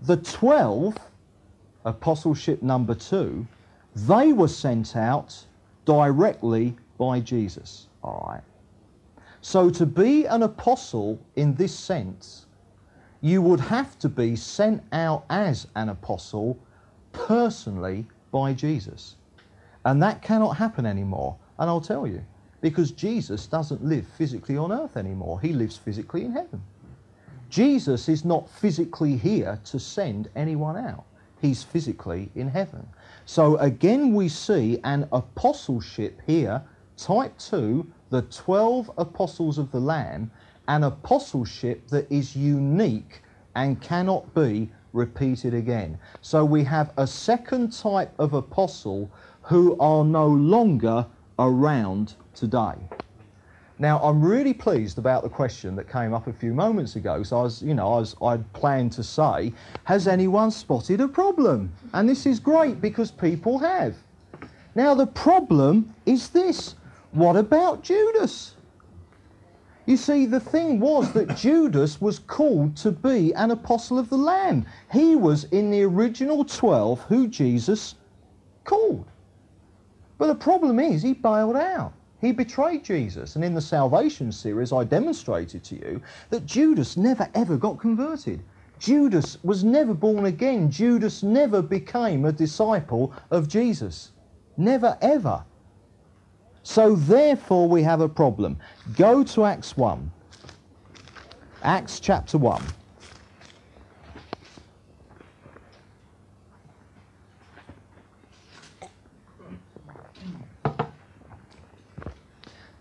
The 0.02 0.18
twelve, 0.18 0.98
apostleship 1.86 2.62
number 2.62 2.96
two, 2.96 3.46
they 3.96 4.34
were 4.34 4.48
sent 4.48 4.96
out 4.96 5.46
directly 5.86 6.76
by 6.98 7.20
Jesus. 7.20 7.88
All 8.04 8.26
right. 8.30 8.44
So 9.42 9.70
to 9.70 9.86
be 9.86 10.26
an 10.26 10.44
apostle 10.44 11.20
in 11.36 11.56
this 11.56 11.78
sense, 11.78 12.46
you 13.22 13.42
would 13.42 13.60
have 13.60 14.00
to 14.00 14.10
be 14.10 14.36
sent 14.36 14.84
out 14.92 15.26
as 15.30 15.68
an 15.76 15.90
apostle 15.90 16.58
personally 17.12 18.06
by 18.32 18.54
Jesus. 18.54 19.16
And 19.86 20.02
that 20.02 20.22
cannot 20.22 20.58
happen 20.58 20.86
anymore. 20.86 21.38
And 21.60 21.70
I'll 21.70 21.82
tell 21.82 22.08
you, 22.08 22.24
because 22.62 22.92
Jesus 22.92 23.46
doesn't 23.46 23.84
live 23.84 24.08
physically 24.08 24.58
on 24.58 24.72
earth 24.72 24.96
anymore, 24.96 25.42
he 25.42 25.52
lives 25.52 25.78
physically 25.78 26.24
in 26.24 26.32
heaven. 26.32 26.62
Jesus 27.50 28.10
is 28.10 28.26
not 28.26 28.50
physically 28.50 29.16
here 29.18 29.60
to 29.66 29.80
send 29.80 30.30
anyone 30.36 30.78
out, 30.78 31.04
he's 31.44 31.62
physically 31.62 32.32
in 32.34 32.48
heaven. 32.48 32.88
So 33.26 33.58
again, 33.58 34.16
we 34.16 34.30
see 34.30 34.80
an 34.84 35.08
apostleship 35.12 36.22
here 36.26 36.64
Type 36.98 37.38
2, 37.38 37.86
the 38.12 38.22
12 38.22 38.92
apostles 38.98 39.58
of 39.58 39.72
the 39.72 39.80
Lamb, 39.80 40.32
an 40.68 40.84
apostleship 40.84 41.88
that 41.88 42.10
is 42.12 42.36
unique 42.36 43.22
and 43.56 43.82
cannot 43.82 44.34
be 44.34 44.72
repeated 44.94 45.54
again. 45.54 45.98
So 46.22 46.46
we 46.46 46.64
have 46.64 46.94
a 46.98 47.08
second 47.08 47.74
type 47.74 48.14
of 48.20 48.34
apostle 48.34 49.12
who 49.42 49.78
are 49.80 50.06
no 50.06 50.28
longer 50.28 51.06
around 51.40 52.14
today. 52.34 52.76
Now, 53.80 54.00
I'm 54.00 54.22
really 54.22 54.54
pleased 54.54 55.00
about 55.00 55.24
the 55.24 55.30
question 55.30 55.76
that 55.78 55.90
came 55.90 56.14
up 56.14 56.28
a 56.28 56.34
few 56.34 56.54
moments 56.54 56.96
ago. 56.96 57.24
So 57.24 57.40
I 57.40 57.44
was, 57.44 57.62
you 57.64 57.74
know, 57.74 57.94
I 57.94 58.00
was, 58.00 58.16
I'd 58.22 58.54
planned 58.54 58.92
to 58.94 59.04
say, 59.04 59.52
has 59.86 60.08
anyone 60.08 60.52
spotted 60.52 61.02
a 61.02 61.08
problem? 61.08 61.72
And 61.94 62.08
this 62.08 62.26
is 62.26 62.40
great 62.40 62.80
because 62.82 63.10
people 63.10 63.58
have. 63.60 63.96
Now, 64.76 64.94
the 64.94 65.08
problem 65.08 65.94
is 66.06 66.30
this 66.30 66.76
what 67.12 67.36
about 67.36 67.84
Judas? 67.84 68.56
You 69.86 69.98
see, 69.98 70.26
the 70.26 70.40
thing 70.40 70.80
was 70.80 71.12
that 71.14 71.36
Judas 71.36 72.00
was 72.00 72.20
called 72.20 72.78
to 72.78 72.92
be 72.92 73.34
an 73.34 73.52
apostle 73.52 74.00
of 74.00 74.10
the 74.10 74.18
Lamb. 74.18 74.66
He 74.92 75.16
was 75.16 75.44
in 75.46 75.72
the 75.72 75.84
original 75.84 76.46
12 76.46 77.02
who 77.04 77.28
Jesus 77.28 77.96
called. 78.64 79.06
But 80.18 80.28
the 80.28 80.36
problem 80.36 80.80
is, 80.80 81.02
he 81.02 81.14
bailed 81.14 81.58
out. 81.58 81.94
He 82.24 82.32
betrayed 82.32 82.86
Jesus. 82.86 83.36
And 83.36 83.44
in 83.44 83.54
the 83.54 83.60
salvation 83.60 84.32
series, 84.32 84.72
I 84.72 84.86
demonstrated 84.86 85.62
to 85.66 85.76
you 85.76 86.02
that 86.30 86.46
Judas 86.46 86.96
never 86.96 87.30
ever 87.36 87.58
got 87.58 87.80
converted. 87.80 88.42
Judas 88.80 89.38
was 89.44 89.66
never 89.66 89.94
born 89.94 90.26
again. 90.26 90.72
Judas 90.72 91.22
never 91.22 91.62
became 91.62 92.24
a 92.24 92.32
disciple 92.32 93.12
of 93.30 93.50
Jesus. 93.50 94.14
Never 94.56 94.98
ever. 95.02 95.44
So 96.64 96.96
therefore 96.96 97.68
we 97.68 97.84
have 97.84 98.00
a 98.00 98.08
problem. 98.08 98.58
Go 98.96 99.26
to 99.26 99.44
Acts 99.44 99.76
1. 99.76 100.10
Acts 101.62 102.00
chapter 102.00 102.38
1. 102.38 102.64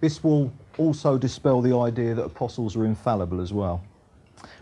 This 0.02 0.24
will 0.24 0.52
also 0.78 1.16
dispel 1.16 1.60
the 1.60 1.76
idea 1.76 2.12
that 2.16 2.24
apostles 2.24 2.74
are 2.74 2.84
infallible 2.84 3.40
as 3.40 3.52
well. 3.52 3.84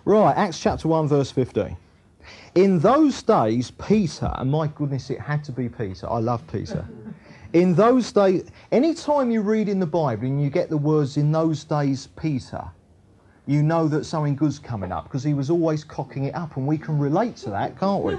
Right, 0.04 0.36
Acts 0.36 0.60
chapter 0.60 0.86
1, 0.86 1.08
verse 1.08 1.30
15. 1.30 1.78
In 2.56 2.78
those 2.78 3.22
days, 3.22 3.70
Peter, 3.70 4.30
and 4.34 4.50
my 4.50 4.66
goodness, 4.66 5.08
it 5.08 5.18
had 5.18 5.42
to 5.44 5.52
be 5.52 5.66
Peter. 5.66 6.06
I 6.10 6.18
love 6.18 6.46
Peter. 6.46 6.86
In 7.54 7.74
those 7.74 8.12
days, 8.12 8.50
any 8.70 8.92
time 8.92 9.30
you 9.30 9.40
read 9.40 9.70
in 9.70 9.80
the 9.80 9.86
Bible 9.86 10.26
and 10.26 10.42
you 10.42 10.50
get 10.50 10.68
the 10.68 10.76
words, 10.76 11.16
in 11.16 11.32
those 11.32 11.64
days, 11.64 12.08
Peter, 12.20 12.62
you 13.46 13.62
know 13.62 13.88
that 13.88 14.04
something 14.04 14.36
good's 14.36 14.58
coming 14.58 14.92
up 14.92 15.04
because 15.04 15.24
he 15.24 15.32
was 15.32 15.48
always 15.48 15.84
cocking 15.84 16.24
it 16.24 16.34
up, 16.34 16.58
and 16.58 16.66
we 16.66 16.76
can 16.76 16.98
relate 16.98 17.36
to 17.36 17.50
that, 17.50 17.80
can't 17.80 18.04
we? 18.04 18.14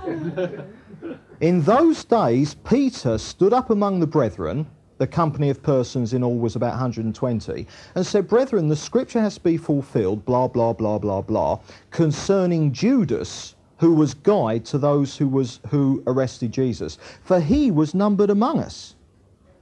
in 1.47 1.61
those 1.61 2.03
days, 2.03 2.55
Peter 2.55 3.19
stood 3.19 3.53
up 3.53 3.69
among 3.69 3.99
the 3.99 4.07
brethren 4.07 4.65
the 5.01 5.07
company 5.07 5.49
of 5.49 5.63
persons 5.63 6.13
in 6.13 6.23
all 6.23 6.37
was 6.37 6.55
about 6.55 6.73
120, 6.73 7.65
and 7.95 8.05
said, 8.05 8.27
Brethren, 8.27 8.67
the 8.67 8.75
scripture 8.75 9.19
has 9.19 9.33
to 9.33 9.41
be 9.41 9.57
fulfilled, 9.57 10.23
blah, 10.25 10.47
blah, 10.47 10.73
blah, 10.73 10.99
blah, 10.99 11.23
blah, 11.23 11.59
concerning 11.89 12.71
Judas, 12.71 13.55
who 13.79 13.95
was 13.95 14.13
guide 14.13 14.63
to 14.65 14.77
those 14.77 15.17
who, 15.17 15.27
was, 15.27 15.59
who 15.69 16.03
arrested 16.05 16.51
Jesus, 16.51 16.99
for 17.23 17.39
he 17.39 17.71
was 17.71 17.95
numbered 17.95 18.29
among 18.29 18.59
us. 18.59 18.93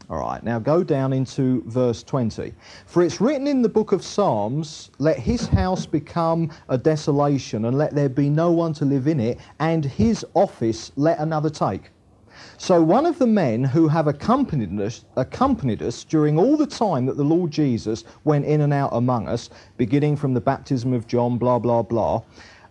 All 0.10 0.20
right, 0.20 0.44
now 0.44 0.60
go 0.60 0.84
down 0.84 1.14
into 1.14 1.64
verse 1.68 2.04
20. 2.04 2.54
For 2.86 3.02
it's 3.02 3.22
written 3.22 3.48
in 3.48 3.62
the 3.62 3.70
book 3.70 3.94
of 3.94 4.04
Psalms, 4.04 4.92
Let 4.98 5.20
his 5.20 5.48
house 5.48 5.86
become 5.86 6.52
a 6.68 6.78
desolation, 6.78 7.64
and 7.64 7.78
let 7.78 7.96
there 7.96 8.10
be 8.10 8.30
no 8.30 8.52
one 8.52 8.74
to 8.74 8.84
live 8.84 9.08
in 9.08 9.22
it, 9.22 9.40
and 9.62 9.86
his 9.86 10.26
office 10.34 10.92
let 10.98 11.18
another 11.20 11.50
take. 11.50 11.92
So 12.62 12.82
one 12.82 13.06
of 13.06 13.18
the 13.18 13.26
men 13.26 13.64
who 13.64 13.88
have 13.88 14.08
accompanied 14.08 14.78
us, 14.82 15.06
accompanied 15.16 15.82
us 15.82 16.04
during 16.04 16.38
all 16.38 16.58
the 16.58 16.68
time 16.68 17.06
that 17.06 17.16
the 17.16 17.24
Lord 17.24 17.52
Jesus 17.52 18.04
went 18.26 18.44
in 18.44 18.60
and 18.60 18.74
out 18.74 18.90
among 18.92 19.30
us, 19.30 19.50
beginning 19.78 20.18
from 20.18 20.34
the 20.34 20.42
baptism 20.42 20.92
of 20.92 21.08
John, 21.08 21.38
blah, 21.38 21.58
blah, 21.58 21.84
blah, 21.84 22.22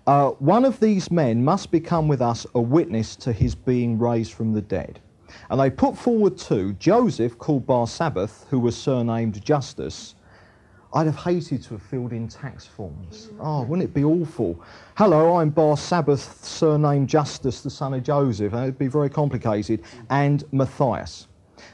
uh, 0.07 0.33
one 0.33 0.66
of 0.66 0.79
these 0.79 1.11
men 1.11 1.42
must 1.42 1.70
become 1.70 2.07
with 2.07 2.20
us 2.20 2.46
a 2.55 2.61
witness 2.61 3.16
to 3.16 3.33
his 3.33 3.55
being 3.55 3.98
raised 3.98 4.35
from 4.35 4.53
the 4.53 4.61
dead. 4.61 5.01
And 5.48 5.59
they 5.59 5.70
put 5.70 5.96
forward 5.96 6.37
two, 6.37 6.74
Joseph, 6.74 7.38
called 7.38 7.66
Barsabbath, 7.66 8.46
who 8.51 8.61
was 8.61 8.77
surnamed 8.77 9.42
Justus, 9.42 10.14
I'd 10.99 11.07
have 11.07 11.15
hated 11.15 11.63
to 11.63 11.75
have 11.75 11.83
filled 11.83 12.13
in 12.13 12.27
tax 12.27 12.67
forms. 12.67 13.31
Oh, 13.39 13.63
wouldn't 13.63 13.89
it 13.89 13.95
be 13.95 14.03
awful? 14.03 14.61
Hello, 14.97 15.37
I'm 15.37 15.49
Bar 15.49 15.77
Sabbath, 15.77 16.45
surname 16.45 17.07
Justus, 17.07 17.61
the 17.61 17.71
son 17.71 17.95
of 17.95 18.03
Joseph. 18.03 18.53
It'd 18.53 18.79
be 18.79 18.89
very 18.89 19.09
complicated. 19.09 19.85
And 20.11 20.43
Matthias. 20.51 21.29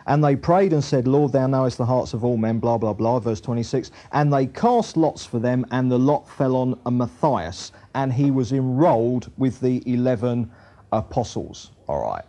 And 0.07 0.23
they 0.23 0.37
prayed 0.37 0.75
and 0.75 0.85
said, 0.85 1.09
Lord, 1.09 1.33
thou 1.33 1.47
knowest 1.47 1.79
the 1.79 1.87
hearts 1.87 2.13
of 2.13 2.23
all 2.23 2.37
men, 2.37 2.59
blah, 2.59 2.77
blah, 2.77 2.93
blah, 2.93 3.19
verse 3.19 3.41
26. 3.41 3.93
And 4.13 4.31
they 4.31 4.45
cast 4.45 4.95
lots 4.95 5.25
for 5.25 5.39
them, 5.39 5.65
and 5.71 5.91
the 5.91 5.99
lot 5.99 6.29
fell 6.29 6.55
on 6.55 6.79
a 6.85 6.91
Matthias, 6.91 7.73
and 7.95 8.13
he 8.13 8.31
was 8.31 8.53
enrolled 8.53 9.33
with 9.39 9.59
the 9.61 9.83
11 9.91 10.53
apostles. 10.93 11.71
All 11.89 12.03
right. 12.03 12.25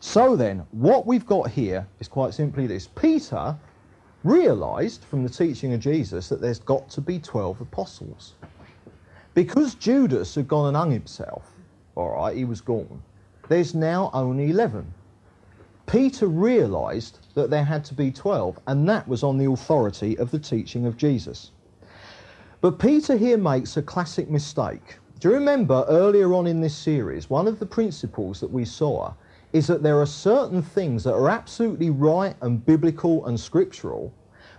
So 0.00 0.34
then, 0.34 0.66
what 0.72 1.06
we've 1.06 1.26
got 1.26 1.48
here 1.48 1.86
is 2.00 2.08
quite 2.08 2.34
simply 2.34 2.66
this 2.66 2.88
Peter 2.88 3.56
realized 4.24 5.04
from 5.04 5.22
the 5.22 5.28
teaching 5.28 5.72
of 5.72 5.80
Jesus 5.80 6.28
that 6.28 6.40
there's 6.40 6.58
got 6.58 6.88
to 6.90 7.00
be 7.00 7.18
12 7.18 7.60
apostles. 7.60 8.34
Because 9.34 9.74
Judas 9.74 10.34
had 10.34 10.48
gone 10.48 10.68
and 10.68 10.76
hung 10.76 10.90
himself, 10.90 11.52
all 11.94 12.10
right, 12.10 12.36
he 12.36 12.44
was 12.44 12.60
gone, 12.60 13.02
there's 13.48 13.74
now 13.74 14.10
only 14.12 14.50
11. 14.50 14.92
Peter 15.86 16.26
realized 16.26 17.18
that 17.34 17.48
there 17.48 17.64
had 17.64 17.84
to 17.86 17.94
be 17.94 18.10
12, 18.10 18.58
and 18.66 18.88
that 18.88 19.08
was 19.08 19.22
on 19.22 19.38
the 19.38 19.50
authority 19.50 20.18
of 20.18 20.30
the 20.30 20.38
teaching 20.38 20.84
of 20.84 20.96
Jesus. 20.96 21.52
But 22.60 22.78
Peter 22.78 23.16
here 23.16 23.38
makes 23.38 23.76
a 23.76 23.82
classic 23.82 24.28
mistake. 24.28 24.98
Do 25.20 25.28
you 25.28 25.34
remember 25.34 25.86
earlier 25.88 26.34
on 26.34 26.46
in 26.46 26.60
this 26.60 26.76
series, 26.76 27.30
one 27.30 27.48
of 27.48 27.58
the 27.58 27.66
principles 27.66 28.40
that 28.40 28.50
we 28.50 28.64
saw 28.64 29.14
is 29.52 29.66
that 29.66 29.82
there 29.82 30.00
are 30.00 30.06
certain 30.06 30.62
things 30.62 31.04
that 31.04 31.14
are 31.14 31.28
absolutely 31.28 31.90
right 31.90 32.36
and 32.42 32.64
biblical 32.64 33.26
and 33.26 33.38
scriptural, 33.38 34.12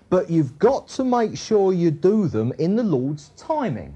but 0.10 0.30
you've 0.30 0.58
got 0.58 0.88
to 0.88 1.04
make 1.04 1.38
sure 1.38 1.73
you 1.73 1.91
do 1.91 2.28
them 2.28 2.52
in 2.58 2.75
the 2.75 2.84
Lord's 2.84 3.30
timing. 3.38 3.93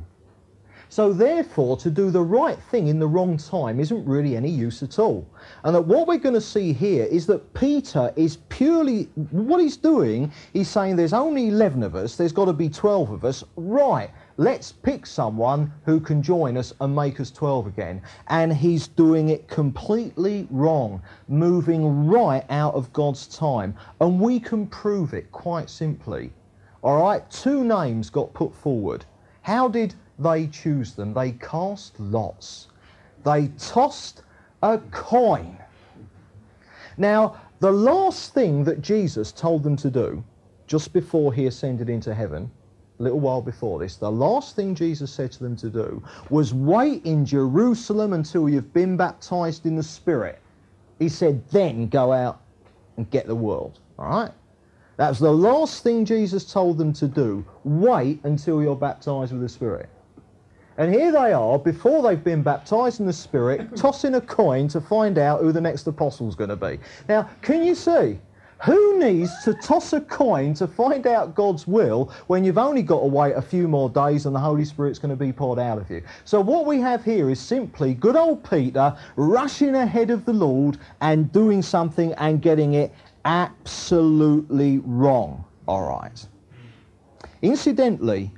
So 0.94 1.12
therefore, 1.12 1.76
to 1.78 1.90
do 1.90 2.12
the 2.12 2.22
right 2.22 2.60
thing 2.70 2.88
in 2.88 3.00
the 3.00 3.08
wrong 3.08 3.36
time 3.36 3.80
isn't 3.80 4.06
really 4.06 4.38
any 4.38 4.52
use 4.52 4.84
at 4.84 5.00
all. 5.00 5.28
And 5.64 5.74
that 5.74 5.82
what 5.82 6.06
we're 6.08 6.20
going 6.20 6.36
to 6.36 6.40
see 6.40 6.72
here 6.72 7.06
is 7.06 7.26
that 7.26 7.52
Peter 7.56 8.14
is 8.16 8.38
purely, 8.50 9.06
what 9.32 9.60
he's 9.60 9.76
doing, 9.76 10.32
he's 10.54 10.70
saying 10.70 10.96
there's 10.96 11.12
only 11.12 11.48
11 11.48 11.82
of 11.82 11.96
us, 11.96 12.16
there's 12.16 12.32
got 12.32 12.46
to 12.46 12.54
be 12.54 12.70
12 12.70 13.10
of 13.10 13.26
us. 13.26 13.44
Right, 13.56 14.12
let's 14.38 14.72
pick 14.72 15.08
someone 15.08 15.74
who 15.84 16.00
can 16.00 16.22
join 16.22 16.58
us 16.58 16.74
and 16.80 16.96
make 16.96 17.20
us 17.20 17.32
12 17.32 17.66
again. 17.66 18.00
And 18.28 18.54
he's 18.54 18.88
doing 18.88 19.30
it 19.30 19.48
completely 19.48 20.48
wrong, 20.52 21.02
moving 21.28 22.06
right 22.06 22.46
out 22.52 22.76
of 22.76 22.94
God's 22.94 23.26
time. 23.26 23.74
And 24.00 24.22
we 24.22 24.40
can 24.40 24.68
prove 24.68 25.16
it 25.16 25.32
quite 25.32 25.72
simply. 25.72 26.32
All 26.84 27.02
right, 27.02 27.28
two 27.32 27.64
names 27.64 28.12
got 28.12 28.32
put 28.36 28.54
forward. 28.54 29.06
How 29.42 29.68
did 29.68 29.96
they 30.20 30.48
choose 30.48 30.94
them? 30.94 31.14
They 31.14 31.32
cast 31.34 32.00
lots, 32.00 32.68
they 33.24 33.48
tossed 33.58 34.24
a 34.62 34.78
coin. 34.92 35.58
Now, 36.98 37.42
the 37.60 37.72
last 37.72 38.34
thing 38.34 38.64
that 38.66 38.82
Jesus 38.82 39.32
told 39.32 39.64
them 39.64 39.76
to 39.78 39.90
do 39.90 40.24
just 40.68 40.94
before 40.94 41.34
he 41.34 41.48
ascended 41.48 41.90
into 41.90 42.14
heaven 42.14 42.52
a 43.00 43.04
little 43.04 43.20
while 43.20 43.42
before 43.42 43.80
this, 43.80 43.96
the 43.96 44.12
last 44.12 44.56
thing 44.56 44.76
Jesus 44.76 45.12
said 45.12 45.32
to 45.34 45.44
them 45.44 45.56
to 45.58 45.70
do 45.70 46.04
was 46.30 46.54
wait 46.54 47.04
in 47.06 47.26
Jerusalem 47.26 48.14
until 48.14 48.48
you've 48.48 48.74
been 48.74 48.96
baptized 48.96 49.66
in 49.66 49.76
the 49.76 49.84
Spirit. 49.84 50.40
He 51.00 51.10
said, 51.10 51.48
then 51.50 51.88
go 51.88 52.12
out 52.12 52.42
and 52.98 53.10
get 53.10 53.28
the 53.28 53.36
world. 53.36 53.80
All 53.98 54.08
right? 54.08 54.32
That 54.98 55.10
was 55.10 55.20
the 55.20 55.32
last 55.32 55.84
thing 55.84 56.06
Jesus 56.06 56.52
told 56.52 56.78
them 56.78 56.94
to 56.94 57.08
do. 57.08 57.44
Wait 57.64 58.20
until 58.24 58.62
you're 58.62 58.76
baptized 58.76 59.32
with 59.32 59.42
the 59.42 59.50
Spirit. 59.50 59.90
And 60.78 60.94
here 60.94 61.12
they 61.12 61.34
are, 61.34 61.60
before 61.60 62.02
they've 62.02 62.24
been 62.24 62.42
baptized 62.42 63.00
in 63.00 63.06
the 63.06 63.14
Spirit, 63.14 63.76
tossing 63.76 64.16
a 64.16 64.22
coin 64.22 64.68
to 64.70 64.82
find 64.82 65.18
out 65.18 65.42
who 65.42 65.52
the 65.52 65.62
next 65.62 65.86
apostle's 65.88 66.36
going 66.36 66.50
to 66.50 66.56
be. 66.56 66.80
Now, 67.08 67.30
can 67.42 67.64
you 67.64 67.76
see? 67.76 68.20
Who 68.64 68.98
needs 68.98 69.30
to 69.44 69.54
toss 69.56 69.92
a 69.92 70.00
coin 70.00 70.54
to 70.54 70.68
find 70.68 71.06
out 71.06 71.36
God's 71.36 71.68
will 71.68 72.14
when 72.28 72.46
you've 72.46 72.58
only 72.58 72.82
got 72.82 73.02
to 73.02 73.08
wait 73.08 73.34
a 73.34 73.42
few 73.42 73.68
more 73.68 73.90
days 73.90 74.26
and 74.26 74.34
the 74.34 74.40
Holy 74.40 74.64
Spirit's 74.64 75.00
going 75.00 75.10
to 75.10 75.18
be 75.18 75.34
poured 75.34 75.60
out 75.60 75.78
of 75.80 75.90
you? 75.90 76.02
So, 76.24 76.40
what 76.40 76.66
we 76.66 76.80
have 76.80 77.04
here 77.04 77.30
is 77.30 77.42
simply 77.42 77.94
good 77.94 78.16
old 78.16 78.50
Peter 78.50 78.96
rushing 79.18 79.76
ahead 79.76 80.12
of 80.12 80.24
the 80.24 80.32
Lord 80.32 80.78
and 81.02 81.30
doing 81.34 81.62
something 81.62 82.14
and 82.14 82.42
getting 82.42 82.76
it 82.76 82.94
absolutely 83.26 84.78
wrong. 84.86 85.44
All 85.68 85.90
right. 85.90 86.26
Incidentally, 87.42 88.32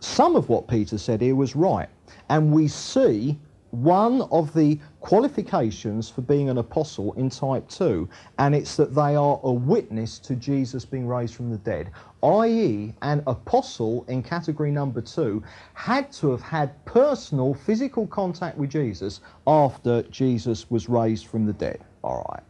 some 0.00 0.36
of 0.36 0.48
what 0.48 0.68
Peter 0.68 0.98
said 0.98 1.20
here 1.20 1.34
was 1.34 1.56
right. 1.56 1.88
And 2.28 2.52
we 2.52 2.68
see 2.68 3.38
one 3.70 4.22
of 4.30 4.54
the 4.54 4.78
qualifications 5.00 6.08
for 6.08 6.22
being 6.22 6.48
an 6.48 6.58
apostle 6.58 7.12
in 7.14 7.28
type 7.28 7.68
2, 7.68 8.08
and 8.38 8.54
it's 8.54 8.76
that 8.76 8.94
they 8.94 9.14
are 9.14 9.40
a 9.42 9.52
witness 9.52 10.18
to 10.20 10.34
Jesus 10.36 10.84
being 10.84 11.06
raised 11.06 11.34
from 11.34 11.50
the 11.50 11.58
dead, 11.58 11.90
i.e., 12.22 12.94
an 13.02 13.22
apostle 13.26 14.04
in 14.08 14.22
category 14.22 14.70
number 14.70 15.00
2 15.00 15.42
had 15.74 16.10
to 16.12 16.30
have 16.30 16.40
had 16.40 16.82
personal 16.84 17.54
physical 17.54 18.06
contact 18.06 18.56
with 18.56 18.70
Jesus 18.70 19.20
after 19.46 20.02
Jesus 20.04 20.70
was 20.70 20.88
raised 20.88 21.26
from 21.26 21.44
the 21.44 21.52
dead. 21.52 21.80
All 22.02 22.24
right. 22.30 22.42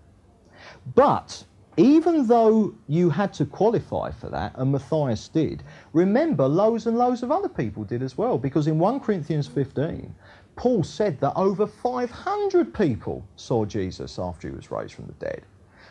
But 0.95 1.45
even 1.77 2.27
though 2.27 2.75
you 2.89 3.11
had 3.11 3.33
to 3.35 3.45
qualify 3.45 4.11
for 4.11 4.31
that, 4.31 4.53
and 4.57 4.73
Matthias 4.73 5.29
did, 5.29 5.63
remember 5.93 6.47
loads 6.47 6.87
and 6.87 6.97
loads 6.97 7.23
of 7.23 7.31
other 7.31 7.49
people 7.49 7.85
did 7.85 8.03
as 8.03 8.17
well, 8.17 8.39
because 8.39 8.67
in 8.67 8.79
1 8.79 9.01
Corinthians 9.01 9.47
15, 9.47 10.15
Paul 10.57 10.83
said 10.83 11.21
that 11.21 11.35
over 11.37 11.67
500 11.67 12.73
people 12.73 13.27
saw 13.37 13.67
Jesus 13.67 14.19
after 14.19 14.49
he 14.49 14.55
was 14.55 14.71
raised 14.71 14.95
from 14.95 15.07
the 15.07 15.13
dead. 15.25 15.43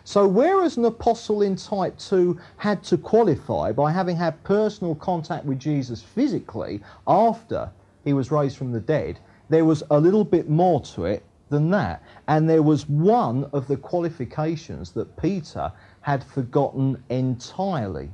So, 0.03 0.27
whereas 0.27 0.77
an 0.77 0.85
apostle 0.85 1.41
in 1.41 1.55
type 1.55 1.97
2 1.97 2.39
had 2.57 2.83
to 2.83 2.97
qualify 2.97 3.71
by 3.71 3.91
having 3.91 4.17
had 4.17 4.43
personal 4.43 4.95
contact 4.95 5.45
with 5.45 5.59
Jesus 5.59 6.01
physically 6.01 6.81
after 7.07 7.71
he 8.03 8.13
was 8.13 8.31
raised 8.31 8.57
from 8.57 8.71
the 8.71 8.79
dead, 8.79 9.19
There 9.49 9.65
was 9.65 9.83
a 9.91 9.99
little 9.99 10.23
bit 10.23 10.49
more 10.49 10.81
to 10.81 11.05
it 11.05 11.23
than 11.49 11.69
that. 11.71 12.03
And 12.27 12.49
there 12.49 12.63
was 12.63 12.87
one 12.89 13.49
of 13.53 13.67
the 13.67 13.77
qualifications 13.77 14.91
that 14.91 15.15
Peter 15.17 15.71
had 16.01 16.23
forgotten 16.23 17.03
entirely. 17.09 18.09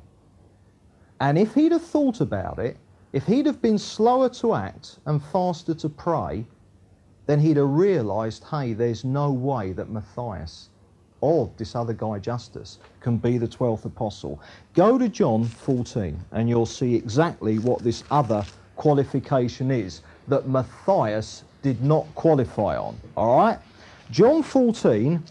And 1.19 1.37
if 1.37 1.53
he'd 1.53 1.71
have 1.71 1.83
thought 1.83 2.21
about 2.21 2.59
it, 2.59 2.77
if 3.13 3.25
he'd 3.25 3.45
have 3.45 3.61
been 3.61 3.77
slower 3.77 4.29
to 4.29 4.55
act 4.55 4.99
and 5.05 5.21
faster 5.21 5.73
to 5.73 5.89
pray, 5.89 6.45
then 7.25 7.39
he'd 7.39 7.57
have 7.57 7.69
realised, 7.69 8.43
hey, 8.45 8.73
there's 8.73 9.03
no 9.03 9.31
way 9.31 9.73
that 9.73 9.89
Matthias 9.89 10.69
or 11.21 11.51
this 11.57 11.75
other 11.75 11.93
guy, 11.93 12.17
Justus, 12.17 12.79
can 12.99 13.17
be 13.17 13.37
the 13.37 13.47
12th 13.47 13.85
apostle. 13.85 14.41
Go 14.73 14.97
to 14.97 15.07
John 15.07 15.45
14 15.45 16.19
and 16.31 16.49
you'll 16.49 16.65
see 16.65 16.95
exactly 16.95 17.59
what 17.59 17.83
this 17.83 18.03
other 18.09 18.43
qualification 18.75 19.69
is 19.69 20.01
that 20.27 20.47
Matthias 20.47 21.43
did 21.61 21.81
not 21.83 22.05
qualify 22.15 22.77
on. 22.77 22.97
All 23.15 23.37
right? 23.37 23.59
John 24.11 24.43
14 24.43 25.23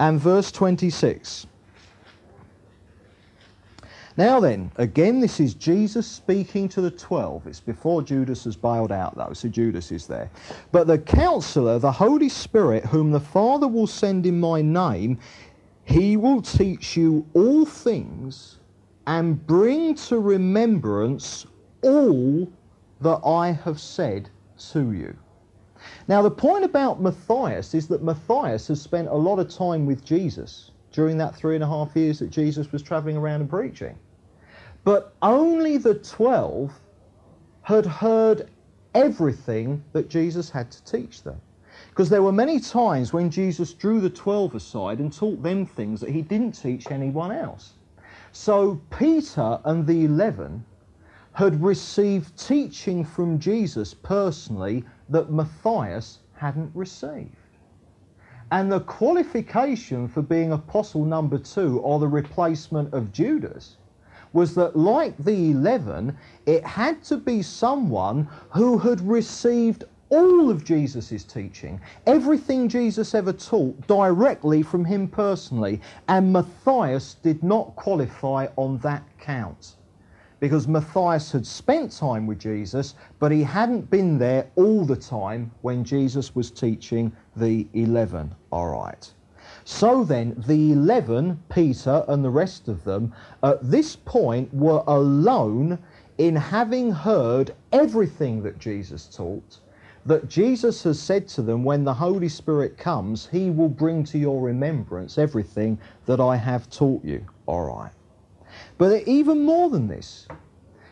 and 0.00 0.20
verse 0.20 0.50
26. 0.50 1.46
Now 4.16 4.38
then, 4.38 4.70
again, 4.76 5.18
this 5.18 5.40
is 5.40 5.54
Jesus 5.54 6.06
speaking 6.06 6.68
to 6.68 6.80
the 6.80 6.90
twelve. 6.90 7.48
It's 7.48 7.58
before 7.58 8.00
Judas 8.00 8.44
has 8.44 8.54
bailed 8.54 8.92
out, 8.92 9.16
though, 9.16 9.32
so 9.32 9.48
Judas 9.48 9.90
is 9.90 10.06
there. 10.06 10.30
But 10.70 10.86
the 10.86 10.98
counselor, 10.98 11.80
the 11.80 11.90
Holy 11.90 12.28
Spirit, 12.28 12.86
whom 12.86 13.10
the 13.10 13.18
Father 13.18 13.66
will 13.66 13.88
send 13.88 14.24
in 14.24 14.38
my 14.38 14.62
name, 14.62 15.18
he 15.84 16.16
will 16.16 16.42
teach 16.42 16.96
you 16.96 17.26
all 17.34 17.66
things 17.66 18.58
and 19.08 19.44
bring 19.48 19.96
to 19.96 20.20
remembrance 20.20 21.46
all 21.82 22.48
that 23.00 23.20
I 23.26 23.50
have 23.50 23.80
said 23.80 24.30
to 24.70 24.92
you. 24.92 25.16
Now, 26.06 26.20
the 26.20 26.30
point 26.30 26.64
about 26.64 27.00
Matthias 27.00 27.74
is 27.74 27.88
that 27.88 28.02
Matthias 28.02 28.68
has 28.68 28.80
spent 28.80 29.08
a 29.08 29.14
lot 29.14 29.38
of 29.38 29.48
time 29.48 29.86
with 29.86 30.04
Jesus 30.04 30.70
during 30.92 31.16
that 31.18 31.34
three 31.34 31.54
and 31.54 31.64
a 31.64 31.66
half 31.66 31.96
years 31.96 32.18
that 32.18 32.30
Jesus 32.30 32.70
was 32.72 32.82
traveling 32.82 33.16
around 33.16 33.40
and 33.40 33.50
preaching. 33.50 33.98
But 34.84 35.14
only 35.22 35.78
the 35.78 35.94
12 35.94 36.72
had 37.62 37.86
heard 37.86 38.50
everything 38.94 39.82
that 39.92 40.10
Jesus 40.10 40.50
had 40.50 40.70
to 40.70 40.84
teach 40.84 41.22
them. 41.22 41.40
Because 41.88 42.10
there 42.10 42.22
were 42.22 42.32
many 42.32 42.60
times 42.60 43.12
when 43.12 43.30
Jesus 43.30 43.72
drew 43.72 44.00
the 44.00 44.10
12 44.10 44.54
aside 44.54 44.98
and 44.98 45.12
taught 45.12 45.42
them 45.42 45.64
things 45.64 46.00
that 46.00 46.10
he 46.10 46.22
didn't 46.22 46.52
teach 46.52 46.90
anyone 46.90 47.32
else. 47.32 47.72
So 48.32 48.80
Peter 48.90 49.58
and 49.64 49.86
the 49.86 50.04
11 50.04 50.64
had 51.32 51.62
received 51.62 52.38
teaching 52.38 53.04
from 53.04 53.38
Jesus 53.38 53.94
personally 53.94 54.84
that 55.08 55.30
Matthias 55.30 56.18
hadn't 56.34 56.70
received. 56.74 57.36
And 58.50 58.70
the 58.70 58.80
qualification 58.80 60.08
for 60.08 60.22
being 60.22 60.52
apostle 60.52 61.04
number 61.04 61.38
two, 61.38 61.80
or 61.80 61.98
the 61.98 62.08
replacement 62.08 62.92
of 62.94 63.12
Judas, 63.12 63.76
was 64.32 64.54
that, 64.54 64.76
like 64.76 65.16
the 65.18 65.50
eleven, 65.50 66.16
it 66.46 66.64
had 66.64 67.02
to 67.04 67.16
be 67.16 67.42
someone 67.42 68.28
who 68.50 68.78
had 68.78 69.00
received 69.00 69.84
all 70.10 70.50
of 70.50 70.64
Jesus' 70.64 71.24
teaching, 71.24 71.80
everything 72.06 72.68
Jesus 72.68 73.14
ever 73.14 73.32
taught 73.32 73.86
directly 73.86 74.62
from 74.62 74.84
him 74.84 75.08
personally. 75.08 75.80
And 76.08 76.32
Matthias 76.32 77.14
did 77.22 77.42
not 77.42 77.74
qualify 77.76 78.46
on 78.56 78.78
that 78.78 79.02
count 79.18 79.74
because 80.40 80.68
Matthias 80.68 81.32
had 81.32 81.46
spent 81.46 81.92
time 81.92 82.26
with 82.26 82.38
Jesus, 82.38 82.94
but 83.18 83.32
he 83.32 83.42
hadn't 83.42 83.90
been 83.90 84.18
there 84.18 84.50
all 84.56 84.84
the 84.84 84.96
time 84.96 85.50
when 85.62 85.84
Jesus 85.84 86.34
was 86.34 86.50
teaching 86.50 87.12
the 87.36 87.66
11. 87.74 88.34
All 88.50 88.68
right. 88.68 89.12
So 89.64 90.04
then, 90.04 90.34
the 90.46 90.72
11, 90.72 91.42
Peter 91.48 92.04
and 92.08 92.24
the 92.24 92.30
rest 92.30 92.68
of 92.68 92.84
them, 92.84 93.14
at 93.42 93.70
this 93.70 93.96
point 93.96 94.52
were 94.52 94.82
alone 94.86 95.78
in 96.18 96.36
having 96.36 96.90
heard 96.92 97.54
everything 97.72 98.42
that 98.42 98.58
Jesus 98.58 99.06
taught. 99.06 99.60
That 100.06 100.28
Jesus 100.28 100.82
has 100.82 101.00
said 101.00 101.26
to 101.28 101.42
them, 101.42 101.64
when 101.64 101.82
the 101.82 101.94
Holy 101.94 102.28
Spirit 102.28 102.76
comes, 102.76 103.26
he 103.32 103.48
will 103.48 103.70
bring 103.70 104.04
to 104.04 104.18
your 104.18 104.42
remembrance 104.42 105.16
everything 105.16 105.78
that 106.04 106.20
I 106.20 106.36
have 106.36 106.68
taught 106.68 107.02
you. 107.02 107.24
All 107.46 107.64
right. 107.64 107.90
But 108.78 109.06
even 109.06 109.44
more 109.44 109.70
than 109.70 109.88
this, 109.88 110.26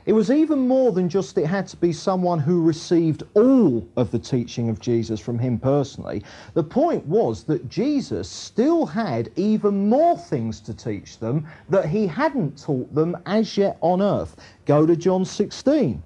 it 0.04 0.14
was 0.14 0.32
even 0.32 0.66
more 0.66 0.90
than 0.90 1.08
just 1.08 1.38
it 1.38 1.46
had 1.46 1.68
to 1.68 1.76
be 1.76 1.92
someone 1.92 2.40
who 2.40 2.60
received 2.60 3.22
all 3.34 3.86
of 3.96 4.10
the 4.10 4.18
teaching 4.18 4.68
of 4.68 4.80
Jesus 4.80 5.20
from 5.20 5.38
him 5.38 5.58
personally. 5.58 6.24
The 6.54 6.64
point 6.64 7.06
was 7.06 7.44
that 7.44 7.68
Jesus 7.68 8.28
still 8.28 8.84
had 8.84 9.30
even 9.36 9.88
more 9.88 10.18
things 10.18 10.58
to 10.60 10.74
teach 10.74 11.18
them 11.18 11.46
that 11.68 11.88
he 11.88 12.08
hadn't 12.08 12.60
taught 12.60 12.92
them 12.92 13.16
as 13.26 13.56
yet 13.56 13.78
on 13.80 14.02
earth. 14.02 14.36
Go 14.66 14.86
to 14.86 14.96
John 14.96 15.24
16. 15.24 16.02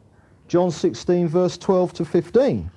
John 0.49 0.71
16, 0.71 1.29
verse 1.29 1.57
12 1.57 1.93
to 1.95 2.05
15. 2.05 2.71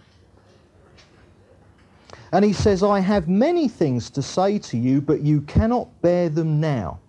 And 2.32 2.46
he 2.46 2.54
says, 2.54 2.82
I 2.82 3.00
have 3.00 3.28
many 3.28 3.68
things 3.68 4.10
to 4.12 4.22
say 4.22 4.58
to 4.60 4.78
you, 4.78 5.02
but 5.02 5.22
you 5.22 5.42
cannot 5.42 6.02
bear 6.02 6.30
them 6.30 6.62
now. 6.62 7.00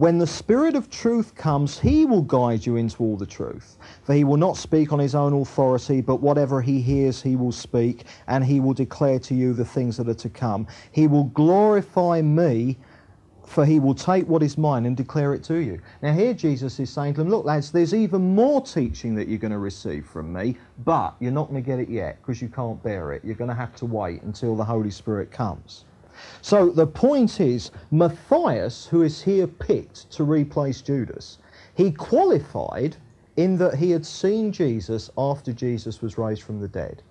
When 0.00 0.16
the 0.16 0.26
Spirit 0.26 0.76
of 0.76 0.88
truth 0.88 1.34
comes, 1.34 1.78
he 1.78 2.06
will 2.06 2.22
guide 2.22 2.64
you 2.64 2.76
into 2.76 3.02
all 3.02 3.18
the 3.18 3.26
truth. 3.26 3.76
For 4.02 4.14
he 4.14 4.24
will 4.24 4.38
not 4.38 4.56
speak 4.56 4.94
on 4.94 4.98
his 4.98 5.14
own 5.14 5.34
authority, 5.34 6.00
but 6.00 6.22
whatever 6.22 6.62
he 6.62 6.80
hears, 6.80 7.20
he 7.20 7.36
will 7.36 7.52
speak, 7.52 8.06
and 8.26 8.42
he 8.42 8.60
will 8.60 8.72
declare 8.72 9.18
to 9.18 9.34
you 9.34 9.52
the 9.52 9.66
things 9.66 9.98
that 9.98 10.08
are 10.08 10.14
to 10.14 10.30
come. 10.30 10.66
He 10.90 11.06
will 11.06 11.24
glorify 11.24 12.22
me, 12.22 12.78
for 13.46 13.66
he 13.66 13.78
will 13.78 13.94
take 13.94 14.26
what 14.26 14.42
is 14.42 14.56
mine 14.56 14.86
and 14.86 14.96
declare 14.96 15.34
it 15.34 15.44
to 15.44 15.56
you. 15.56 15.78
Now, 16.00 16.14
here 16.14 16.32
Jesus 16.32 16.80
is 16.80 16.88
saying 16.88 17.12
to 17.14 17.20
them, 17.20 17.28
Look, 17.28 17.44
lads, 17.44 17.70
there's 17.70 17.92
even 17.92 18.34
more 18.34 18.62
teaching 18.62 19.14
that 19.16 19.28
you're 19.28 19.38
going 19.38 19.52
to 19.52 19.58
receive 19.58 20.06
from 20.06 20.32
me, 20.32 20.56
but 20.78 21.14
you're 21.20 21.30
not 21.30 21.50
going 21.50 21.62
to 21.62 21.66
get 21.66 21.78
it 21.78 21.90
yet 21.90 22.22
because 22.22 22.40
you 22.40 22.48
can't 22.48 22.82
bear 22.82 23.12
it. 23.12 23.22
You're 23.22 23.34
going 23.34 23.50
to 23.50 23.54
have 23.54 23.76
to 23.76 23.84
wait 23.84 24.22
until 24.22 24.56
the 24.56 24.64
Holy 24.64 24.90
Spirit 24.90 25.30
comes. 25.30 25.84
So 26.42 26.70
the 26.70 26.86
point 26.86 27.40
is, 27.40 27.70
Matthias, 27.90 28.86
who 28.86 29.02
is 29.02 29.22
here 29.22 29.46
picked 29.46 30.10
to 30.12 30.24
replace 30.24 30.82
Judas, 30.82 31.38
he 31.74 31.92
qualified 31.92 32.96
in 33.36 33.56
that 33.58 33.74
he 33.74 33.90
had 33.90 34.04
seen 34.04 34.52
Jesus 34.52 35.10
after 35.16 35.52
Jesus 35.52 36.02
was 36.02 36.18
raised 36.18 36.42
from 36.42 36.60
the 36.60 36.68
dead. 36.68 37.02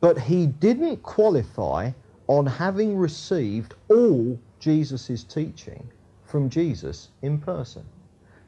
But 0.00 0.18
he 0.18 0.46
didn't 0.46 1.02
qualify 1.02 1.92
on 2.26 2.46
having 2.46 2.96
received 2.96 3.74
all 3.88 4.38
Jesus' 4.58 5.24
teaching 5.24 5.88
from 6.24 6.48
Jesus 6.48 7.08
in 7.22 7.38
person. 7.38 7.84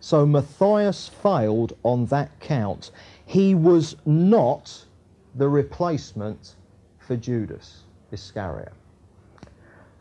So 0.01 0.27
Matthias 0.27 1.09
failed 1.09 1.77
on 1.83 2.07
that 2.07 2.39
count. 2.39 2.91
He 3.25 3.55
was 3.55 3.97
not 4.05 4.85
the 5.35 5.49
replacement 5.49 6.57
for 6.99 7.17
Judas 7.17 7.85
Iscariot. 8.13 8.73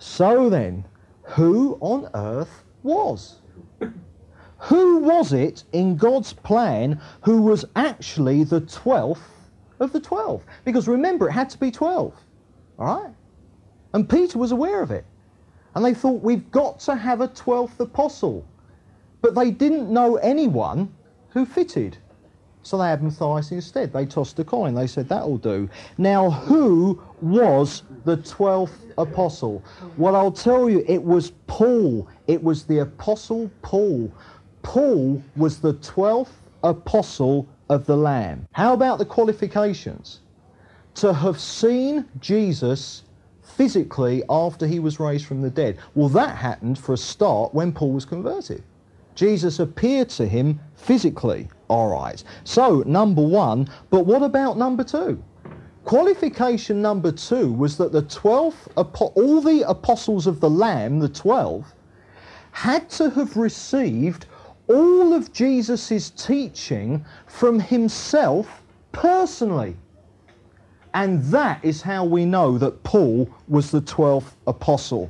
So 0.03 0.49
then, 0.49 0.83
who 1.23 1.77
on 1.79 2.09
earth 2.13 2.65
was? 2.83 3.39
Who 4.57 4.99
was 4.99 5.31
it 5.31 5.63
in 5.71 5.95
God's 5.95 6.33
plan 6.33 6.99
who 7.21 7.41
was 7.41 7.63
actually 7.77 8.43
the 8.43 8.59
12th 8.61 9.23
of 9.79 9.93
the 9.93 10.01
12? 10.01 10.45
Because 10.65 10.89
remember, 10.89 11.29
it 11.29 11.31
had 11.31 11.49
to 11.51 11.57
be 11.57 11.71
12. 11.71 12.13
All 12.77 12.85
right? 12.85 13.13
And 13.93 14.07
Peter 14.07 14.37
was 14.37 14.51
aware 14.51 14.81
of 14.81 14.91
it. 14.91 15.05
And 15.73 15.85
they 15.85 15.93
thought, 15.93 16.21
we've 16.21 16.51
got 16.51 16.81
to 16.81 16.95
have 16.97 17.21
a 17.21 17.29
12th 17.29 17.79
apostle. 17.79 18.45
But 19.21 19.35
they 19.35 19.51
didn't 19.51 19.89
know 19.89 20.17
anyone 20.17 20.93
who 21.29 21.45
fitted. 21.45 21.97
So 22.63 22.77
they 22.77 22.87
had 22.87 23.03
Matthias 23.03 23.51
instead. 23.51 23.91
They 23.91 24.05
tossed 24.05 24.39
a 24.39 24.43
coin. 24.43 24.73
They 24.73 24.87
said, 24.87 25.09
that'll 25.09 25.37
do. 25.37 25.69
Now, 25.97 26.29
who 26.31 27.01
was 27.21 27.83
the 28.05 28.17
12th 28.17 28.93
apostle? 28.97 29.61
Well, 29.97 30.15
I'll 30.15 30.31
tell 30.31 30.69
you, 30.69 30.83
it 30.87 31.03
was 31.03 31.31
Paul. 31.47 32.07
It 32.27 32.41
was 32.41 32.63
the 32.63 32.79
apostle 32.79 33.51
Paul. 33.61 34.11
Paul 34.61 35.21
was 35.35 35.59
the 35.59 35.73
12th 35.75 36.31
apostle 36.63 37.47
of 37.69 37.85
the 37.85 37.97
Lamb. 37.97 38.47
How 38.53 38.73
about 38.73 38.97
the 38.97 39.05
qualifications? 39.05 40.21
To 40.95 41.13
have 41.13 41.39
seen 41.39 42.05
Jesus 42.19 43.03
physically 43.41 44.23
after 44.29 44.65
he 44.65 44.79
was 44.79 44.99
raised 44.99 45.25
from 45.25 45.41
the 45.41 45.49
dead. 45.49 45.77
Well, 45.95 46.09
that 46.09 46.37
happened 46.37 46.79
for 46.79 46.93
a 46.93 46.97
start 46.97 47.53
when 47.53 47.73
Paul 47.73 47.91
was 47.91 48.05
converted. 48.05 48.63
Jesus 49.15 49.59
appeared 49.59 50.09
to 50.09 50.25
him 50.25 50.59
physically. 50.83 51.47
All 51.69 51.89
right. 51.89 52.23
So, 52.43 52.83
number 52.85 53.21
one, 53.21 53.69
but 53.89 54.05
what 54.05 54.21
about 54.21 54.57
number 54.57 54.83
two? 54.83 55.23
Qualification 55.85 56.81
number 56.81 57.11
two 57.11 57.51
was 57.51 57.77
that 57.77 57.91
the 57.91 58.03
12, 58.03 58.69
all 59.15 59.41
the 59.41 59.63
apostles 59.67 60.27
of 60.27 60.39
the 60.39 60.49
Lamb, 60.49 60.99
the 60.99 61.09
12, 61.09 61.73
had 62.51 62.89
to 62.91 63.09
have 63.09 63.35
received 63.35 64.27
all 64.67 65.13
of 65.13 65.33
Jesus' 65.33 66.09
teaching 66.11 67.03
from 67.27 67.59
himself 67.59 68.61
personally. 68.91 69.75
And 70.93 71.23
that 71.25 71.63
is 71.65 71.81
how 71.81 72.05
we 72.05 72.23
know 72.23 72.57
that 72.59 72.83
Paul 72.83 73.27
was 73.47 73.71
the 73.71 73.81
12th 73.81 74.35
apostle. 74.47 75.09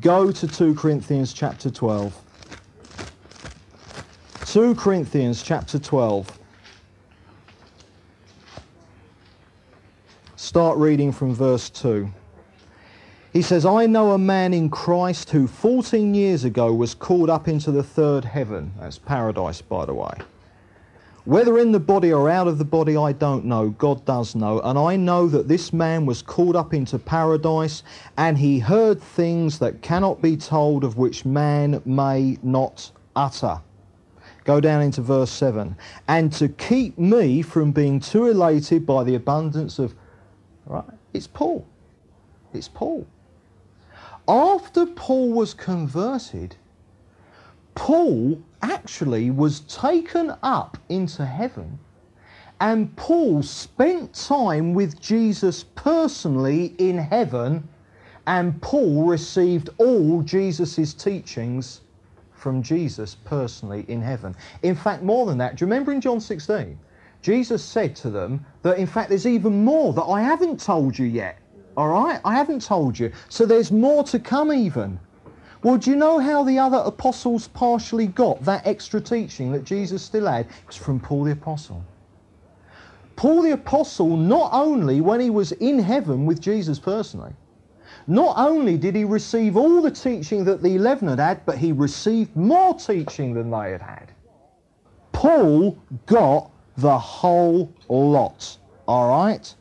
Go 0.00 0.30
to 0.30 0.46
2 0.46 0.74
Corinthians 0.74 1.32
chapter 1.32 1.70
12. 1.70 2.14
2 4.52 4.74
Corinthians 4.74 5.42
chapter 5.42 5.78
12. 5.78 6.38
Start 10.36 10.76
reading 10.76 11.10
from 11.10 11.34
verse 11.34 11.70
2. 11.70 12.06
He 13.32 13.40
says, 13.40 13.64
I 13.64 13.86
know 13.86 14.10
a 14.10 14.18
man 14.18 14.52
in 14.52 14.68
Christ 14.68 15.30
who 15.30 15.46
14 15.46 16.14
years 16.14 16.44
ago 16.44 16.70
was 16.70 16.94
called 16.94 17.30
up 17.30 17.48
into 17.48 17.70
the 17.70 17.82
third 17.82 18.26
heaven. 18.26 18.74
That's 18.78 18.98
paradise, 18.98 19.62
by 19.62 19.86
the 19.86 19.94
way. 19.94 20.12
Whether 21.24 21.58
in 21.58 21.72
the 21.72 21.80
body 21.80 22.12
or 22.12 22.28
out 22.28 22.46
of 22.46 22.58
the 22.58 22.66
body, 22.66 22.94
I 22.94 23.12
don't 23.12 23.46
know. 23.46 23.70
God 23.70 24.04
does 24.04 24.34
know. 24.34 24.60
And 24.60 24.78
I 24.78 24.96
know 24.96 25.28
that 25.28 25.48
this 25.48 25.72
man 25.72 26.04
was 26.04 26.20
called 26.20 26.56
up 26.56 26.74
into 26.74 26.98
paradise, 26.98 27.84
and 28.18 28.36
he 28.36 28.58
heard 28.58 29.00
things 29.00 29.58
that 29.60 29.80
cannot 29.80 30.20
be 30.20 30.36
told, 30.36 30.84
of 30.84 30.98
which 30.98 31.24
man 31.24 31.80
may 31.86 32.36
not 32.42 32.90
utter. 33.16 33.58
Go 34.44 34.60
down 34.60 34.82
into 34.82 35.02
verse 35.02 35.30
7. 35.30 35.76
And 36.08 36.32
to 36.34 36.48
keep 36.48 36.98
me 36.98 37.42
from 37.42 37.72
being 37.72 38.00
too 38.00 38.26
elated 38.26 38.84
by 38.86 39.04
the 39.04 39.14
abundance 39.14 39.78
of. 39.78 39.94
Right? 40.66 40.84
It's 41.12 41.26
Paul. 41.26 41.66
It's 42.52 42.68
Paul. 42.68 43.06
After 44.28 44.86
Paul 44.86 45.32
was 45.32 45.54
converted, 45.54 46.56
Paul 47.74 48.40
actually 48.62 49.30
was 49.30 49.60
taken 49.60 50.34
up 50.42 50.78
into 50.88 51.24
heaven 51.24 51.78
and 52.62 52.94
Paul 52.94 53.42
spent 53.42 54.14
time 54.14 54.72
with 54.72 55.00
Jesus 55.00 55.64
personally 55.74 56.74
in 56.78 56.96
heaven 56.96 57.68
and 58.28 58.62
Paul 58.62 59.04
received 59.04 59.68
all 59.78 60.22
Jesus' 60.22 60.94
teachings 60.94 61.80
from 62.42 62.60
Jesus 62.60 63.14
personally 63.24 63.84
in 63.86 64.02
heaven. 64.02 64.34
In 64.64 64.74
fact, 64.74 65.04
more 65.04 65.26
than 65.26 65.38
that, 65.38 65.54
do 65.54 65.64
you 65.64 65.66
remember 65.66 65.92
in 65.92 66.00
John 66.00 66.20
16? 66.20 66.76
Jesus 67.22 67.62
said 67.64 67.94
to 67.96 68.10
them 68.10 68.44
that 68.62 68.78
in 68.78 68.86
fact 68.86 69.08
there's 69.08 69.28
even 69.28 69.64
more 69.64 69.92
that 69.92 70.02
I 70.02 70.22
haven't 70.22 70.60
told 70.60 70.98
you 70.98 71.06
yet. 71.06 71.38
All 71.76 71.88
right? 71.88 72.20
I 72.24 72.34
haven't 72.34 72.60
told 72.60 72.98
you. 72.98 73.12
So 73.28 73.46
there's 73.46 73.70
more 73.70 74.02
to 74.04 74.18
come 74.18 74.52
even. 74.52 74.98
Well, 75.62 75.78
do 75.78 75.90
you 75.90 75.96
know 75.96 76.18
how 76.18 76.42
the 76.42 76.58
other 76.58 76.78
apostles 76.78 77.46
partially 77.46 78.08
got 78.08 78.44
that 78.44 78.66
extra 78.66 79.00
teaching 79.00 79.52
that 79.52 79.64
Jesus 79.64 80.02
still 80.02 80.26
had? 80.26 80.46
It 80.46 80.52
was 80.66 80.76
from 80.76 80.98
Paul 80.98 81.22
the 81.22 81.32
Apostle. 81.32 81.84
Paul 83.14 83.42
the 83.42 83.52
Apostle, 83.52 84.16
not 84.16 84.50
only 84.52 85.00
when 85.00 85.20
he 85.20 85.30
was 85.30 85.52
in 85.52 85.78
heaven 85.78 86.26
with 86.26 86.40
Jesus 86.40 86.80
personally, 86.80 87.32
not 88.06 88.36
only 88.36 88.76
did 88.76 88.94
he 88.94 89.04
receive 89.04 89.56
all 89.56 89.80
the 89.80 89.90
teaching 89.90 90.44
that 90.44 90.62
the 90.62 90.74
eleven 90.74 91.08
had 91.08 91.20
had, 91.20 91.46
but 91.46 91.58
he 91.58 91.72
received 91.72 92.34
more 92.36 92.74
teaching 92.74 93.34
than 93.34 93.50
they 93.50 93.70
had 93.72 93.82
had. 93.82 94.12
Paul 95.12 95.78
got 96.06 96.50
the 96.76 96.98
whole 96.98 97.72
lot, 97.88 98.56
all 98.88 99.08
right? 99.08 99.54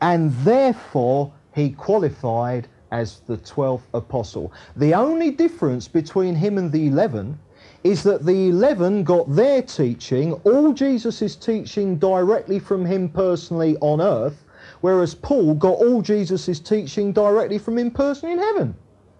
And 0.00 0.32
therefore, 0.44 1.32
he 1.54 1.70
qualified 1.70 2.68
as 2.90 3.20
the 3.20 3.38
12th 3.38 3.82
apostle. 3.94 4.52
The 4.76 4.94
only 4.94 5.30
difference 5.30 5.88
between 5.88 6.34
him 6.34 6.58
and 6.58 6.70
the 6.70 6.86
11 6.86 7.38
is 7.84 8.02
that 8.04 8.24
the 8.24 8.48
11 8.48 9.02
got 9.04 9.34
their 9.34 9.62
teaching, 9.62 10.34
all 10.44 10.72
Jesus' 10.72 11.36
teaching 11.36 11.98
directly 11.98 12.58
from 12.58 12.84
him 12.84 13.08
personally 13.08 13.76
on 13.80 14.00
earth, 14.00 14.44
whereas 14.82 15.14
Paul 15.14 15.54
got 15.54 15.78
all 15.78 16.02
Jesus' 16.02 16.60
teaching 16.60 17.12
directly 17.12 17.58
from 17.58 17.78
him 17.78 17.90
personally 17.90 18.34
in 18.34 18.38
heaven. 18.38 18.74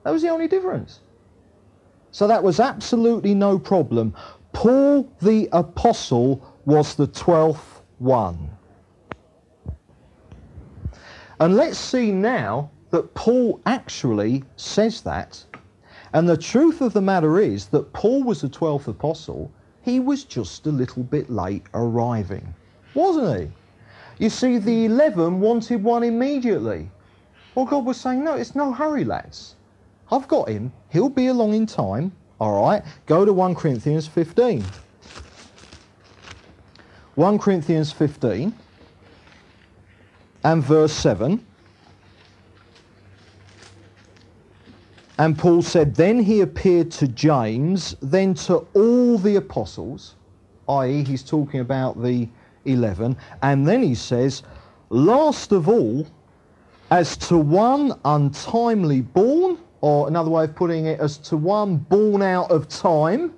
That 0.05 0.11
was 0.11 0.23
the 0.23 0.29
only 0.29 0.49
difference. 0.49 1.01
So 2.11 2.29
that 2.29 2.43
was 2.43 2.61
absolutely 2.61 3.35
no 3.35 3.59
problem. 3.59 4.15
Paul 4.53 5.11
the 5.23 5.49
apostle 5.53 6.47
was 6.67 6.95
the 6.95 7.09
12th 7.09 7.81
one. 7.99 8.51
And 11.41 11.57
let's 11.57 11.79
see 11.79 12.13
now 12.13 12.71
that 12.91 13.15
Paul 13.15 13.61
actually 13.65 14.45
says 14.57 15.01
that. 15.03 15.43
And 16.13 16.29
the 16.29 16.37
truth 16.37 16.83
of 16.83 16.93
the 16.93 17.01
matter 17.01 17.41
is 17.41 17.67
that 17.69 17.93
Paul 17.95 18.23
was 18.23 18.43
the 18.43 18.49
12th 18.49 18.89
apostle. 18.89 19.51
He 19.81 19.99
was 19.99 20.25
just 20.25 20.67
a 20.67 20.71
little 20.71 21.03
bit 21.03 21.31
late 21.31 21.65
arriving, 21.73 22.55
wasn't 22.95 23.41
he? 23.41 23.62
You 24.23 24.31
see, 24.31 24.59
the 24.59 24.87
hmm. 24.87 24.93
11 24.93 25.41
wanted 25.41 25.83
one 25.83 26.05
immediately. 26.05 26.89
Well, 27.57 27.65
God 27.65 27.85
was 27.85 28.01
saying, 28.01 28.23
no, 28.23 28.37
it's 28.37 28.55
no 28.55 28.73
hurry, 28.73 29.05
lads. 29.05 29.57
I've 30.13 30.29
got 30.29 30.49
him. 30.49 30.73
He'll 30.93 31.09
be 31.09 31.27
along 31.27 31.55
in 31.55 31.67
time. 31.67 32.13
All 32.39 32.63
right. 32.63 32.85
Go 33.07 33.25
to 33.25 33.33
1 33.33 33.57
Corinthians 33.57 34.07
15. 34.07 34.65
1 37.17 37.39
Corinthians 37.41 37.91
15 37.91 38.55
and 40.45 40.63
verse 40.63 40.93
7. 40.93 41.45
And 45.19 45.37
Paul 45.37 45.63
said, 45.63 45.97
Then 45.97 46.21
he 46.21 46.43
appeared 46.43 46.93
to 46.93 47.09
James, 47.09 47.97
then 48.01 48.35
to 48.35 48.69
all 48.73 49.19
the 49.19 49.35
apostles, 49.35 50.15
i.e., 50.69 51.03
he's 51.03 51.25
talking 51.25 51.59
about 51.59 52.01
the 52.01 52.29
11. 52.65 53.17
And 53.43 53.67
then 53.67 53.83
he 53.83 53.95
says, 53.95 54.43
Last 54.91 55.53
of 55.53 55.69
all, 55.69 56.07
as 56.91 57.17
to 57.29 57.39
one 57.39 57.99
untimely 58.05 59.01
born, 59.01 59.59
or 59.81 60.07
another 60.09 60.31
way 60.31 60.45
of 60.45 60.55
putting 60.55 60.87
it, 60.87 61.01
as 61.01 61.19
to 61.19 61.37
one 61.37 61.77
born 61.77 62.23
out 62.23 62.51
of 62.51 62.69
time, 62.69 63.33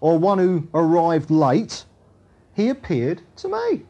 or 0.00 0.18
one 0.18 0.38
who 0.38 0.68
arrived 0.74 1.30
late, 1.30 1.84
he 2.54 2.68
appeared 2.68 3.22
to 3.36 3.48
me. 3.48 3.82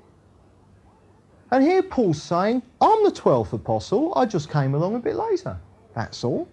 And 1.50 1.64
here 1.64 1.82
Paul's 1.82 2.22
saying, 2.22 2.62
I'm 2.80 3.04
the 3.04 3.10
12th 3.10 3.52
apostle, 3.52 4.12
I 4.16 4.26
just 4.26 4.50
came 4.50 4.74
along 4.74 4.94
a 4.94 4.98
bit 4.98 5.16
later. 5.16 5.58
That's 5.94 6.22
all. 6.22 6.48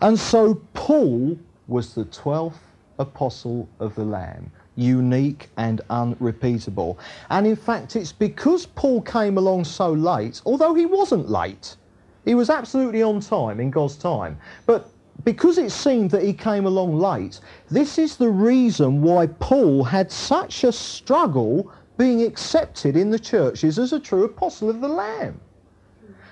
And 0.00 0.18
so 0.18 0.54
Paul 0.74 1.38
was 1.66 1.94
the 1.94 2.04
12th 2.04 2.58
apostle 2.98 3.68
of 3.80 3.94
the 3.94 4.04
Lamb, 4.04 4.50
unique 4.76 5.48
and 5.56 5.80
unrepeatable. 5.90 6.98
And 7.30 7.46
in 7.46 7.56
fact, 7.56 7.96
it's 7.96 8.12
because 8.12 8.66
Paul 8.66 9.02
came 9.02 9.38
along 9.38 9.64
so 9.64 9.92
late, 9.92 10.40
although 10.44 10.74
he 10.74 10.86
wasn't 10.86 11.30
late, 11.30 11.76
he 12.24 12.34
was 12.34 12.50
absolutely 12.50 13.02
on 13.02 13.20
time 13.20 13.60
in 13.60 13.70
God's 13.70 13.96
time. 13.96 14.38
But 14.66 14.90
because 15.24 15.58
it 15.58 15.70
seemed 15.70 16.10
that 16.10 16.22
he 16.22 16.32
came 16.32 16.66
along 16.66 16.98
late, 16.98 17.40
this 17.70 17.98
is 17.98 18.16
the 18.16 18.30
reason 18.30 19.02
why 19.02 19.26
Paul 19.26 19.84
had 19.84 20.10
such 20.10 20.64
a 20.64 20.72
struggle 20.72 21.70
being 21.96 22.22
accepted 22.22 22.96
in 22.96 23.10
the 23.10 23.18
churches 23.18 23.78
as 23.78 23.92
a 23.92 24.00
true 24.00 24.24
apostle 24.24 24.68
of 24.68 24.80
the 24.80 24.88
Lamb. 24.88 25.40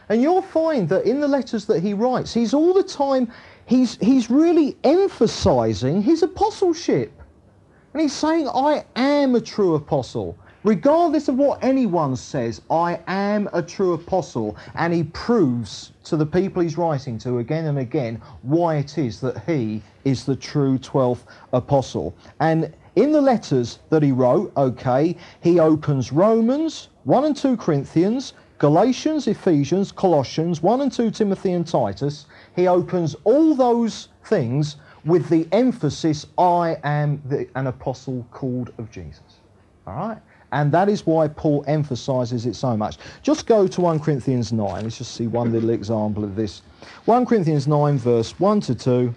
And 0.08 0.20
you'll 0.20 0.42
find 0.42 0.88
that 0.88 1.06
in 1.06 1.20
the 1.20 1.28
letters 1.28 1.64
that 1.66 1.80
he 1.80 1.94
writes, 1.94 2.34
he's 2.34 2.52
all 2.52 2.74
the 2.74 2.82
time 2.82 3.32
he's, 3.66 3.96
he's 4.00 4.28
really 4.28 4.76
emphasizing 4.84 6.02
his 6.02 6.22
apostleship. 6.22 7.21
And 7.92 8.00
he's 8.00 8.12
saying, 8.12 8.48
I 8.48 8.84
am 8.96 9.34
a 9.34 9.40
true 9.40 9.74
apostle. 9.74 10.36
Regardless 10.64 11.28
of 11.28 11.36
what 11.36 11.62
anyone 11.62 12.16
says, 12.16 12.62
I 12.70 13.00
am 13.06 13.50
a 13.52 13.60
true 13.60 13.92
apostle. 13.94 14.56
And 14.74 14.94
he 14.94 15.02
proves 15.04 15.92
to 16.04 16.16
the 16.16 16.24
people 16.24 16.62
he's 16.62 16.78
writing 16.78 17.18
to 17.18 17.38
again 17.38 17.66
and 17.66 17.78
again 17.78 18.22
why 18.42 18.76
it 18.76 18.96
is 18.96 19.20
that 19.20 19.44
he 19.44 19.82
is 20.04 20.24
the 20.24 20.36
true 20.36 20.78
12th 20.78 21.24
apostle. 21.52 22.14
And 22.40 22.72
in 22.96 23.12
the 23.12 23.20
letters 23.20 23.80
that 23.90 24.02
he 24.02 24.12
wrote, 24.12 24.52
okay, 24.56 25.16
he 25.40 25.58
opens 25.60 26.12
Romans, 26.12 26.88
1 27.04 27.24
and 27.24 27.36
2 27.36 27.56
Corinthians, 27.56 28.34
Galatians, 28.58 29.26
Ephesians, 29.26 29.90
Colossians, 29.90 30.62
1 30.62 30.80
and 30.82 30.92
2 30.92 31.10
Timothy 31.10 31.52
and 31.52 31.66
Titus, 31.66 32.26
he 32.54 32.68
opens 32.68 33.16
all 33.24 33.54
those 33.54 34.08
things 34.24 34.76
with 35.04 35.28
the 35.28 35.46
emphasis, 35.52 36.26
I 36.38 36.76
am 36.84 37.22
the, 37.28 37.48
an 37.54 37.66
apostle 37.66 38.26
called 38.30 38.72
of 38.78 38.90
Jesus. 38.90 39.40
All 39.86 39.94
right? 39.94 40.18
And 40.52 40.70
that 40.72 40.88
is 40.88 41.06
why 41.06 41.28
Paul 41.28 41.64
emphasizes 41.66 42.44
it 42.44 42.54
so 42.54 42.76
much. 42.76 42.98
Just 43.22 43.46
go 43.46 43.66
to 43.66 43.80
1 43.80 44.00
Corinthians 44.00 44.52
9. 44.52 44.82
Let's 44.82 44.98
just 44.98 45.14
see 45.14 45.26
one 45.26 45.50
little 45.50 45.70
example 45.70 46.24
of 46.24 46.36
this. 46.36 46.62
1 47.06 47.24
Corinthians 47.24 47.66
9, 47.66 47.98
verse 47.98 48.38
1 48.38 48.60
to 48.60 48.74
2. 48.74 49.14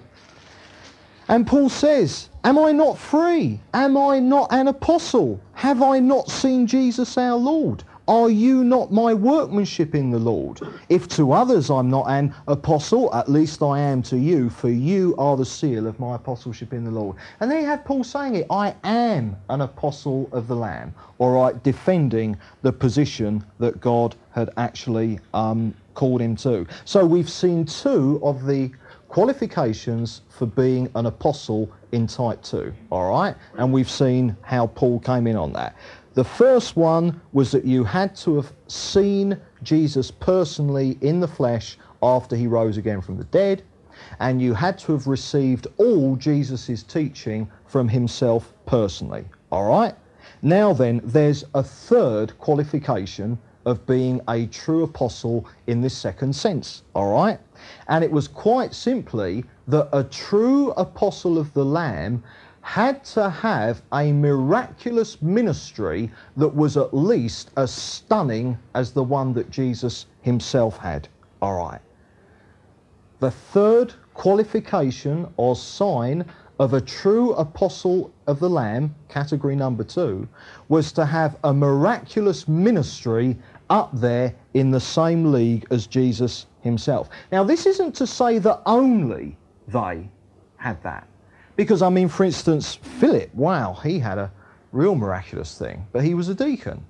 And 1.28 1.46
Paul 1.46 1.70
says, 1.70 2.30
Am 2.44 2.58
I 2.58 2.72
not 2.72 2.98
free? 2.98 3.60
Am 3.74 3.98
I 3.98 4.20
not 4.20 4.54
an 4.54 4.68
apostle? 4.68 5.42
Have 5.54 5.82
I 5.82 6.00
not 6.00 6.30
seen 6.30 6.68
Jesus 6.68 7.18
our 7.18 7.36
Lord? 7.36 7.84
Are 8.08 8.30
you 8.30 8.64
not 8.64 8.92
my 8.92 9.16
workmanship 9.16 9.96
in 9.96 10.12
the 10.12 10.20
Lord? 10.20 10.62
If 10.90 11.08
to 11.10 11.32
others 11.32 11.72
I'm 11.72 11.90
not 11.90 12.06
an 12.08 12.36
apostle, 12.48 13.12
at 13.16 13.30
least 13.30 13.64
I 13.64 13.80
am 13.80 14.04
to 14.04 14.18
you, 14.18 14.52
for 14.52 14.70
you 14.70 15.16
are 15.18 15.36
the 15.36 15.46
seal 15.46 15.88
of 15.88 16.00
my 16.00 16.16
apostleship 16.16 16.72
in 16.72 16.84
the 16.84 16.92
Lord. 16.92 17.18
And 17.40 17.50
then 17.50 17.62
you 17.62 17.68
have 17.68 17.84
Paul 17.84 18.04
saying 18.04 18.36
it 18.36 18.46
I 18.52 18.76
am 18.84 19.36
an 19.50 19.62
apostle 19.62 20.30
of 20.32 20.48
the 20.48 20.56
Lamb, 20.56 20.94
all 21.18 21.34
right, 21.34 21.62
defending 21.64 22.38
the 22.62 22.72
position 22.72 23.44
that 23.58 23.82
God 23.82 24.16
had 24.34 24.52
actually 24.56 25.20
um, 25.34 25.74
called 25.96 26.22
him 26.22 26.36
to. 26.38 26.68
So 26.86 27.04
we've 27.08 27.30
seen 27.30 27.66
two 27.66 28.20
of 28.22 28.46
the 28.46 28.72
qualifications 29.08 30.22
for 30.30 30.46
being 30.46 30.92
an 30.94 31.08
apostle 31.08 31.72
in 31.92 32.06
type 32.06 32.44
2, 32.44 32.72
all 32.92 33.10
right? 33.10 33.36
And 33.58 33.74
we've 33.74 33.90
seen 33.90 34.36
how 34.42 34.68
Paul 34.68 35.00
came 35.00 35.26
in 35.26 35.38
on 35.38 35.54
that. 35.54 35.76
The 36.16 36.24
first 36.24 36.78
one 36.78 37.20
was 37.34 37.52
that 37.52 37.66
you 37.66 37.84
had 37.84 38.16
to 38.18 38.38
have 38.38 38.54
seen 38.68 39.38
Jesus 39.64 40.12
personally 40.12 40.98
in 41.02 41.20
the 41.20 41.28
flesh 41.28 41.78
after 42.02 42.38
he 42.38 42.48
rose 42.48 42.78
again 42.78 43.02
from 43.02 43.18
the 43.18 43.26
dead, 43.26 43.64
and 44.22 44.42
you 44.42 44.54
had 44.54 44.78
to 44.80 44.94
have 44.94 45.08
received 45.08 45.68
all 45.78 46.16
Jesus' 46.16 46.84
teaching 46.84 47.50
from 47.68 47.90
himself 47.90 48.54
personally. 48.66 49.26
All 49.52 49.68
right? 49.68 49.94
Now 50.42 50.72
then, 50.72 51.02
there's 51.04 51.44
a 51.54 51.62
third 51.62 52.38
qualification 52.40 53.38
of 53.66 53.86
being 53.86 54.22
a 54.30 54.46
true 54.46 54.84
apostle 54.84 55.46
in 55.68 55.82
this 55.82 55.98
second 55.98 56.34
sense. 56.34 56.84
All 56.94 57.12
right? 57.12 57.40
And 57.90 58.06
it 58.06 58.12
was 58.12 58.30
quite 58.30 58.74
simply 58.74 59.44
that 59.68 59.90
a 59.92 60.06
true 60.06 60.72
apostle 60.72 61.38
of 61.38 61.52
the 61.54 61.66
Lamb 61.66 62.24
had 62.66 63.04
to 63.04 63.30
have 63.30 63.84
a 63.94 64.12
miraculous 64.12 65.22
ministry 65.22 66.12
that 66.36 66.54
was 66.54 66.78
at 66.78 66.92
least 66.96 67.52
as 67.58 67.72
stunning 67.72 68.58
as 68.74 68.92
the 68.92 69.04
one 69.04 69.32
that 69.34 69.52
Jesus 69.52 70.08
himself 70.24 70.76
had. 70.76 71.08
All 71.44 71.54
right. 71.60 71.80
The 73.20 73.30
third 73.30 73.94
qualification 74.16 75.32
or 75.38 75.56
sign 75.56 76.26
of 76.60 76.74
a 76.74 76.82
true 76.82 77.34
apostle 77.34 78.12
of 78.26 78.40
the 78.40 78.50
Lamb, 78.50 78.96
category 79.10 79.56
number 79.56 79.84
two, 79.84 80.28
was 80.68 80.92
to 80.94 81.06
have 81.06 81.38
a 81.44 81.54
miraculous 81.54 82.48
ministry 82.48 83.38
up 83.70 83.92
there 83.94 84.34
in 84.56 84.72
the 84.72 84.80
same 84.80 85.32
league 85.32 85.68
as 85.70 85.86
Jesus 85.86 86.48
himself. 86.62 87.10
Now, 87.32 87.44
this 87.44 87.68
isn't 87.68 87.94
to 87.94 88.08
say 88.08 88.40
that 88.40 88.64
only 88.66 89.38
they 89.68 90.10
had 90.58 90.82
that. 90.82 91.08
Because, 91.56 91.82
I 91.82 91.90
mean, 91.90 92.10
for 92.10 92.24
instance, 92.24 92.76
Philip, 92.76 93.34
wow, 93.34 93.74
he 93.84 94.00
had 94.00 94.18
a 94.18 94.32
real 94.72 94.96
miraculous 94.96 95.58
thing, 95.58 95.88
but 95.92 96.04
he 96.04 96.14
was 96.14 96.30
a 96.30 96.36
deacon. 96.36 96.84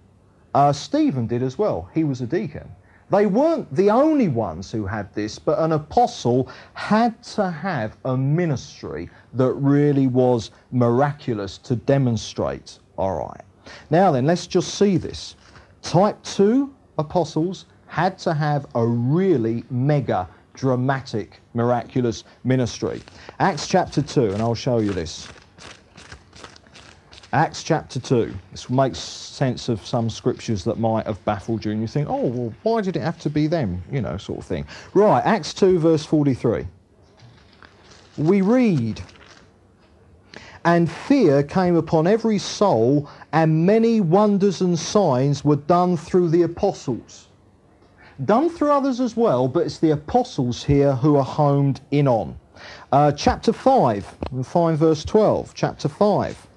Uh, 0.54 0.74
Stephen 0.74 1.28
did 1.28 1.44
as 1.44 1.58
well, 1.58 1.90
he 1.94 2.04
was 2.04 2.22
a 2.22 2.26
deacon. 2.26 2.70
They 3.12 3.28
weren't 3.28 3.74
the 3.76 3.92
only 3.92 4.30
ones 4.30 4.72
who 4.72 4.88
had 4.88 5.14
this, 5.14 5.38
but 5.38 5.60
an 5.60 5.74
apostle 5.74 6.50
had 6.74 7.22
to 7.36 7.52
have 7.52 7.98
a 8.06 8.18
ministry 8.18 9.10
that 9.34 9.54
really 9.54 10.08
was 10.08 10.50
miraculous 10.72 11.60
to 11.60 11.76
demonstrate. 11.76 12.80
All 12.98 13.20
right. 13.20 13.42
Now 13.92 14.12
then, 14.12 14.26
let's 14.26 14.48
just 14.48 14.76
see 14.76 14.98
this. 14.98 15.36
Type 15.84 16.22
2 16.24 16.74
apostles 16.98 17.66
had 17.86 18.18
to 18.20 18.34
have 18.34 18.66
a 18.74 18.86
really 18.86 19.64
mega 19.70 20.28
dramatic, 20.56 21.42
miraculous 21.54 22.24
ministry. 22.44 23.02
Acts 23.40 23.68
chapter 23.68 24.02
2, 24.02 24.34
and 24.34 24.42
I'll 24.42 24.56
show 24.56 24.80
you 24.80 24.94
this. 24.94 25.28
Acts 27.34 27.64
chapter 27.64 28.00
2. 28.00 28.34
This 28.52 28.70
makes 28.70 28.98
sense 28.98 29.68
of 29.68 29.86
some 29.86 30.10
scriptures 30.10 30.64
that 30.64 30.80
might 30.80 31.06
have 31.06 31.24
baffled 31.26 31.66
you, 31.66 31.72
and 31.72 31.82
you 31.82 31.88
think, 31.88 32.08
oh, 32.10 32.28
well, 32.28 32.54
why 32.64 32.82
did 32.82 32.96
it 32.96 33.02
have 33.02 33.20
to 33.20 33.30
be 33.30 33.48
them? 33.48 33.84
You 33.92 34.02
know, 34.02 34.18
sort 34.18 34.40
of 34.40 34.46
thing. 34.46 34.66
Right, 34.94 35.22
Acts 35.26 35.54
2, 35.54 35.80
verse 35.80 36.06
43. 36.06 36.66
We 38.18 38.42
read, 38.42 39.02
And 40.64 40.90
fear 40.90 41.44
came 41.44 41.76
upon 41.76 42.08
every 42.08 42.38
soul, 42.38 43.10
and 43.34 43.66
many 43.66 44.00
wonders 44.00 44.62
and 44.62 44.80
signs 44.80 45.44
were 45.44 45.58
done 45.58 45.98
through 45.98 46.30
the 46.30 46.44
apostles 46.44 47.25
done 48.24 48.50
through 48.50 48.72
others 48.72 49.02
as 49.02 49.18
well, 49.18 49.48
but 49.48 49.66
it's 49.66 49.80
the 49.80 49.92
apostles 49.92 50.64
here 50.64 50.96
who 50.96 51.16
are 51.18 51.24
homed 51.24 51.82
in 51.92 52.08
on. 52.08 52.38
Uh, 52.92 53.12
chapter 53.12 53.52
5, 53.52 54.18
we'll 54.32 54.44
find 54.44 54.78
verse 54.78 55.04
12. 55.04 55.54
Chapter 55.54 55.90
5. 55.90 56.48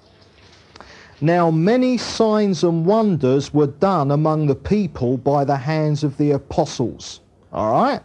Now 1.21 1.51
many 1.51 1.97
signs 1.97 2.63
and 2.63 2.85
wonders 2.85 3.53
were 3.53 3.67
done 3.67 4.11
among 4.11 4.47
the 4.47 4.55
people 4.55 5.17
by 5.17 5.43
the 5.43 5.57
hands 5.57 6.03
of 6.03 6.17
the 6.17 6.31
apostles. 6.31 7.19
All 7.51 7.71
right? 7.71 8.01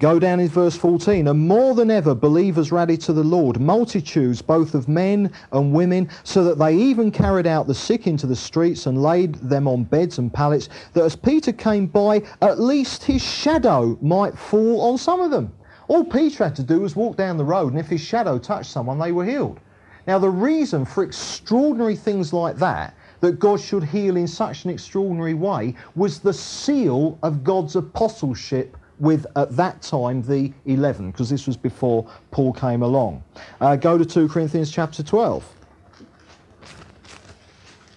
Go 0.00 0.18
down 0.18 0.40
in 0.40 0.48
verse 0.48 0.76
14. 0.76 1.28
And 1.28 1.46
more 1.46 1.74
than 1.74 1.90
ever, 1.90 2.14
believers 2.14 2.72
rallied 2.72 3.02
to 3.02 3.12
the 3.12 3.22
Lord, 3.22 3.60
multitudes 3.60 4.40
both 4.40 4.74
of 4.74 4.88
men 4.88 5.30
and 5.52 5.74
women, 5.74 6.08
so 6.24 6.42
that 6.42 6.58
they 6.58 6.74
even 6.74 7.10
carried 7.10 7.46
out 7.46 7.66
the 7.66 7.74
sick 7.74 8.06
into 8.06 8.26
the 8.26 8.34
streets 8.34 8.86
and 8.86 9.02
laid 9.02 9.34
them 9.34 9.68
on 9.68 9.84
beds 9.84 10.16
and 10.16 10.32
pallets, 10.32 10.70
that 10.94 11.04
as 11.04 11.14
Peter 11.14 11.52
came 11.52 11.86
by, 11.86 12.22
at 12.40 12.58
least 12.58 13.04
his 13.04 13.20
shadow 13.20 13.98
might 14.00 14.38
fall 14.38 14.80
on 14.80 14.96
some 14.96 15.20
of 15.20 15.30
them. 15.30 15.52
All 15.86 16.02
Peter 16.02 16.44
had 16.44 16.56
to 16.56 16.62
do 16.62 16.80
was 16.80 16.96
walk 16.96 17.18
down 17.18 17.36
the 17.36 17.44
road, 17.44 17.72
and 17.72 17.78
if 17.78 17.88
his 17.88 18.00
shadow 18.00 18.38
touched 18.38 18.70
someone, 18.70 18.98
they 18.98 19.12
were 19.12 19.26
healed. 19.26 19.60
Now, 20.06 20.18
the 20.18 20.30
reason 20.30 20.86
for 20.86 21.04
extraordinary 21.04 21.94
things 21.94 22.32
like 22.32 22.56
that 22.56 22.94
that 23.20 23.38
God 23.38 23.60
should 23.60 23.84
heal 23.84 24.16
in 24.16 24.26
such 24.26 24.64
an 24.64 24.70
extraordinary 24.70 25.34
way 25.34 25.74
was 25.94 26.20
the 26.20 26.32
seal 26.32 27.18
of 27.22 27.44
God's 27.44 27.76
apostleship 27.76 28.78
with 29.00 29.26
at 29.36 29.56
that 29.56 29.82
time 29.82 30.22
the 30.22 30.52
11, 30.66 31.10
because 31.10 31.28
this 31.28 31.46
was 31.46 31.56
before 31.56 32.08
Paul 32.30 32.52
came 32.52 32.82
along. 32.82 33.24
Uh, 33.60 33.76
go 33.76 33.98
to 33.98 34.04
2 34.04 34.28
Corinthians 34.28 34.70
chapter 34.70 35.02
12. 35.02 35.44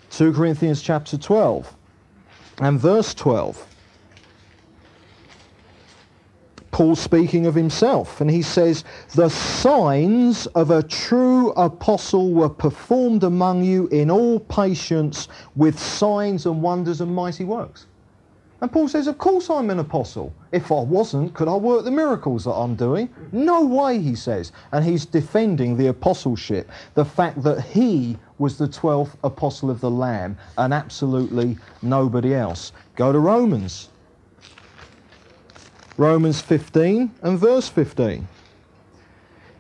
2 0.10 0.34
Corinthians 0.34 0.82
chapter 0.82 1.18
12 1.18 1.76
and 2.60 2.80
verse 2.80 3.14
12. 3.14 3.68
Paul 6.74 6.96
speaking 6.96 7.46
of 7.46 7.54
himself, 7.54 8.20
and 8.20 8.32
he 8.32 8.42
says, 8.42 8.84
The 9.14 9.30
signs 9.30 10.48
of 10.48 10.72
a 10.72 10.82
true 10.82 11.52
apostle 11.52 12.32
were 12.32 12.50
performed 12.50 13.24
among 13.24 13.64
you 13.64 13.88
in 13.90 14.10
all 14.10 14.40
patience 14.40 15.28
with 15.56 15.80
signs 15.80 16.48
and 16.48 16.64
wonders 16.64 17.00
and 17.00 17.14
mighty 17.14 17.44
works. 17.44 17.86
And 18.64 18.72
Paul 18.72 18.88
says, 18.88 19.08
Of 19.08 19.18
course 19.18 19.50
I'm 19.50 19.70
an 19.72 19.80
apostle. 19.80 20.34
If 20.54 20.72
I 20.72 20.80
wasn't, 20.80 21.34
could 21.34 21.50
I 21.50 21.56
work 21.56 21.84
the 21.84 21.92
miracles 21.92 22.46
that 22.46 22.54
I'm 22.54 22.76
doing? 22.76 23.10
No 23.34 23.66
way, 23.66 24.00
he 24.00 24.16
says. 24.16 24.54
And 24.72 24.86
he's 24.86 25.06
defending 25.06 25.76
the 25.76 25.88
apostleship, 25.88 26.72
the 26.94 27.04
fact 27.04 27.44
that 27.44 27.60
he 27.62 28.18
was 28.38 28.58
the 28.58 28.70
12th 28.70 29.18
apostle 29.26 29.70
of 29.70 29.82
the 29.82 29.92
Lamb 29.92 30.38
and 30.58 30.74
absolutely 30.74 31.58
nobody 31.82 32.34
else. 32.34 32.72
Go 32.96 33.12
to 33.12 33.20
Romans. 33.20 33.90
Romans 35.98 36.40
15 36.40 37.12
and 37.22 37.38
verse 37.38 37.68
15. 37.68 38.26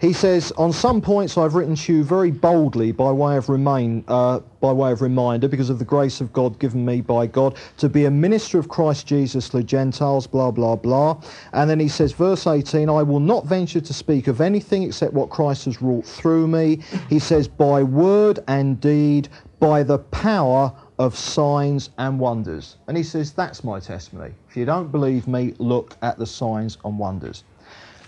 He 0.03 0.11
says, 0.11 0.51
on 0.57 0.73
some 0.73 1.01
points 1.01 1.37
I've 1.37 1.55
written 1.55 1.77
to 1.77 1.93
you 1.93 2.03
very 2.03 2.29
boldly 2.29 2.91
by 2.91 3.09
way 3.09 3.37
of 3.37 3.47
remain, 3.47 4.03
uh, 4.09 4.39
by 4.59 4.73
way 4.73 4.91
of 4.91 5.01
reminder, 5.01 5.47
because 5.47 5.69
of 5.69 5.79
the 5.79 5.85
grace 5.85 6.19
of 6.19 6.33
God 6.33 6.59
given 6.59 6.83
me 6.83 6.99
by 6.99 7.25
God, 7.25 7.57
to 7.77 7.87
be 7.87 8.03
a 8.03 8.11
minister 8.11 8.59
of 8.59 8.67
Christ 8.67 9.07
Jesus 9.07 9.47
to 9.47 9.57
the 9.59 9.63
Gentiles, 9.63 10.27
blah, 10.27 10.51
blah, 10.51 10.75
blah. 10.75 11.21
And 11.53 11.69
then 11.69 11.79
he 11.79 11.87
says, 11.87 12.11
verse 12.11 12.47
18, 12.47 12.89
I 12.89 13.01
will 13.01 13.21
not 13.21 13.45
venture 13.45 13.79
to 13.79 13.93
speak 13.93 14.27
of 14.27 14.41
anything 14.41 14.83
except 14.83 15.13
what 15.13 15.29
Christ 15.29 15.63
has 15.65 15.81
wrought 15.81 16.05
through 16.05 16.49
me. 16.49 16.79
He 17.07 17.17
says, 17.17 17.47
by 17.47 17.81
word 17.81 18.39
and 18.49 18.81
deed, 18.81 19.29
by 19.61 19.83
the 19.83 19.99
power 19.99 20.73
of 20.99 21.17
signs 21.17 21.91
and 21.97 22.19
wonders. 22.19 22.75
And 22.89 22.97
he 22.97 23.03
says, 23.03 23.31
that's 23.31 23.63
my 23.63 23.79
testimony. 23.79 24.33
If 24.49 24.57
you 24.57 24.65
don't 24.65 24.91
believe 24.91 25.29
me, 25.29 25.53
look 25.59 25.95
at 26.01 26.17
the 26.19 26.25
signs 26.25 26.77
and 26.83 26.99
wonders. 26.99 27.45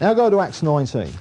Now 0.01 0.13
go 0.13 0.29
to 0.29 0.41
Acts 0.41 0.61
19. 0.61 1.13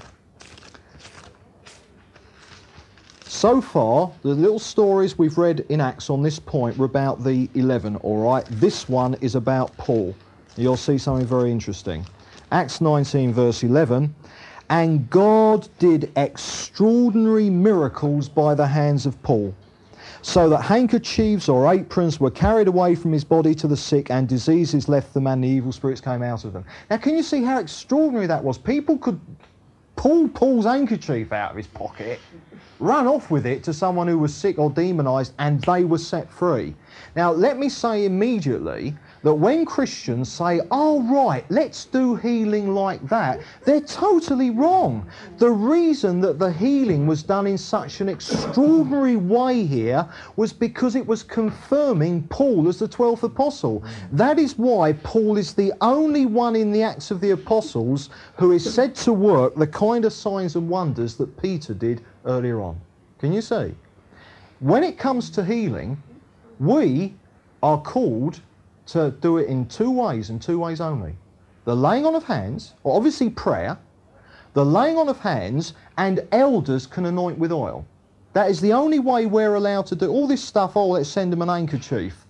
So 3.45 3.61
far, 3.61 4.11
the 4.23 4.31
little 4.31 4.59
stories 4.59 5.19
we've 5.19 5.37
read 5.37 5.67
in 5.69 5.79
Acts 5.79 6.09
on 6.09 6.23
this 6.23 6.39
point 6.39 6.79
were 6.79 6.87
about 6.87 7.23
the 7.23 7.51
11, 7.55 7.97
all 7.97 8.23
right? 8.23 8.43
This 8.53 8.89
one 8.89 9.17
is 9.21 9.35
about 9.35 9.77
Paul. 9.77 10.15
You'll 10.57 10.79
see 10.79 10.97
something 10.97 11.27
very 11.27 11.53
interesting. 11.53 12.07
Acts 12.53 12.81
19, 12.81 13.35
verse 13.35 13.63
11. 13.63 14.15
And 14.71 15.11
God 15.11 15.69
did 15.79 16.11
extraordinary 16.17 17.51
miracles 17.51 18.31
by 18.31 18.55
the 18.55 18.67
hands 18.67 19.05
of 19.05 19.23
Paul, 19.23 19.55
so 20.23 20.49
that 20.49 20.63
handkerchiefs 20.63 21.47
or 21.47 21.71
aprons 21.71 22.19
were 22.19 22.31
carried 22.31 22.67
away 22.67 22.95
from 22.95 23.13
his 23.13 23.25
body 23.25 23.55
to 23.57 23.69
the 23.69 23.77
sick, 23.77 24.11
and 24.11 24.27
diseases 24.27 24.89
left 24.89 25.13
them, 25.13 25.27
and 25.27 25.45
the 25.45 25.49
evil 25.49 25.71
spirits 25.71 26.01
came 26.01 26.23
out 26.23 26.47
of 26.47 26.55
them. 26.55 26.65
Now, 26.89 26.97
can 26.97 27.15
you 27.15 27.23
see 27.23 27.43
how 27.43 27.59
extraordinary 27.59 28.27
that 28.27 28.43
was? 28.43 28.57
People 28.57 28.97
could 28.97 29.21
Paul 29.97 30.29
pulls 30.29 30.65
handkerchief 30.65 31.33
out 31.33 31.53
of 31.53 31.57
his 31.57 31.67
pocket, 31.67 32.21
ran 32.79 33.07
off 33.07 33.31
with 33.31 33.47
it 33.47 33.63
to 33.65 33.73
someone 33.73 34.09
who 34.09 34.19
was 34.19 34.35
sick 34.35 34.59
or 34.59 34.71
demonized, 34.71 35.33
and 35.39 35.61
they 35.63 35.85
were 35.85 35.99
set 35.99 36.31
free. 36.31 36.75
Now, 37.15 37.33
let 37.33 37.59
me 37.59 37.69
say 37.69 38.05
immediately 38.05 38.97
that 39.25 39.35
when 39.35 39.65
Christians 39.65 40.31
say, 40.31 40.61
oh, 40.71 41.03
right, 41.03 41.45
let's 41.49 41.87
do 41.87 42.15
healing 42.15 42.75
like 42.75 43.07
that, 43.09 43.41
they're 43.65 43.81
totally 43.81 44.51
wrong. 44.51 45.07
The 45.39 45.51
reason 45.51 46.21
that 46.21 46.39
the 46.39 46.53
healing 46.53 47.07
was 47.07 47.23
done 47.23 47.47
in 47.47 47.57
such 47.57 48.03
an 48.03 48.11
extraordinary 48.11 49.17
way 49.17 49.65
here 49.65 50.07
was 50.37 50.53
because 50.53 50.95
it 50.95 51.07
was 51.07 51.23
confirming 51.23 52.25
Paul 52.29 52.69
as 52.69 52.79
the 52.79 52.87
12th 52.87 53.23
apostle. 53.23 53.83
That 54.13 54.39
is 54.39 54.59
why 54.59 54.93
Paul 54.93 55.39
is 55.39 55.55
the 55.55 55.73
only 55.81 56.27
one 56.27 56.55
in 56.55 56.71
the 56.71 56.83
Acts 56.83 57.11
of 57.11 57.23
the 57.23 57.31
Apostles 57.31 58.11
who 58.37 58.53
is 58.53 58.75
said 58.75 58.95
to 58.97 59.13
work 59.15 59.55
the 59.55 59.67
kind 59.67 60.05
of 60.05 60.13
signs 60.13 60.55
and 60.55 60.69
wonders 60.69 61.17
that 61.17 61.41
Peter 61.41 61.73
did 61.73 62.03
earlier 62.27 62.61
on. 62.61 62.79
Can 63.19 63.33
you 63.33 63.41
see? 63.41 63.75
When 64.61 64.85
it 64.85 64.99
comes 64.99 65.31
to 65.31 65.43
healing, 65.43 66.03
we 66.61 67.15
are 67.63 67.81
called 67.81 68.41
to 68.87 69.11
do 69.21 69.39
it 69.39 69.49
in 69.49 69.67
two 69.67 69.91
ways 69.91 70.31
and 70.31 70.41
two 70.41 70.59
ways 70.59 70.81
only. 70.81 71.17
The 71.65 71.75
laying 71.75 72.05
on 72.05 72.15
of 72.15 72.25
hands, 72.25 72.75
or 72.83 72.97
obviously 72.97 73.31
prayer, 73.31 73.79
the 74.53 74.65
laying 74.65 74.97
on 74.97 75.09
of 75.09 75.19
hands, 75.21 75.75
and 75.97 76.27
elders 76.33 76.87
can 76.87 77.07
anoint 77.07 77.39
with 77.39 77.53
oil. 77.53 77.87
That 78.35 78.51
is 78.51 78.61
the 78.61 78.73
only 78.73 78.99
way 78.99 79.27
we're 79.27 79.55
allowed 79.55 79.87
to 79.87 79.97
do 79.97 80.11
all 80.11 80.27
this 80.27 80.43
stuff. 80.43 80.77
Oh, 80.77 80.89
let's 80.89 81.09
send 81.09 81.33
them 81.33 81.43
an 81.43 81.49
handkerchief. 81.49 82.27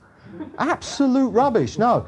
Absolute 0.59 1.31
rubbish. 1.31 1.79
No, 1.79 2.07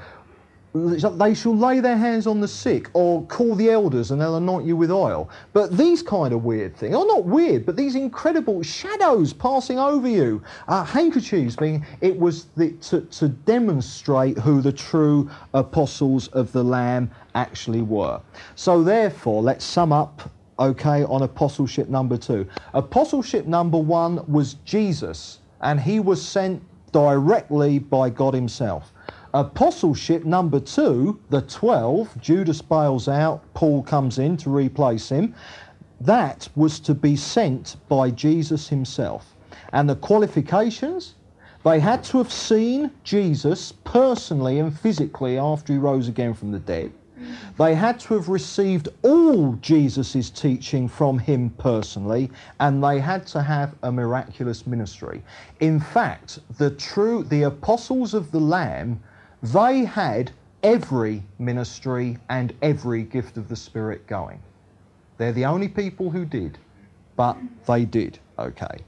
they 0.84 1.34
shall 1.34 1.56
lay 1.56 1.80
their 1.80 1.96
hands 1.96 2.26
on 2.26 2.40
the 2.40 2.48
sick 2.48 2.88
or 2.92 3.24
call 3.26 3.54
the 3.54 3.70
elders 3.70 4.10
and 4.10 4.20
they'll 4.20 4.36
anoint 4.36 4.66
you 4.66 4.76
with 4.76 4.90
oil. 4.90 5.28
But 5.52 5.76
these 5.76 6.02
kind 6.02 6.32
of 6.32 6.44
weird 6.44 6.76
things, 6.76 6.94
or 6.94 7.06
not 7.06 7.24
weird, 7.24 7.64
but 7.64 7.76
these 7.76 7.94
incredible 7.94 8.62
shadows 8.62 9.32
passing 9.32 9.78
over 9.78 10.08
you, 10.08 10.42
uh, 10.68 10.84
handkerchiefs 10.84 11.56
being, 11.56 11.84
it 12.00 12.18
was 12.18 12.46
the, 12.56 12.72
to, 12.72 13.02
to 13.02 13.28
demonstrate 13.28 14.38
who 14.38 14.60
the 14.60 14.72
true 14.72 15.30
apostles 15.54 16.28
of 16.28 16.52
the 16.52 16.62
Lamb 16.62 17.10
actually 17.34 17.82
were. 17.82 18.20
So 18.54 18.82
therefore, 18.82 19.42
let's 19.42 19.64
sum 19.64 19.92
up 19.92 20.30
okay, 20.58 21.04
on 21.04 21.22
apostleship 21.22 21.88
number 21.88 22.16
two. 22.16 22.48
Apostleship 22.72 23.46
number 23.46 23.78
one 23.78 24.24
was 24.30 24.54
Jesus, 24.64 25.40
and 25.60 25.78
he 25.80 26.00
was 26.00 26.26
sent 26.26 26.62
directly 26.92 27.78
by 27.78 28.08
God 28.08 28.32
Himself. 28.34 28.92
Apostleship 29.36 30.24
number 30.24 30.58
two, 30.58 31.20
the 31.28 31.42
12, 31.42 32.22
Judas 32.22 32.62
bails 32.62 33.06
out, 33.06 33.42
Paul 33.52 33.82
comes 33.82 34.18
in 34.18 34.38
to 34.38 34.48
replace 34.48 35.10
him. 35.10 35.34
That 36.00 36.48
was 36.56 36.80
to 36.80 36.94
be 36.94 37.16
sent 37.16 37.76
by 37.86 38.12
Jesus 38.12 38.66
himself. 38.66 39.36
And 39.74 39.90
the 39.90 39.96
qualifications? 39.96 41.16
They 41.66 41.80
had 41.80 42.02
to 42.04 42.16
have 42.16 42.32
seen 42.32 42.90
Jesus 43.04 43.72
personally 43.84 44.58
and 44.58 44.74
physically 44.74 45.36
after 45.36 45.74
he 45.74 45.78
rose 45.78 46.08
again 46.08 46.32
from 46.32 46.50
the 46.50 46.58
dead. 46.58 46.90
They 47.58 47.74
had 47.74 48.00
to 48.00 48.14
have 48.14 48.30
received 48.30 48.88
all 49.02 49.52
Jesus' 49.60 50.30
teaching 50.30 50.88
from 50.88 51.18
him 51.18 51.50
personally, 51.58 52.30
and 52.58 52.82
they 52.82 53.00
had 53.00 53.26
to 53.26 53.42
have 53.42 53.74
a 53.82 53.92
miraculous 53.92 54.66
ministry. 54.66 55.22
In 55.60 55.78
fact, 55.78 56.38
the 56.56 56.70
true 56.70 57.22
the 57.22 57.42
apostles 57.42 58.14
of 58.14 58.30
the 58.30 58.40
Lamb 58.40 58.98
they 59.52 59.84
had 59.84 60.32
every 60.62 61.22
ministry 61.38 62.18
and 62.28 62.52
every 62.62 63.02
gift 63.02 63.36
of 63.36 63.48
the 63.48 63.56
Spirit 63.56 64.06
going. 64.06 64.40
They're 65.18 65.32
the 65.32 65.44
only 65.44 65.68
people 65.68 66.10
who 66.10 66.24
did, 66.24 66.58
but 67.16 67.36
they 67.66 67.84
did, 67.84 68.18
okay. 68.38 68.78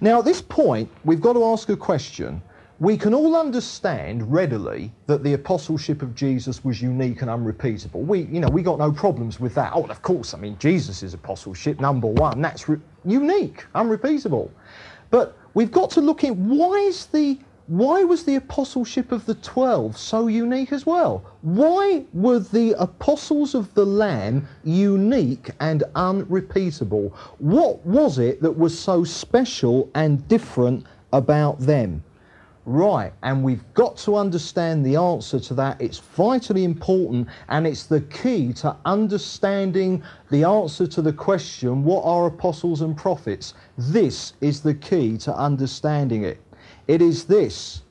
Now, 0.00 0.18
at 0.18 0.24
this 0.24 0.42
point, 0.42 0.90
we've 1.04 1.20
got 1.20 1.34
to 1.34 1.44
ask 1.44 1.68
a 1.68 1.76
question. 1.76 2.42
We 2.80 2.96
can 2.96 3.14
all 3.14 3.36
understand 3.36 4.32
readily 4.32 4.90
that 5.06 5.22
the 5.22 5.34
apostleship 5.34 6.02
of 6.02 6.16
Jesus 6.16 6.64
was 6.64 6.82
unique 6.82 7.22
and 7.22 7.30
unrepeatable. 7.30 8.02
We, 8.02 8.22
you 8.22 8.40
know, 8.40 8.48
we 8.48 8.62
got 8.62 8.80
no 8.80 8.90
problems 8.90 9.38
with 9.38 9.54
that. 9.54 9.72
Oh, 9.74 9.84
of 9.84 10.02
course, 10.02 10.34
I 10.34 10.38
mean, 10.38 10.56
Jesus' 10.58 11.14
apostleship, 11.14 11.78
number 11.78 12.08
one, 12.08 12.42
that's 12.42 12.68
re- 12.68 12.80
unique, 13.04 13.64
unrepeatable. 13.76 14.50
But 15.10 15.36
we've 15.54 15.70
got 15.70 15.90
to 15.90 16.00
look 16.00 16.24
at 16.24 16.34
why 16.34 16.78
is 16.78 17.06
the 17.06 17.38
why 17.72 18.04
was 18.04 18.24
the 18.24 18.36
apostleship 18.36 19.12
of 19.12 19.24
the 19.24 19.34
twelve 19.36 19.96
so 19.96 20.26
unique 20.26 20.72
as 20.72 20.84
well? 20.84 21.24
Why 21.40 22.04
were 22.12 22.38
the 22.38 22.72
apostles 22.78 23.54
of 23.54 23.72
the 23.72 23.86
Lamb 23.86 24.46
unique 24.62 25.48
and 25.58 25.82
unrepeatable? 25.94 27.16
What 27.38 27.82
was 27.86 28.18
it 28.18 28.42
that 28.42 28.58
was 28.58 28.78
so 28.78 29.04
special 29.04 29.88
and 29.94 30.28
different 30.28 30.84
about 31.14 31.60
them? 31.60 32.04
Right, 32.66 33.14
and 33.22 33.42
we've 33.42 33.64
got 33.72 33.96
to 34.04 34.16
understand 34.16 34.84
the 34.84 34.96
answer 34.96 35.40
to 35.40 35.54
that. 35.54 35.80
It's 35.80 35.98
vitally 35.98 36.64
important 36.64 37.26
and 37.48 37.66
it's 37.66 37.86
the 37.86 38.02
key 38.02 38.52
to 38.54 38.76
understanding 38.84 40.02
the 40.30 40.44
answer 40.44 40.86
to 40.88 41.00
the 41.00 41.14
question 41.14 41.84
what 41.84 42.04
are 42.04 42.26
apostles 42.26 42.82
and 42.82 42.94
prophets? 42.94 43.54
This 43.78 44.34
is 44.42 44.60
the 44.60 44.74
key 44.74 45.16
to 45.16 45.34
understanding 45.34 46.24
it. 46.24 46.38
It 46.88 47.02
is 47.02 47.24
this 47.24 47.82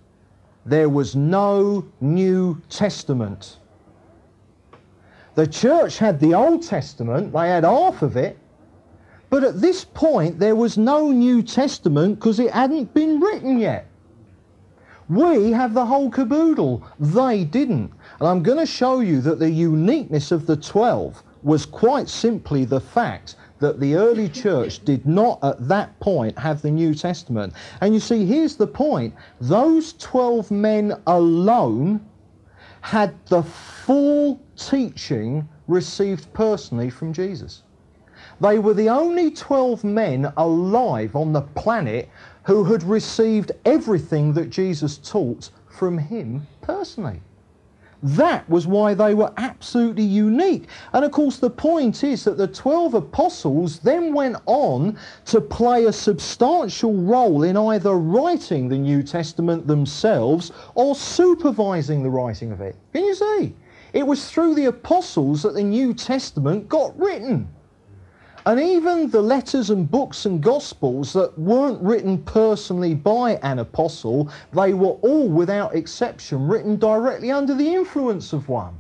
there 0.66 0.90
was 0.90 1.16
no 1.16 1.86
New 2.00 2.62
Testament. 2.70 3.58
The 5.34 5.48
church 5.48 5.98
had 5.98 6.20
the 6.20 6.34
Old 6.34 6.62
Testament, 6.62 7.34
they 7.34 7.48
had 7.48 7.64
half 7.64 8.02
of 8.02 8.16
it, 8.18 8.38
but 9.30 9.44
at 9.44 9.62
this 9.62 9.86
point 9.86 10.40
there 10.40 10.56
was 10.56 10.78
no 10.78 11.12
New 11.12 11.42
Testament 11.42 12.16
because 12.16 12.40
it 12.40 12.52
hadn't 12.52 12.94
been 12.94 13.20
written 13.20 13.58
yet. 13.60 13.88
We 15.10 15.52
have 15.52 15.74
the 15.74 15.86
whole 15.86 16.10
caboodle. 16.10 16.84
They 17.00 17.44
didn't. 17.44 17.92
And 18.20 18.30
I'm 18.30 18.44
going 18.44 18.60
to 18.60 18.66
show 18.66 19.02
you 19.02 19.20
that 19.22 19.40
the 19.40 19.50
uniqueness 19.50 20.32
of 20.32 20.46
the 20.46 20.56
12 20.56 21.22
was 21.44 21.66
quite 21.66 22.08
simply 22.08 22.66
the 22.66 22.80
fact 22.80 23.36
that 23.62 23.80
the 23.80 23.96
early 23.96 24.28
church 24.28 24.84
did 24.84 25.06
not 25.06 25.40
at 25.44 25.68
that 25.68 25.98
point 26.00 26.38
have 26.38 26.62
the 26.62 26.72
New 26.72 26.94
Testament. 26.94 27.54
And 27.80 27.94
you 27.94 28.00
see, 28.00 28.26
here's 28.26 28.58
the 28.58 28.68
point 28.68 29.14
those 29.40 29.94
12 29.94 30.52
men 30.52 30.94
alone 31.08 32.06
had 32.82 33.14
the 33.28 33.44
full 33.44 34.42
teaching 34.58 35.48
received 35.68 36.32
personally 36.34 36.90
from 36.90 37.14
Jesus. 37.14 37.64
They 38.42 38.58
were 38.60 38.74
the 38.74 38.90
only 38.90 39.32
12 39.32 39.84
men 39.84 40.34
alive 40.38 41.16
on 41.16 41.32
the 41.32 41.42
planet 41.42 42.10
who 42.44 42.64
had 42.64 42.84
received 42.84 43.52
everything 43.66 44.34
that 44.34 44.50
Jesus 44.50 44.98
taught 44.98 45.52
from 45.70 45.98
him 45.98 46.48
personally. 46.62 47.22
That 48.04 48.50
was 48.50 48.66
why 48.66 48.96
they 48.96 49.14
were 49.14 49.32
absolutely 49.38 50.04
unique. 50.04 50.68
And 50.94 51.06
of 51.06 51.12
course, 51.12 51.38
the 51.38 51.52
point 51.52 52.04
is 52.04 52.24
that 52.24 52.38
the 52.38 52.48
12 52.48 52.96
apostles 52.96 53.80
then 53.80 54.14
went 54.14 54.38
on 54.48 54.98
to 55.26 55.40
play 55.40 55.86
a 55.86 55.94
substantial 55.94 56.94
role 56.94 57.44
in 57.44 57.56
either 57.56 57.94
writing 57.94 58.68
the 58.68 58.78
New 58.78 59.04
Testament 59.04 59.68
themselves 59.68 60.52
or 60.74 60.96
supervising 60.96 62.02
the 62.02 62.10
writing 62.10 62.52
of 62.52 62.62
it. 62.62 62.76
Can 62.92 63.04
you 63.04 63.14
see? 63.14 63.56
It 63.94 64.08
was 64.08 64.32
through 64.32 64.56
the 64.56 64.66
apostles 64.66 65.44
that 65.44 65.54
the 65.54 65.64
New 65.64 65.94
Testament 65.94 66.68
got 66.68 66.98
written. 67.00 67.50
And 68.46 68.60
even 68.60 69.10
the 69.10 69.22
letters 69.22 69.70
and 69.70 69.90
books 69.90 70.26
and 70.26 70.42
gospels 70.42 71.14
that 71.14 71.38
weren't 71.38 71.82
written 71.82 72.18
personally 72.24 72.96
by 72.96 73.40
an 73.44 73.60
apostle, 73.60 74.30
they 74.54 74.74
were 74.74 74.98
all, 75.02 75.28
without 75.28 75.76
exception, 75.76 76.48
written 76.48 76.78
directly 76.78 77.32
under 77.32 77.54
the 77.54 77.74
influence 77.74 78.34
of 78.34 78.50
one. 78.50 78.76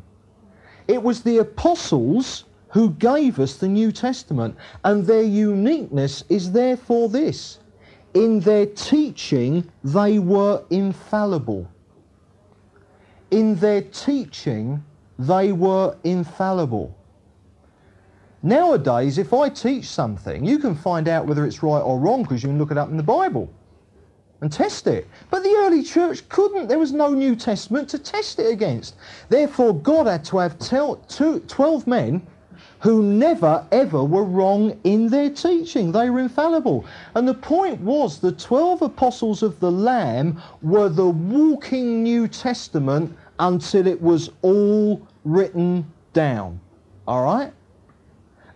It 0.87 1.01
was 1.01 1.21
the 1.21 1.37
apostles 1.37 2.45
who 2.69 2.91
gave 2.91 3.39
us 3.39 3.55
the 3.55 3.67
New 3.67 3.91
Testament, 3.91 4.55
and 4.83 5.05
their 5.05 5.23
uniqueness 5.23 6.23
is 6.29 6.51
therefore 6.51 7.09
this 7.09 7.59
in 8.13 8.41
their 8.41 8.65
teaching, 8.65 9.69
they 9.83 10.19
were 10.19 10.63
infallible. 10.69 11.67
In 13.29 13.55
their 13.55 13.81
teaching, 13.81 14.83
they 15.17 15.51
were 15.51 15.95
infallible. 16.03 16.95
Nowadays, 18.43 19.17
if 19.17 19.33
I 19.33 19.49
teach 19.49 19.85
something, 19.85 20.43
you 20.43 20.57
can 20.57 20.75
find 20.75 21.07
out 21.07 21.27
whether 21.27 21.45
it's 21.45 21.61
right 21.61 21.79
or 21.79 21.99
wrong 21.99 22.23
because 22.23 22.41
you 22.41 22.49
can 22.49 22.57
look 22.57 22.71
it 22.71 22.77
up 22.77 22.89
in 22.89 22.97
the 22.97 23.03
Bible 23.03 23.49
and 24.41 24.51
test 24.51 24.87
it. 24.87 25.07
But 25.29 25.43
the 25.43 25.53
early 25.59 25.83
church 25.83 26.27
couldn't. 26.27 26.67
There 26.67 26.79
was 26.79 26.91
no 26.91 27.09
New 27.13 27.35
Testament 27.35 27.87
to 27.89 27.99
test 27.99 28.39
it 28.39 28.51
against. 28.51 28.95
Therefore, 29.29 29.75
God 29.75 30.07
had 30.07 30.25
to 30.25 30.39
have 30.39 30.57
12 30.57 31.85
men 31.85 32.25
who 32.79 33.03
never 33.03 33.63
ever 33.71 34.03
were 34.03 34.23
wrong 34.23 34.75
in 34.83 35.07
their 35.07 35.29
teaching. 35.29 35.91
They 35.91 36.09
were 36.09 36.21
infallible. 36.21 36.85
And 37.13 37.27
the 37.27 37.35
point 37.35 37.79
was 37.81 38.17
the 38.19 38.31
12 38.31 38.81
apostles 38.81 39.43
of 39.43 39.59
the 39.59 39.71
Lamb 39.71 40.41
were 40.63 40.89
the 40.89 41.09
walking 41.09 42.01
New 42.01 42.27
Testament 42.27 43.15
until 43.37 43.85
it 43.85 44.01
was 44.01 44.31
all 44.41 45.07
written 45.25 45.85
down. 46.13 46.59
All 47.07 47.23
right? 47.23 47.53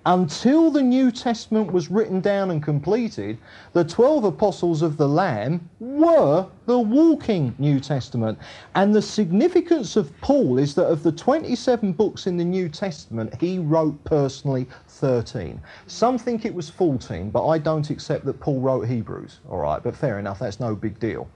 Until 0.05 0.69
the 0.69 0.83
New 0.83 1.11
Testament 1.11 1.71
was 1.71 1.89
written 1.89 2.21
down 2.21 2.51
and 2.51 2.61
completed, 2.61 3.39
the 3.73 3.83
12 3.83 4.25
apostles 4.25 4.83
of 4.83 4.97
the 4.97 5.07
Lamb 5.07 5.67
were 5.79 6.45
the 6.67 6.77
walking 6.77 7.55
New 7.57 7.79
Testament. 7.79 8.37
And 8.75 8.93
the 8.93 9.01
significance 9.01 9.95
of 9.95 10.15
Paul 10.21 10.59
is 10.59 10.75
that 10.75 10.85
of 10.85 11.01
the 11.01 11.11
27 11.11 11.91
books 11.93 12.27
in 12.27 12.37
the 12.37 12.45
New 12.45 12.69
Testament, 12.69 13.33
he 13.41 13.57
wrote 13.57 14.01
personally 14.03 14.67
13. 14.89 15.59
Some 15.87 16.19
think 16.19 16.45
it 16.45 16.53
was 16.53 16.69
14, 16.69 17.31
but 17.31 17.47
I 17.47 17.57
don't 17.57 17.89
accept 17.89 18.25
that 18.25 18.39
Paul 18.39 18.59
wrote 18.59 18.87
Hebrews. 18.87 19.39
All 19.49 19.57
right, 19.57 19.81
but 19.81 19.95
fair 19.95 20.19
enough, 20.19 20.37
that's 20.37 20.59
no 20.59 20.75
big 20.75 20.99
deal. 20.99 21.27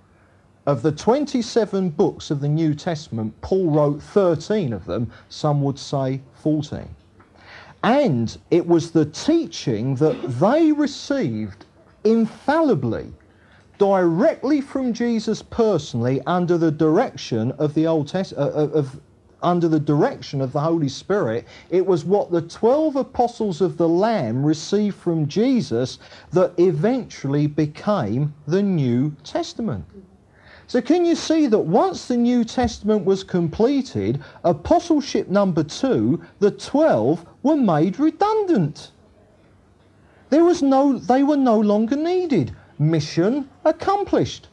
Of 0.68 0.84
the 0.84 0.92
27 0.92 1.90
books 1.90 2.30
of 2.30 2.40
the 2.40 2.48
New 2.48 2.76
Testament, 2.76 3.34
Paul 3.42 3.72
wrote 3.72 4.04
13 4.04 4.74
of 4.74 4.86
them, 4.86 5.12
some 5.30 5.64
would 5.64 5.80
say 5.80 6.22
14. 6.36 6.88
And 7.84 8.38
it 8.52 8.68
was 8.68 8.92
the 8.92 9.06
teaching 9.06 9.96
that 9.96 10.22
they 10.40 10.72
received 10.72 11.66
infallibly, 12.04 13.14
directly 13.78 14.60
from 14.62 14.94
Jesus 14.94 15.42
personally, 15.42 16.22
under 16.26 16.58
the 16.58 16.72
direction 16.72 17.52
of 17.54 17.74
the 17.74 17.88
Old 17.88 18.10
Testament, 18.10 18.54
uh, 18.54 18.78
of, 18.78 19.00
under 19.42 19.70
the 19.70 19.80
direction 19.80 20.42
of 20.42 20.52
the 20.52 20.60
Holy 20.60 20.90
Spirit. 20.90 21.48
It 21.70 21.86
was 21.86 22.04
what 22.04 22.32
the 22.32 22.42
12 22.42 22.98
apostles 22.98 23.62
of 23.62 23.78
the 23.78 23.88
Lamb 23.88 24.46
received 24.46 24.98
from 24.98 25.28
Jesus 25.28 26.00
that 26.32 26.54
eventually 26.58 27.48
became 27.48 28.34
the 28.48 28.62
New 28.62 29.16
Testament. 29.24 29.86
So, 30.70 30.82
can 30.82 31.04
you 31.04 31.16
see 31.16 31.48
that 31.48 31.58
once 31.58 32.06
the 32.06 32.16
New 32.16 32.46
Testament 32.46 33.04
was 33.04 33.24
completed, 33.24 34.22
apostleship 34.44 35.28
number 35.28 35.64
two, 35.64 36.22
the 36.38 36.52
12 36.52 37.26
were 37.42 37.56
made 37.56 38.00
redundant? 38.00 38.92
There 40.30 40.44
was 40.44 40.62
no, 40.62 41.00
they 41.00 41.24
were 41.24 41.38
no 41.38 41.60
longer 41.60 41.96
needed. 41.96 42.56
Mission 42.78 43.50
accomplished. 43.66 44.50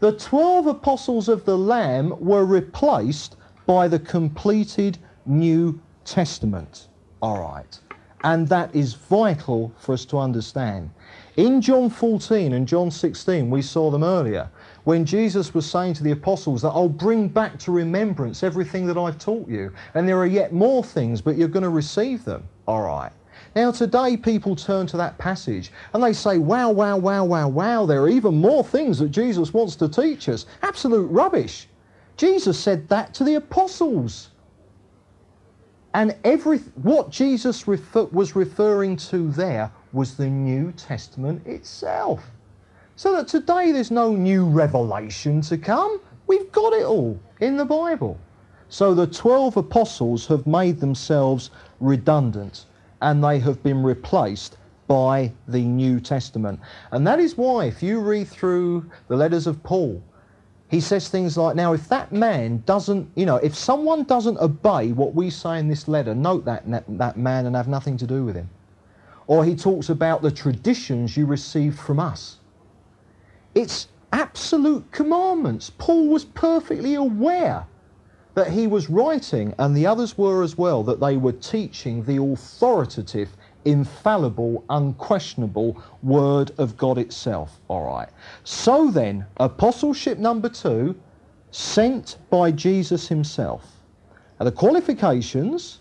The 0.00 0.12
12 0.12 0.66
apostles 0.66 1.30
of 1.30 1.46
the 1.46 1.56
Lamb 1.56 2.12
were 2.20 2.44
replaced 2.44 3.36
by 3.64 3.88
the 3.88 4.00
completed 4.00 4.98
New 5.24 5.80
Testament. 6.04 6.88
All 7.22 7.40
right. 7.40 7.80
And 8.22 8.46
that 8.48 8.74
is 8.76 8.92
vital 8.92 9.72
for 9.78 9.94
us 9.94 10.04
to 10.06 10.18
understand. 10.18 10.90
In 11.38 11.62
John 11.62 11.88
14 11.88 12.52
and 12.52 12.68
John 12.68 12.90
16, 12.90 13.48
we 13.48 13.62
saw 13.62 13.90
them 13.90 14.04
earlier 14.04 14.50
when 14.84 15.04
Jesus 15.04 15.54
was 15.54 15.68
saying 15.70 15.94
to 15.94 16.02
the 16.02 16.10
apostles 16.10 16.62
that 16.62 16.70
I'll 16.70 16.88
bring 16.88 17.28
back 17.28 17.58
to 17.60 17.72
remembrance 17.72 18.42
everything 18.42 18.86
that 18.86 18.98
I've 18.98 19.18
taught 19.18 19.48
you. 19.48 19.72
And 19.94 20.08
there 20.08 20.18
are 20.18 20.26
yet 20.26 20.52
more 20.52 20.82
things, 20.82 21.20
but 21.20 21.36
you're 21.36 21.48
going 21.48 21.62
to 21.62 21.68
receive 21.68 22.24
them. 22.24 22.48
All 22.66 22.82
right. 22.82 23.12
Now, 23.54 23.70
today, 23.70 24.16
people 24.16 24.56
turn 24.56 24.86
to 24.88 24.96
that 24.96 25.18
passage 25.18 25.72
and 25.92 26.02
they 26.02 26.12
say, 26.12 26.38
wow, 26.38 26.70
wow, 26.70 26.96
wow, 26.96 27.24
wow, 27.24 27.48
wow, 27.48 27.86
there 27.86 28.02
are 28.02 28.08
even 28.08 28.34
more 28.34 28.64
things 28.64 28.98
that 28.98 29.10
Jesus 29.10 29.52
wants 29.52 29.76
to 29.76 29.88
teach 29.88 30.28
us. 30.28 30.46
Absolute 30.62 31.06
rubbish. 31.10 31.68
Jesus 32.16 32.58
said 32.58 32.88
that 32.88 33.14
to 33.14 33.24
the 33.24 33.34
apostles. 33.34 34.30
And 35.94 36.16
every, 36.24 36.58
what 36.58 37.10
Jesus 37.10 37.68
refer, 37.68 38.04
was 38.04 38.34
referring 38.34 38.96
to 38.96 39.30
there 39.30 39.70
was 39.92 40.16
the 40.16 40.28
New 40.28 40.72
Testament 40.72 41.46
itself. 41.46 42.24
So 42.96 43.16
that 43.16 43.28
today 43.28 43.72
there's 43.72 43.90
no 43.90 44.14
new 44.14 44.44
revelation 44.44 45.40
to 45.42 45.56
come. 45.56 46.00
We've 46.26 46.52
got 46.52 46.72
it 46.74 46.84
all 46.84 47.18
in 47.40 47.56
the 47.56 47.64
Bible. 47.64 48.18
So 48.68 48.94
the 48.94 49.06
12 49.06 49.56
apostles 49.56 50.26
have 50.26 50.46
made 50.46 50.78
themselves 50.80 51.50
redundant 51.80 52.66
and 53.00 53.22
they 53.22 53.38
have 53.40 53.62
been 53.62 53.82
replaced 53.82 54.56
by 54.86 55.32
the 55.48 55.60
New 55.60 56.00
Testament. 56.00 56.60
And 56.90 57.06
that 57.06 57.18
is 57.18 57.36
why, 57.36 57.64
if 57.64 57.82
you 57.82 58.00
read 58.00 58.28
through 58.28 58.90
the 59.08 59.16
letters 59.16 59.46
of 59.46 59.62
Paul, 59.62 60.02
he 60.68 60.80
says 60.80 61.08
things 61.08 61.36
like, 61.36 61.56
now, 61.56 61.72
if 61.72 61.88
that 61.88 62.12
man 62.12 62.62
doesn't, 62.66 63.10
you 63.14 63.26
know, 63.26 63.36
if 63.36 63.54
someone 63.54 64.04
doesn't 64.04 64.38
obey 64.38 64.92
what 64.92 65.14
we 65.14 65.30
say 65.30 65.58
in 65.58 65.68
this 65.68 65.88
letter, 65.88 66.14
note 66.14 66.44
that, 66.44 66.64
that 66.88 67.16
man 67.16 67.46
and 67.46 67.56
have 67.56 67.68
nothing 67.68 67.96
to 67.98 68.06
do 68.06 68.24
with 68.24 68.36
him. 68.36 68.48
Or 69.26 69.44
he 69.44 69.54
talks 69.54 69.88
about 69.88 70.22
the 70.22 70.30
traditions 70.30 71.16
you 71.16 71.26
received 71.26 71.78
from 71.78 71.98
us. 71.98 72.38
It's 73.54 73.88
absolute 74.12 74.90
commandments. 74.92 75.70
Paul 75.76 76.08
was 76.08 76.24
perfectly 76.24 76.94
aware 76.94 77.66
that 78.34 78.50
he 78.50 78.66
was 78.66 78.88
writing, 78.88 79.54
and 79.58 79.76
the 79.76 79.86
others 79.86 80.16
were 80.16 80.42
as 80.42 80.56
well, 80.56 80.82
that 80.84 81.00
they 81.00 81.18
were 81.18 81.32
teaching 81.32 82.02
the 82.04 82.22
authoritative, 82.22 83.36
infallible, 83.66 84.64
unquestionable 84.70 85.82
Word 86.02 86.52
of 86.56 86.76
God 86.78 86.96
itself. 86.96 87.60
All 87.68 87.86
right. 87.86 88.08
So 88.44 88.90
then, 88.90 89.26
apostleship 89.36 90.18
number 90.18 90.48
two, 90.48 90.98
sent 91.50 92.16
by 92.30 92.50
Jesus 92.52 93.06
himself. 93.06 93.70
Now, 94.40 94.44
the 94.44 94.52
qualifications, 94.52 95.80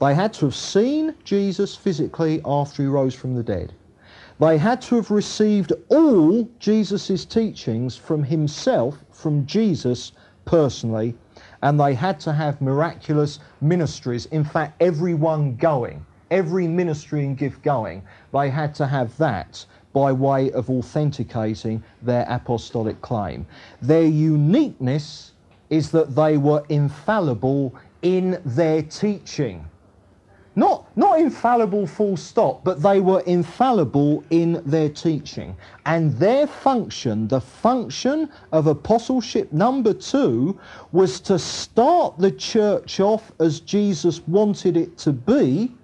they 0.00 0.14
had 0.14 0.32
to 0.34 0.46
have 0.46 0.54
seen 0.54 1.14
Jesus 1.24 1.76
physically 1.76 2.40
after 2.44 2.82
he 2.82 2.88
rose 2.88 3.14
from 3.14 3.34
the 3.34 3.42
dead. 3.42 3.74
They 4.38 4.58
had 4.58 4.82
to 4.82 4.96
have 4.96 5.10
received 5.10 5.72
all 5.88 6.46
Jesus' 6.58 7.24
teachings 7.24 7.96
from 7.96 8.22
himself, 8.22 9.02
from 9.10 9.46
Jesus 9.46 10.12
personally, 10.44 11.14
and 11.62 11.80
they 11.80 11.94
had 11.94 12.20
to 12.20 12.32
have 12.34 12.60
miraculous 12.60 13.38
ministries. 13.62 14.26
In 14.26 14.44
fact, 14.44 14.80
everyone 14.80 15.56
going, 15.56 16.04
every 16.30 16.68
ministry 16.68 17.24
and 17.24 17.36
gift 17.36 17.62
going, 17.62 18.02
they 18.32 18.50
had 18.50 18.74
to 18.74 18.86
have 18.86 19.16
that 19.16 19.64
by 19.94 20.12
way 20.12 20.50
of 20.52 20.68
authenticating 20.68 21.82
their 22.02 22.26
apostolic 22.28 23.00
claim. 23.00 23.46
Their 23.80 24.04
uniqueness 24.04 25.32
is 25.70 25.90
that 25.92 26.14
they 26.14 26.36
were 26.36 26.62
infallible 26.68 27.74
in 28.02 28.38
their 28.44 28.82
teaching. 28.82 29.64
Not, 30.58 30.86
not 30.96 31.20
infallible 31.20 31.86
full 31.86 32.16
stop, 32.16 32.64
but 32.64 32.82
they 32.82 33.00
were 33.00 33.20
infallible 33.20 34.24
in 34.30 34.62
their 34.64 34.88
teaching. 34.88 35.54
And 35.84 36.14
their 36.14 36.46
function, 36.46 37.28
the 37.28 37.42
function 37.42 38.30
of 38.52 38.66
apostleship 38.66 39.52
number 39.52 39.92
two, 39.92 40.58
was 40.92 41.20
to 41.20 41.38
start 41.38 42.18
the 42.18 42.32
church 42.32 43.00
off 43.00 43.32
as 43.38 43.60
Jesus 43.60 44.26
wanted 44.26 44.78
it 44.78 44.96
to 44.98 45.12
be 45.12 45.74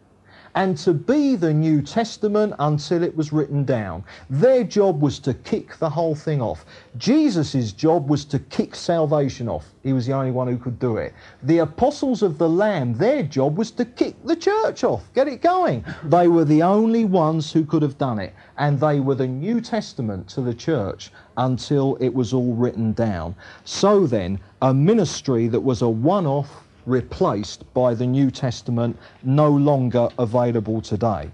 and 0.54 0.76
to 0.78 0.92
be 0.92 1.34
the 1.36 1.52
New 1.52 1.80
Testament 1.82 2.54
until 2.58 3.02
it 3.02 3.16
was 3.16 3.32
written 3.32 3.64
down. 3.64 4.04
Their 4.28 4.64
job 4.64 5.00
was 5.00 5.18
to 5.20 5.34
kick 5.34 5.76
the 5.78 5.88
whole 5.88 6.14
thing 6.14 6.42
off. 6.42 6.64
Jesus' 6.98 7.72
job 7.72 8.08
was 8.08 8.24
to 8.26 8.38
kick 8.38 8.74
salvation 8.74 9.48
off. 9.48 9.72
He 9.82 9.92
was 9.92 10.06
the 10.06 10.12
only 10.12 10.30
one 10.30 10.48
who 10.48 10.58
could 10.58 10.78
do 10.78 10.98
it. 10.98 11.14
The 11.42 11.58
apostles 11.58 12.22
of 12.22 12.38
the 12.38 12.48
Lamb, 12.48 12.94
their 12.94 13.22
job 13.22 13.56
was 13.56 13.70
to 13.72 13.84
kick 13.84 14.14
the 14.24 14.36
church 14.36 14.84
off, 14.84 15.02
get 15.14 15.26
it 15.26 15.42
going. 15.42 15.84
They 16.04 16.28
were 16.28 16.44
the 16.44 16.62
only 16.62 17.04
ones 17.04 17.52
who 17.52 17.64
could 17.64 17.82
have 17.82 17.98
done 17.98 18.18
it. 18.18 18.34
And 18.58 18.78
they 18.78 19.00
were 19.00 19.14
the 19.14 19.26
New 19.26 19.60
Testament 19.60 20.28
to 20.28 20.40
the 20.40 20.54
church 20.54 21.10
until 21.36 21.96
it 21.96 22.12
was 22.14 22.32
all 22.32 22.54
written 22.54 22.92
down. 22.92 23.34
So 23.64 24.06
then, 24.06 24.38
a 24.60 24.72
ministry 24.72 25.48
that 25.48 25.60
was 25.60 25.82
a 25.82 25.88
one 25.88 26.26
off 26.26 26.64
replaced 26.86 27.72
by 27.74 27.94
the 27.94 28.06
New 28.06 28.30
Testament, 28.30 28.96
no 29.22 29.48
longer 29.48 30.08
available 30.18 30.80
today. 30.80 31.30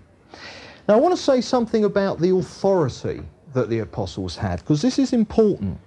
Now, 0.89 0.95
I 0.95 0.97
want 0.97 1.15
to 1.15 1.23
say 1.23 1.41
something 1.41 1.85
about 1.85 2.19
the 2.19 2.35
authority 2.35 3.23
that 3.53 3.69
the 3.69 3.81
apostles 3.81 4.37
had, 4.37 4.61
because 4.61 4.83
this 4.83 4.99
is 4.99 5.13
important. 5.13 5.79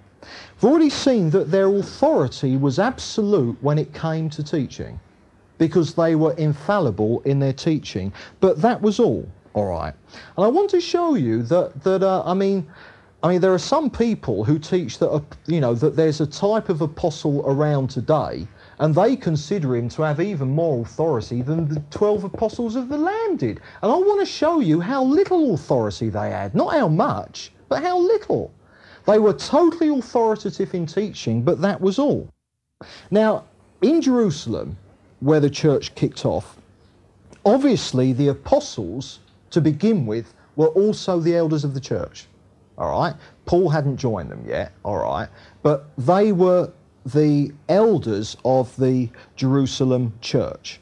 We've 0.60 0.70
already 0.70 0.90
seen 0.90 1.30
that 1.30 1.50
their 1.50 1.74
authority 1.74 2.56
was 2.56 2.78
absolute 2.78 3.56
when 3.62 3.78
it 3.78 3.92
came 3.92 4.30
to 4.30 4.42
teaching, 4.42 5.00
because 5.58 5.94
they 5.94 6.14
were 6.14 6.34
infallible 6.34 7.20
in 7.22 7.38
their 7.40 7.52
teaching. 7.52 8.12
But 8.40 8.60
that 8.62 8.80
was 8.80 9.00
all, 9.00 9.28
all 9.54 9.66
right. 9.66 9.94
And 10.36 10.44
I 10.44 10.48
want 10.48 10.70
to 10.70 10.80
show 10.80 11.14
you 11.14 11.42
that, 11.44 11.82
that 11.82 12.02
uh, 12.02 12.22
I 12.24 12.34
mean, 12.34 12.70
I 13.24 13.28
mean, 13.28 13.40
there 13.40 13.54
are 13.54 13.58
some 13.58 13.88
people 13.90 14.44
who 14.44 14.58
teach 14.58 14.98
that, 14.98 15.08
uh, 15.08 15.20
you 15.46 15.60
know, 15.60 15.74
that 15.74 15.94
there's 15.94 16.20
a 16.20 16.26
type 16.26 16.68
of 16.68 16.80
apostle 16.80 17.42
around 17.46 17.88
today 17.88 18.46
and 18.82 18.96
they 18.96 19.14
consider 19.14 19.76
him 19.76 19.88
to 19.88 20.02
have 20.02 20.20
even 20.20 20.50
more 20.50 20.82
authority 20.82 21.40
than 21.40 21.68
the 21.68 21.80
12 21.92 22.24
apostles 22.24 22.74
of 22.74 22.88
the 22.88 22.98
Lamb 22.98 23.36
did. 23.36 23.60
And 23.80 23.92
I 23.92 23.94
want 23.94 24.18
to 24.18 24.26
show 24.26 24.58
you 24.58 24.80
how 24.80 25.04
little 25.04 25.54
authority 25.54 26.08
they 26.08 26.30
had. 26.30 26.52
Not 26.52 26.74
how 26.74 26.88
much, 26.88 27.52
but 27.68 27.84
how 27.84 27.96
little. 27.96 28.52
They 29.06 29.20
were 29.20 29.34
totally 29.34 29.96
authoritative 29.96 30.74
in 30.74 30.86
teaching, 30.86 31.42
but 31.42 31.60
that 31.60 31.80
was 31.80 32.00
all. 32.00 32.28
Now, 33.12 33.44
in 33.82 34.02
Jerusalem, 34.02 34.76
where 35.20 35.38
the 35.38 35.48
church 35.48 35.94
kicked 35.94 36.26
off, 36.26 36.56
obviously 37.46 38.12
the 38.12 38.28
apostles, 38.28 39.20
to 39.50 39.60
begin 39.60 40.06
with, 40.06 40.34
were 40.56 40.70
also 40.70 41.20
the 41.20 41.36
elders 41.36 41.62
of 41.62 41.74
the 41.74 41.80
church. 41.80 42.26
All 42.76 42.90
right? 42.90 43.14
Paul 43.46 43.68
hadn't 43.68 43.98
joined 43.98 44.32
them 44.32 44.44
yet, 44.44 44.72
all 44.82 44.98
right? 44.98 45.28
But 45.62 45.88
they 45.96 46.32
were 46.32 46.72
the 47.04 47.52
elders 47.68 48.36
of 48.44 48.76
the 48.76 49.08
Jerusalem 49.36 50.12
church. 50.20 50.80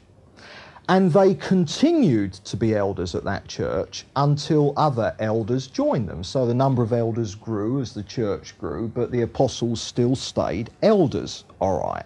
And 0.89 1.13
they 1.13 1.35
continued 1.35 2.33
to 2.33 2.57
be 2.57 2.75
elders 2.75 3.15
at 3.15 3.23
that 3.23 3.47
church 3.47 4.05
until 4.15 4.73
other 4.75 5.15
elders 5.19 5.67
joined 5.67 6.09
them. 6.09 6.23
So 6.23 6.45
the 6.45 6.53
number 6.53 6.83
of 6.83 6.91
elders 6.91 7.33
grew 7.33 7.79
as 7.79 7.93
the 7.93 8.03
church 8.03 8.57
grew, 8.57 8.89
but 8.89 9.11
the 9.11 9.21
apostles 9.21 9.79
still 9.81 10.15
stayed 10.15 10.69
elders, 10.83 11.45
all 11.59 11.79
right. 11.79 12.05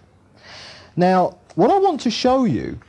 Now, 0.95 1.37
what 1.55 1.71
I 1.71 1.79
want 1.79 1.99
to 2.01 2.11
show 2.11 2.43
you 2.43 2.79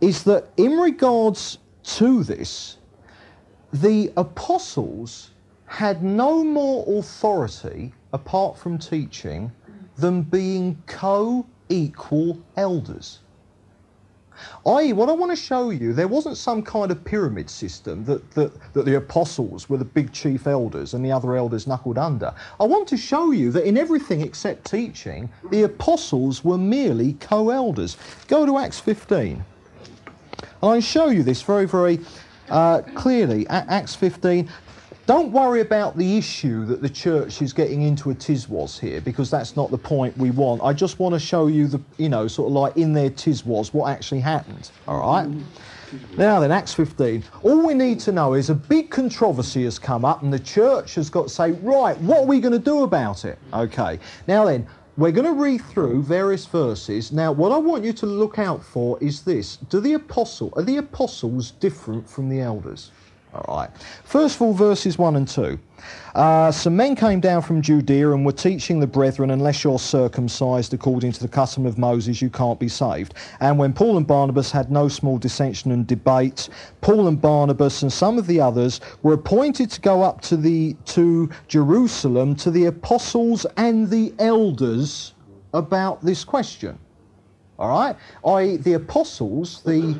is 0.00 0.22
that 0.24 0.48
in 0.56 0.78
regards 0.78 1.58
to 1.84 2.24
this, 2.24 2.78
the 3.72 4.12
apostles 4.16 5.30
had 5.66 6.02
no 6.02 6.42
more 6.42 6.84
authority 6.98 7.92
apart 8.12 8.56
from 8.56 8.78
teaching 8.78 9.50
than 9.96 10.22
being 10.22 10.82
co 10.86 11.46
equal 11.68 12.38
elders. 12.56 13.20
I.e., 14.66 14.92
what 14.92 15.08
I 15.08 15.12
want 15.12 15.30
to 15.32 15.36
show 15.36 15.70
you, 15.70 15.92
there 15.92 16.08
wasn't 16.08 16.36
some 16.36 16.62
kind 16.62 16.90
of 16.90 17.04
pyramid 17.04 17.48
system 17.48 18.04
that, 18.04 18.30
that, 18.32 18.52
that 18.72 18.84
the 18.84 18.96
apostles 18.96 19.68
were 19.68 19.76
the 19.76 19.84
big 19.84 20.12
chief 20.12 20.46
elders 20.46 20.94
and 20.94 21.04
the 21.04 21.12
other 21.12 21.36
elders 21.36 21.66
knuckled 21.66 21.98
under. 21.98 22.34
I 22.58 22.64
want 22.64 22.88
to 22.88 22.96
show 22.96 23.30
you 23.30 23.50
that 23.52 23.64
in 23.64 23.76
everything 23.76 24.20
except 24.20 24.68
teaching, 24.68 25.30
the 25.50 25.62
apostles 25.62 26.44
were 26.44 26.58
merely 26.58 27.14
co 27.14 27.50
elders. 27.50 27.96
Go 28.26 28.46
to 28.46 28.58
Acts 28.58 28.80
15. 28.80 29.44
And 30.62 30.70
I 30.70 30.80
show 30.80 31.08
you 31.08 31.22
this 31.22 31.42
very, 31.42 31.66
very 31.66 32.00
uh, 32.48 32.82
clearly. 32.94 33.46
At 33.48 33.68
Acts 33.68 33.94
15. 33.94 34.48
Don't 35.06 35.32
worry 35.32 35.60
about 35.60 35.98
the 35.98 36.16
issue 36.16 36.64
that 36.64 36.80
the 36.80 36.88
church 36.88 37.42
is 37.42 37.52
getting 37.52 37.82
into 37.82 38.10
a 38.10 38.14
tiswas 38.14 38.80
here, 38.80 39.02
because 39.02 39.30
that's 39.30 39.54
not 39.54 39.70
the 39.70 39.76
point 39.76 40.16
we 40.16 40.30
want. 40.30 40.62
I 40.62 40.72
just 40.72 40.98
want 40.98 41.14
to 41.14 41.18
show 41.18 41.46
you 41.46 41.68
the, 41.68 41.78
you 41.98 42.08
know, 42.08 42.26
sort 42.26 42.48
of 42.48 42.54
like 42.54 42.78
in 42.78 42.94
their 42.94 43.10
tiswas 43.10 43.74
what 43.74 43.90
actually 43.90 44.20
happened. 44.20 44.70
All 44.88 45.00
right. 45.00 45.28
Now 46.16 46.40
then, 46.40 46.50
Acts 46.50 46.72
15. 46.72 47.22
All 47.42 47.66
we 47.66 47.74
need 47.74 48.00
to 48.00 48.12
know 48.12 48.32
is 48.32 48.48
a 48.48 48.54
big 48.54 48.90
controversy 48.90 49.64
has 49.64 49.78
come 49.78 50.06
up, 50.06 50.22
and 50.22 50.32
the 50.32 50.38
church 50.38 50.94
has 50.94 51.10
got 51.10 51.24
to 51.24 51.28
say, 51.28 51.52
right, 51.52 51.98
what 52.00 52.20
are 52.20 52.26
we 52.26 52.40
going 52.40 52.52
to 52.52 52.58
do 52.58 52.82
about 52.82 53.26
it? 53.26 53.38
Okay. 53.52 53.98
Now 54.26 54.46
then, 54.46 54.66
we're 54.96 55.12
going 55.12 55.26
to 55.26 55.38
read 55.38 55.60
through 55.66 56.02
various 56.02 56.46
verses. 56.46 57.12
Now, 57.12 57.30
what 57.30 57.52
I 57.52 57.58
want 57.58 57.84
you 57.84 57.92
to 57.92 58.06
look 58.06 58.38
out 58.38 58.64
for 58.64 58.98
is 59.02 59.22
this: 59.22 59.56
Do 59.56 59.80
the 59.80 59.94
apostle 59.94 60.50
are 60.56 60.62
the 60.62 60.78
apostles 60.78 61.50
different 61.50 62.08
from 62.08 62.30
the 62.30 62.40
elders? 62.40 62.90
All 63.34 63.56
right. 63.56 63.70
First 64.04 64.36
of 64.36 64.42
all, 64.42 64.52
verses 64.52 64.96
1 64.96 65.16
and 65.16 65.26
2. 65.26 65.58
Uh, 66.14 66.52
some 66.52 66.76
men 66.76 66.94
came 66.94 67.18
down 67.18 67.42
from 67.42 67.60
Judea 67.60 68.12
and 68.12 68.24
were 68.24 68.32
teaching 68.32 68.78
the 68.78 68.86
brethren, 68.86 69.30
unless 69.30 69.64
you're 69.64 69.80
circumcised 69.80 70.72
according 70.72 71.10
to 71.12 71.20
the 71.20 71.28
custom 71.28 71.66
of 71.66 71.76
Moses, 71.76 72.22
you 72.22 72.30
can't 72.30 72.60
be 72.60 72.68
saved. 72.68 73.14
And 73.40 73.58
when 73.58 73.72
Paul 73.72 73.96
and 73.96 74.06
Barnabas 74.06 74.52
had 74.52 74.70
no 74.70 74.86
small 74.86 75.18
dissension 75.18 75.72
and 75.72 75.84
debate, 75.84 76.48
Paul 76.80 77.08
and 77.08 77.20
Barnabas 77.20 77.82
and 77.82 77.92
some 77.92 78.18
of 78.18 78.28
the 78.28 78.40
others 78.40 78.80
were 79.02 79.14
appointed 79.14 79.68
to 79.72 79.80
go 79.80 80.02
up 80.02 80.20
to, 80.22 80.36
the, 80.36 80.76
to 80.86 81.28
Jerusalem 81.48 82.36
to 82.36 82.52
the 82.52 82.66
apostles 82.66 83.44
and 83.56 83.90
the 83.90 84.14
elders 84.20 85.14
about 85.52 86.04
this 86.04 86.22
question. 86.22 86.78
All 87.58 87.68
right? 87.68 87.96
I, 88.24 88.58
the 88.58 88.74
apostles, 88.74 89.62
the 89.62 89.98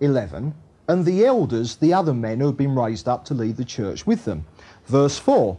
11, 0.00 0.54
and 0.90 1.04
the 1.04 1.24
elders, 1.24 1.76
the 1.76 1.94
other 1.94 2.12
men 2.12 2.40
who 2.40 2.46
had 2.46 2.56
been 2.56 2.74
raised 2.74 3.08
up 3.08 3.24
to 3.24 3.34
lead 3.34 3.56
the 3.56 3.64
church 3.64 4.06
with 4.06 4.24
them. 4.24 4.44
Verse 4.86 5.18
4 5.18 5.56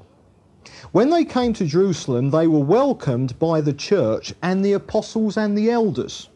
When 0.92 1.10
they 1.10 1.24
came 1.24 1.54
to 1.54 1.66
Jerusalem, 1.66 2.32
they 2.32 2.48
were 2.48 2.60
welcomed 2.60 3.40
by 3.40 3.62
the 3.62 3.72
church 3.72 4.34
and 4.42 4.64
the 4.64 4.74
apostles 4.74 5.38
and 5.38 5.58
the 5.58 5.72
elders. 5.72 6.28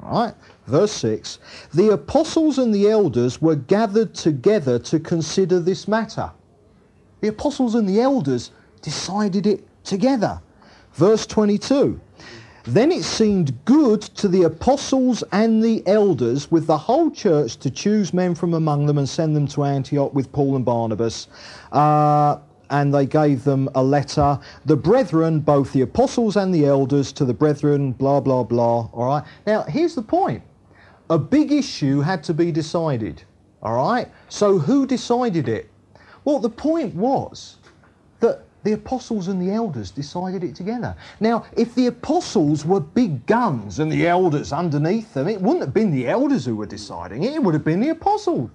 Right? 0.00 0.34
Verse 0.66 0.92
6 0.92 1.38
The 1.72 1.94
apostles 1.94 2.58
and 2.58 2.74
the 2.74 2.90
elders 2.90 3.40
were 3.40 3.56
gathered 3.56 4.14
together 4.14 4.78
to 4.80 5.00
consider 5.00 5.58
this 5.58 5.88
matter. 5.88 6.30
The 7.20 7.28
apostles 7.28 7.74
and 7.74 7.88
the 7.88 8.00
elders 8.02 8.50
decided 8.82 9.46
it 9.46 9.66
together. 9.82 10.42
Verse 10.92 11.24
22 11.24 11.98
then 12.64 12.92
it 12.92 13.02
seemed 13.02 13.52
good 13.64 14.02
to 14.02 14.28
the 14.28 14.44
apostles 14.44 15.24
and 15.32 15.62
the 15.62 15.82
elders 15.86 16.50
with 16.50 16.66
the 16.66 16.78
whole 16.78 17.10
church 17.10 17.56
to 17.56 17.70
choose 17.70 18.14
men 18.14 18.34
from 18.34 18.54
among 18.54 18.86
them 18.86 18.98
and 18.98 19.08
send 19.08 19.34
them 19.34 19.48
to 19.48 19.64
Antioch 19.64 20.14
with 20.14 20.30
Paul 20.32 20.54
and 20.54 20.64
Barnabas. 20.64 21.26
Uh, 21.72 22.38
and 22.70 22.94
they 22.94 23.04
gave 23.04 23.44
them 23.44 23.68
a 23.74 23.82
letter. 23.82 24.38
The 24.64 24.76
brethren, 24.76 25.40
both 25.40 25.72
the 25.72 25.82
apostles 25.82 26.36
and 26.36 26.54
the 26.54 26.64
elders, 26.64 27.12
to 27.12 27.24
the 27.24 27.34
brethren, 27.34 27.92
blah, 27.92 28.20
blah, 28.20 28.44
blah. 28.44 28.88
All 28.92 29.06
right. 29.06 29.24
Now, 29.46 29.62
here's 29.64 29.94
the 29.94 30.02
point 30.02 30.42
a 31.10 31.18
big 31.18 31.52
issue 31.52 32.00
had 32.00 32.22
to 32.24 32.32
be 32.32 32.50
decided. 32.50 33.22
All 33.62 33.74
right. 33.74 34.08
So, 34.28 34.58
who 34.58 34.86
decided 34.86 35.48
it? 35.48 35.68
Well, 36.24 36.38
the 36.38 36.48
point 36.48 36.94
was 36.94 37.56
the 38.62 38.72
apostles 38.72 39.28
and 39.28 39.40
the 39.40 39.52
elders 39.52 39.90
decided 39.90 40.44
it 40.44 40.54
together. 40.54 40.94
Now, 41.20 41.44
if 41.56 41.74
the 41.74 41.86
apostles 41.86 42.64
were 42.64 42.80
big 42.80 43.26
guns 43.26 43.78
and 43.78 43.90
the 43.90 44.06
elders 44.06 44.52
underneath 44.52 45.14
them, 45.14 45.28
it 45.28 45.40
wouldn't 45.40 45.64
have 45.64 45.74
been 45.74 45.90
the 45.90 46.08
elders 46.08 46.44
who 46.44 46.56
were 46.56 46.66
deciding 46.66 47.24
it, 47.24 47.34
it 47.34 47.42
would 47.42 47.54
have 47.54 47.64
been 47.64 47.80
the 47.80 47.90
apostles. 47.90 48.50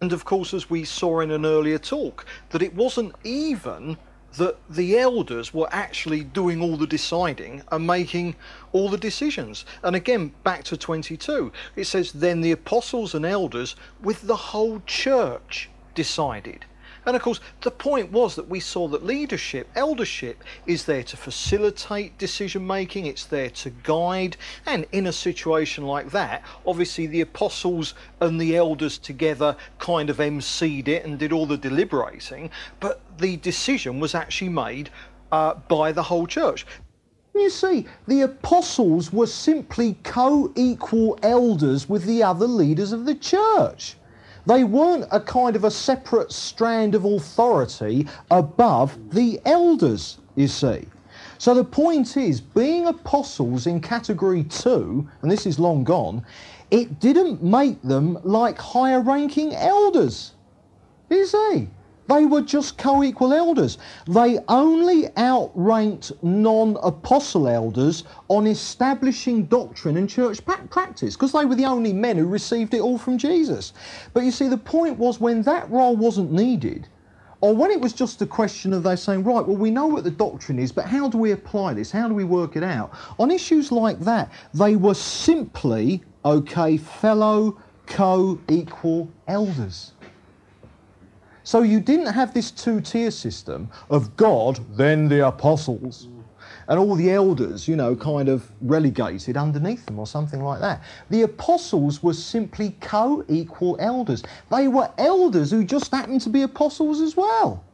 And 0.00 0.12
of 0.12 0.24
course, 0.24 0.52
as 0.52 0.68
we 0.68 0.84
saw 0.84 1.20
in 1.20 1.30
an 1.30 1.46
earlier 1.46 1.78
talk, 1.78 2.26
that 2.50 2.62
it 2.62 2.74
wasn't 2.74 3.14
even 3.22 3.96
that 4.36 4.56
the 4.68 4.98
elders 4.98 5.52
were 5.52 5.68
actually 5.70 6.24
doing 6.24 6.60
all 6.60 6.76
the 6.76 6.86
deciding 6.86 7.62
and 7.70 7.86
making 7.86 8.34
all 8.72 8.88
the 8.88 8.98
decisions. 8.98 9.64
And 9.82 9.94
again, 9.94 10.32
back 10.42 10.64
to 10.64 10.76
22, 10.76 11.52
it 11.76 11.84
says, 11.84 12.12
Then 12.12 12.40
the 12.40 12.52
apostles 12.52 13.14
and 13.14 13.24
elders 13.24 13.76
with 14.02 14.22
the 14.22 14.36
whole 14.36 14.82
church 14.86 15.70
decided. 15.94 16.64
And 17.04 17.16
of 17.16 17.22
course, 17.22 17.40
the 17.62 17.70
point 17.70 18.12
was 18.12 18.36
that 18.36 18.48
we 18.48 18.60
saw 18.60 18.86
that 18.88 19.04
leadership, 19.04 19.68
eldership, 19.74 20.44
is 20.66 20.84
there 20.84 21.02
to 21.02 21.16
facilitate 21.16 22.16
decision 22.16 22.64
making, 22.66 23.06
it's 23.06 23.24
there 23.24 23.50
to 23.50 23.70
guide. 23.70 24.36
And 24.66 24.86
in 24.92 25.06
a 25.06 25.12
situation 25.12 25.84
like 25.84 26.10
that, 26.12 26.44
obviously 26.64 27.06
the 27.06 27.22
apostles 27.22 27.94
and 28.20 28.40
the 28.40 28.56
elders 28.56 28.98
together 28.98 29.56
kind 29.78 30.10
of 30.10 30.18
emceed 30.18 30.86
it 30.86 31.04
and 31.04 31.18
did 31.18 31.32
all 31.32 31.46
the 31.46 31.56
deliberating, 31.56 32.50
but 32.78 33.00
the 33.18 33.36
decision 33.38 33.98
was 33.98 34.14
actually 34.14 34.50
made 34.50 34.90
uh, 35.32 35.54
by 35.54 35.90
the 35.90 36.02
whole 36.02 36.26
church. 36.26 36.66
You 37.34 37.48
see, 37.50 37.86
the 38.06 38.20
apostles 38.20 39.12
were 39.12 39.26
simply 39.26 39.96
co 40.04 40.52
equal 40.54 41.18
elders 41.22 41.88
with 41.88 42.04
the 42.04 42.22
other 42.22 42.46
leaders 42.46 42.92
of 42.92 43.06
the 43.06 43.14
church. 43.14 43.96
They 44.46 44.64
weren't 44.64 45.06
a 45.10 45.20
kind 45.20 45.54
of 45.54 45.64
a 45.64 45.70
separate 45.70 46.32
strand 46.32 46.94
of 46.94 47.04
authority 47.04 48.06
above 48.30 48.98
the 49.10 49.40
elders, 49.44 50.18
you 50.34 50.48
see. 50.48 50.86
So 51.38 51.54
the 51.54 51.64
point 51.64 52.16
is, 52.16 52.40
being 52.40 52.86
apostles 52.86 53.66
in 53.66 53.80
category 53.80 54.44
two, 54.44 55.08
and 55.22 55.30
this 55.30 55.46
is 55.46 55.58
long 55.58 55.84
gone, 55.84 56.24
it 56.70 57.00
didn't 57.00 57.42
make 57.42 57.82
them 57.82 58.18
like 58.24 58.58
higher 58.58 59.00
ranking 59.00 59.54
elders. 59.54 60.32
You 61.10 61.26
see? 61.26 61.68
They 62.08 62.26
were 62.26 62.42
just 62.42 62.78
co 62.78 63.02
equal 63.02 63.32
elders. 63.32 63.78
They 64.06 64.38
only 64.48 65.08
outranked 65.16 66.12
non 66.22 66.76
apostle 66.82 67.46
elders 67.48 68.04
on 68.28 68.46
establishing 68.46 69.44
doctrine 69.46 69.96
and 69.96 70.08
church 70.08 70.44
practice 70.44 71.14
because 71.14 71.32
they 71.32 71.44
were 71.44 71.54
the 71.54 71.64
only 71.64 71.92
men 71.92 72.16
who 72.16 72.26
received 72.26 72.74
it 72.74 72.80
all 72.80 72.98
from 72.98 73.18
Jesus. 73.18 73.72
But 74.14 74.24
you 74.24 74.30
see, 74.30 74.48
the 74.48 74.58
point 74.58 74.98
was 74.98 75.20
when 75.20 75.42
that 75.42 75.70
role 75.70 75.96
wasn't 75.96 76.32
needed, 76.32 76.88
or 77.40 77.54
when 77.54 77.70
it 77.70 77.80
was 77.80 77.92
just 77.92 78.22
a 78.22 78.26
question 78.26 78.72
of 78.72 78.82
they 78.82 78.96
saying, 78.96 79.24
right, 79.24 79.46
well, 79.46 79.56
we 79.56 79.70
know 79.70 79.86
what 79.86 80.04
the 80.04 80.10
doctrine 80.10 80.58
is, 80.58 80.70
but 80.70 80.84
how 80.84 81.08
do 81.08 81.18
we 81.18 81.32
apply 81.32 81.74
this? 81.74 81.90
How 81.90 82.08
do 82.08 82.14
we 82.14 82.24
work 82.24 82.56
it 82.56 82.62
out? 82.62 82.92
On 83.18 83.30
issues 83.30 83.72
like 83.72 83.98
that, 84.00 84.32
they 84.54 84.76
were 84.76 84.94
simply, 84.94 86.02
okay, 86.24 86.76
fellow 86.76 87.58
co 87.86 88.40
equal 88.48 89.08
elders. 89.26 89.92
So 91.44 91.62
you 91.62 91.80
didn't 91.80 92.06
have 92.06 92.32
this 92.32 92.52
two 92.52 92.80
tier 92.80 93.10
system 93.10 93.68
of 93.90 94.16
God, 94.16 94.60
then 94.76 95.08
the 95.08 95.26
apostles, 95.26 96.06
and 96.68 96.78
all 96.78 96.94
the 96.94 97.10
elders, 97.10 97.66
you 97.66 97.74
know, 97.74 97.96
kind 97.96 98.28
of 98.28 98.48
relegated 98.60 99.36
underneath 99.36 99.84
them 99.86 99.98
or 99.98 100.06
something 100.06 100.44
like 100.44 100.60
that. 100.60 100.82
The 101.10 101.22
apostles 101.22 102.00
were 102.00 102.14
simply 102.14 102.76
co 102.80 103.24
equal 103.28 103.76
elders. 103.80 104.22
They 104.50 104.68
were 104.68 104.90
elders 104.98 105.50
who 105.50 105.64
just 105.64 105.90
happened 105.90 106.20
to 106.22 106.30
be 106.30 106.42
apostles 106.42 107.00
as 107.00 107.16
well. 107.16 107.64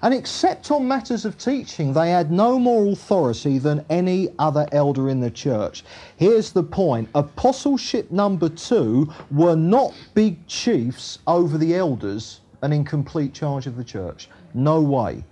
And 0.00 0.14
except 0.14 0.70
on 0.70 0.86
matters 0.86 1.24
of 1.24 1.36
teaching, 1.36 1.92
they 1.92 2.10
had 2.10 2.30
no 2.30 2.58
more 2.58 2.86
authority 2.86 3.58
than 3.58 3.84
any 3.90 4.28
other 4.38 4.66
elder 4.72 5.10
in 5.10 5.20
the 5.20 5.30
church. 5.30 5.84
Here's 6.16 6.52
the 6.52 6.62
point 6.62 7.08
apostleship 7.14 8.10
number 8.10 8.48
two 8.48 9.12
were 9.30 9.56
not 9.56 9.92
big 10.14 10.46
chiefs 10.46 11.18
over 11.26 11.58
the 11.58 11.74
elders 11.74 12.40
and 12.62 12.72
in 12.72 12.84
complete 12.84 13.32
charge 13.32 13.66
of 13.66 13.76
the 13.76 13.84
church. 13.84 14.28
No 14.54 14.80
way. 14.80 15.24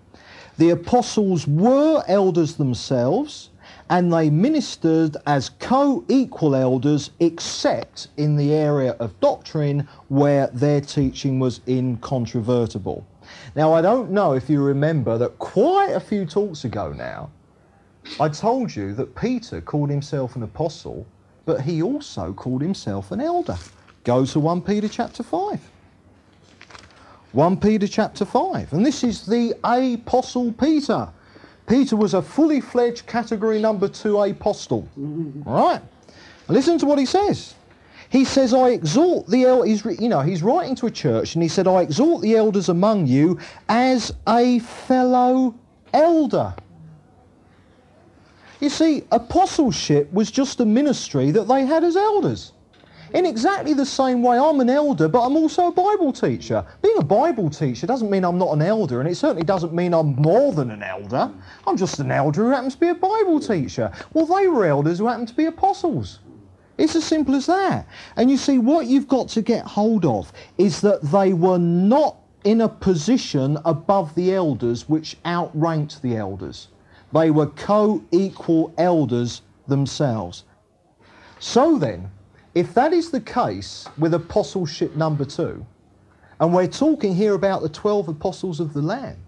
The 0.58 0.70
apostles 0.70 1.46
were 1.46 2.02
elders 2.08 2.54
themselves, 2.54 3.50
and 3.90 4.12
they 4.12 4.30
ministered 4.30 5.16
as 5.26 5.50
co 5.50 6.04
equal 6.08 6.54
elders, 6.54 7.10
except 7.20 8.08
in 8.16 8.36
the 8.36 8.54
area 8.54 8.92
of 8.92 9.18
doctrine 9.20 9.86
where 10.08 10.46
their 10.48 10.80
teaching 10.80 11.38
was 11.38 11.60
incontrovertible. 11.68 13.06
Now, 13.54 13.72
I 13.72 13.82
don't 13.82 14.10
know 14.10 14.32
if 14.32 14.48
you 14.48 14.62
remember 14.62 15.18
that 15.18 15.38
quite 15.38 15.90
a 15.90 16.00
few 16.00 16.24
talks 16.24 16.64
ago 16.64 16.92
now, 16.92 17.30
I 18.20 18.28
told 18.28 18.74
you 18.74 18.94
that 18.94 19.14
Peter 19.14 19.60
called 19.60 19.90
himself 19.90 20.36
an 20.36 20.42
apostle, 20.42 21.06
but 21.44 21.60
he 21.60 21.82
also 21.82 22.32
called 22.32 22.62
himself 22.62 23.10
an 23.10 23.20
elder. 23.20 23.58
Go 24.04 24.24
to 24.24 24.40
1 24.40 24.62
Peter 24.62 24.88
chapter 24.88 25.22
5. 25.22 25.60
1 27.36 27.58
Peter 27.58 27.86
chapter 27.86 28.24
5. 28.24 28.72
And 28.72 28.84
this 28.84 29.04
is 29.04 29.26
the 29.26 29.54
apostle 29.62 30.54
Peter. 30.54 31.06
Peter 31.68 31.94
was 31.94 32.14
a 32.14 32.22
fully 32.22 32.62
fledged 32.62 33.06
category 33.06 33.60
number 33.60 33.88
two 33.88 34.18
apostle. 34.22 34.88
Mm-hmm. 34.98 35.42
Right? 35.42 35.82
Listen 36.48 36.78
to 36.78 36.86
what 36.86 36.98
he 36.98 37.04
says. 37.04 37.54
He 38.08 38.24
says, 38.24 38.54
I 38.54 38.70
exhort 38.70 39.26
the 39.26 39.44
elders, 39.44 39.84
you 40.00 40.08
know, 40.08 40.22
he's 40.22 40.42
writing 40.42 40.74
to 40.76 40.86
a 40.86 40.90
church 40.90 41.34
and 41.34 41.42
he 41.42 41.48
said, 41.50 41.68
I 41.68 41.82
exhort 41.82 42.22
the 42.22 42.36
elders 42.36 42.70
among 42.70 43.06
you 43.06 43.38
as 43.68 44.14
a 44.26 44.60
fellow 44.60 45.54
elder. 45.92 46.54
You 48.60 48.70
see, 48.70 49.02
apostleship 49.12 50.10
was 50.10 50.30
just 50.30 50.60
a 50.60 50.64
ministry 50.64 51.32
that 51.32 51.48
they 51.48 51.66
had 51.66 51.84
as 51.84 51.96
elders. 51.96 52.52
In 53.14 53.24
exactly 53.24 53.72
the 53.72 53.86
same 53.86 54.22
way, 54.22 54.38
I'm 54.38 54.60
an 54.60 54.68
elder, 54.68 55.08
but 55.08 55.24
I'm 55.24 55.36
also 55.36 55.68
a 55.68 55.72
Bible 55.72 56.12
teacher. 56.12 56.64
Being 56.82 56.98
a 56.98 57.04
Bible 57.04 57.48
teacher 57.50 57.86
doesn't 57.86 58.10
mean 58.10 58.24
I'm 58.24 58.38
not 58.38 58.52
an 58.52 58.62
elder, 58.62 59.00
and 59.00 59.08
it 59.08 59.14
certainly 59.14 59.44
doesn't 59.44 59.72
mean 59.72 59.94
I'm 59.94 60.16
more 60.16 60.52
than 60.52 60.70
an 60.70 60.82
elder. 60.82 61.30
I'm 61.66 61.76
just 61.76 62.00
an 62.00 62.10
elder 62.10 62.44
who 62.44 62.50
happens 62.50 62.74
to 62.74 62.80
be 62.80 62.88
a 62.88 62.94
Bible 62.94 63.38
teacher. 63.38 63.92
Well, 64.12 64.26
they 64.26 64.48
were 64.48 64.66
elders 64.66 64.98
who 64.98 65.06
happened 65.06 65.28
to 65.28 65.34
be 65.34 65.46
apostles. 65.46 66.18
It's 66.78 66.96
as 66.96 67.04
simple 67.04 67.34
as 67.34 67.46
that. 67.46 67.86
And 68.16 68.30
you 68.30 68.36
see, 68.36 68.58
what 68.58 68.86
you've 68.86 69.08
got 69.08 69.28
to 69.30 69.42
get 69.42 69.64
hold 69.64 70.04
of 70.04 70.32
is 70.58 70.80
that 70.80 71.00
they 71.02 71.32
were 71.32 71.58
not 71.58 72.16
in 72.44 72.60
a 72.60 72.68
position 72.68 73.56
above 73.64 74.14
the 74.14 74.34
elders 74.34 74.88
which 74.88 75.16
outranked 75.24 76.02
the 76.02 76.16
elders. 76.16 76.68
They 77.12 77.30
were 77.30 77.46
co 77.46 78.02
equal 78.10 78.74
elders 78.76 79.42
themselves. 79.66 80.44
So 81.38 81.78
then, 81.78 82.10
if 82.56 82.72
that 82.72 82.94
is 82.94 83.10
the 83.10 83.20
case 83.20 83.86
with 83.98 84.14
apostleship 84.14 84.96
number 84.96 85.26
two, 85.26 85.66
and 86.40 86.54
we're 86.54 86.66
talking 86.66 87.14
here 87.14 87.34
about 87.34 87.60
the 87.60 87.68
12 87.68 88.08
apostles 88.08 88.60
of 88.60 88.72
the 88.72 88.80
Lamb, 88.80 89.18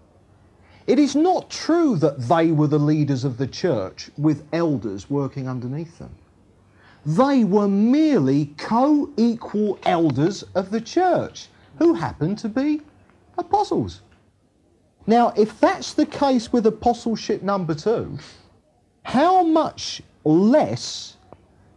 it 0.87 0.97
is 0.97 1.15
not 1.15 1.47
true 1.51 1.95
that 1.97 2.27
they 2.27 2.51
were 2.51 2.65
the 2.65 2.79
leaders 2.79 3.23
of 3.23 3.37
the 3.37 3.45
church 3.45 4.09
with 4.17 4.47
elders 4.51 5.11
working 5.11 5.47
underneath 5.47 5.99
them. 5.99 6.09
They 7.05 7.43
were 7.43 7.67
merely 7.67 8.47
co 8.57 9.11
equal 9.15 9.77
elders 9.83 10.43
of 10.55 10.71
the 10.71 10.81
church 10.81 11.49
who 11.77 11.93
happened 11.93 12.39
to 12.39 12.49
be 12.49 12.81
apostles. 13.37 14.01
Now, 15.05 15.33
if 15.37 15.59
that's 15.59 15.93
the 15.93 16.07
case 16.07 16.51
with 16.51 16.65
apostleship 16.65 17.43
number 17.43 17.75
two, 17.75 18.17
how 19.03 19.43
much 19.43 20.01
less 20.23 21.15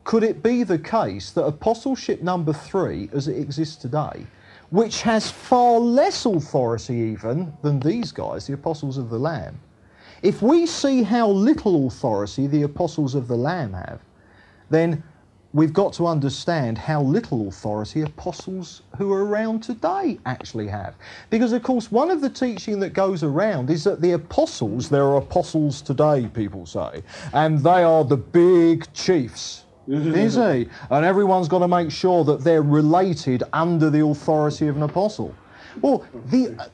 could 0.04 0.22
it 0.22 0.42
be 0.42 0.64
the 0.64 0.78
case 0.78 1.30
that 1.32 1.44
apostleship 1.44 2.22
number 2.22 2.52
three, 2.52 3.08
as 3.12 3.28
it 3.28 3.38
exists 3.38 3.76
today, 3.76 4.26
which 4.70 5.02
has 5.02 5.30
far 5.30 5.78
less 5.78 6.24
authority 6.26 6.94
even 6.94 7.52
than 7.62 7.78
these 7.80 8.10
guys, 8.10 8.46
the 8.46 8.54
apostles 8.54 8.98
of 8.98 9.10
the 9.10 9.18
Lamb, 9.18 9.58
if 10.22 10.40
we 10.40 10.66
see 10.66 11.02
how 11.02 11.28
little 11.28 11.86
authority 11.86 12.46
the 12.46 12.62
apostles 12.62 13.14
of 13.14 13.28
the 13.28 13.36
Lamb 13.36 13.72
have, 13.72 14.00
then 14.70 15.02
we've 15.52 15.72
got 15.72 15.92
to 15.92 16.06
understand 16.06 16.78
how 16.78 17.02
little 17.02 17.48
authority 17.48 18.02
apostles 18.02 18.82
who 18.96 19.12
are 19.12 19.26
around 19.26 19.62
today 19.62 20.18
actually 20.24 20.68
have. 20.68 20.94
Because, 21.28 21.52
of 21.52 21.62
course, 21.62 21.92
one 21.92 22.10
of 22.10 22.20
the 22.20 22.30
teaching 22.30 22.80
that 22.80 22.94
goes 22.94 23.22
around 23.22 23.68
is 23.68 23.84
that 23.84 24.00
the 24.00 24.12
apostles, 24.12 24.88
there 24.88 25.04
are 25.04 25.16
apostles 25.16 25.82
today, 25.82 26.28
people 26.32 26.64
say, 26.64 27.02
and 27.34 27.58
they 27.58 27.82
are 27.82 28.04
the 28.04 28.16
big 28.16 28.90
chiefs 28.94 29.61
is 29.88 30.34
he? 30.34 30.68
And 30.90 31.04
everyone's 31.04 31.48
got 31.48 31.60
to 31.60 31.68
make 31.68 31.90
sure 31.90 32.24
that 32.24 32.40
they're 32.40 32.62
related 32.62 33.42
under 33.52 33.90
the 33.90 34.04
authority 34.04 34.68
of 34.68 34.76
an 34.76 34.82
apostle. 34.82 35.34
Well, 35.80 36.04
the, 36.26 36.68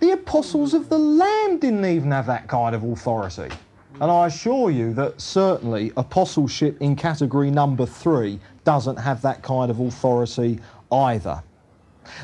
the 0.00 0.12
apostles 0.12 0.74
of 0.74 0.88
the 0.88 0.98
Lamb 0.98 1.58
didn't 1.58 1.84
even 1.84 2.10
have 2.10 2.26
that 2.26 2.48
kind 2.48 2.74
of 2.74 2.82
authority. 2.82 3.54
And 4.00 4.10
I 4.10 4.26
assure 4.26 4.70
you 4.70 4.94
that 4.94 5.20
certainly 5.20 5.92
apostleship 5.96 6.80
in 6.80 6.96
category 6.96 7.50
number 7.50 7.84
three 7.84 8.38
doesn't 8.64 8.96
have 8.96 9.20
that 9.22 9.42
kind 9.42 9.70
of 9.70 9.80
authority 9.80 10.60
either. 10.92 11.42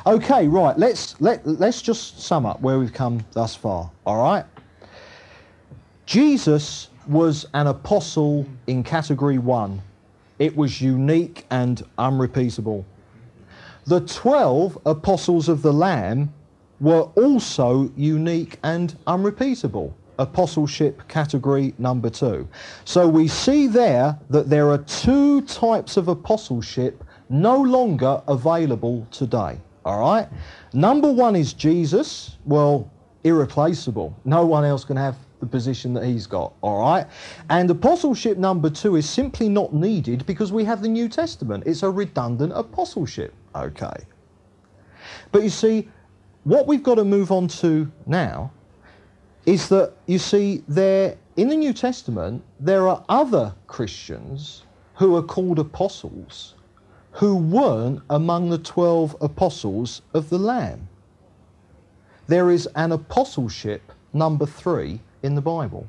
Okay, 0.06 0.48
right, 0.48 0.78
let's, 0.78 1.20
let, 1.20 1.46
let's 1.46 1.82
just 1.82 2.20
sum 2.22 2.46
up 2.46 2.60
where 2.62 2.78
we've 2.78 2.92
come 2.92 3.24
thus 3.32 3.54
far, 3.54 3.90
all 4.06 4.22
right? 4.22 4.46
Jesus 6.06 6.88
was 7.06 7.46
an 7.52 7.66
apostle 7.66 8.46
in 8.66 8.82
category 8.82 9.38
one 9.38 9.82
it 10.38 10.56
was 10.56 10.80
unique 10.80 11.46
and 11.50 11.82
unrepeatable. 11.98 12.84
The 13.86 14.00
12 14.00 14.78
apostles 14.86 15.48
of 15.48 15.62
the 15.62 15.72
Lamb 15.72 16.32
were 16.80 17.02
also 17.16 17.90
unique 17.96 18.58
and 18.62 18.96
unrepeatable. 19.06 19.94
Apostleship 20.18 21.06
category 21.08 21.74
number 21.78 22.08
two. 22.08 22.48
So 22.84 23.08
we 23.08 23.28
see 23.28 23.66
there 23.66 24.18
that 24.30 24.48
there 24.48 24.70
are 24.70 24.78
two 24.78 25.42
types 25.42 25.96
of 25.96 26.08
apostleship 26.08 27.04
no 27.28 27.60
longer 27.60 28.22
available 28.28 29.06
today. 29.10 29.58
All 29.84 30.00
right? 30.00 30.28
Number 30.72 31.10
one 31.10 31.36
is 31.36 31.52
Jesus. 31.52 32.38
Well, 32.44 32.90
irreplaceable. 33.24 34.16
No 34.24 34.46
one 34.46 34.64
else 34.64 34.84
can 34.84 34.96
have 34.96 35.16
the 35.44 35.50
position 35.50 35.92
that 35.94 36.04
he's 36.04 36.26
got, 36.26 36.52
all 36.62 36.80
right? 36.80 37.06
And 37.50 37.70
apostleship 37.70 38.38
number 38.38 38.70
two 38.70 38.96
is 38.96 39.08
simply 39.08 39.48
not 39.48 39.74
needed 39.74 40.24
because 40.26 40.52
we 40.52 40.64
have 40.64 40.82
the 40.82 40.88
New 40.88 41.08
Testament. 41.08 41.64
It's 41.66 41.82
a 41.82 41.90
redundant 41.90 42.52
apostleship, 42.54 43.34
okay? 43.54 43.96
But 45.32 45.42
you 45.42 45.50
see, 45.50 45.88
what 46.44 46.66
we've 46.66 46.82
got 46.82 46.96
to 46.96 47.04
move 47.04 47.30
on 47.30 47.48
to 47.48 47.90
now 48.06 48.50
is 49.46 49.68
that, 49.68 49.92
you 50.06 50.18
see, 50.18 50.64
there 50.66 51.16
in 51.36 51.48
the 51.48 51.56
New 51.56 51.72
Testament, 51.72 52.42
there 52.60 52.88
are 52.88 53.04
other 53.08 53.54
Christians 53.66 54.64
who 54.94 55.16
are 55.16 55.22
called 55.22 55.58
apostles 55.58 56.54
who 57.10 57.36
weren't 57.36 58.00
among 58.10 58.50
the 58.50 58.58
12 58.58 59.16
apostles 59.20 60.02
of 60.14 60.30
the 60.30 60.38
Lamb. 60.38 60.88
There 62.26 62.50
is 62.50 62.66
an 62.74 62.90
apostleship 62.90 63.92
number 64.12 64.46
three 64.46 65.00
in 65.24 65.34
the 65.34 65.40
Bible. 65.40 65.88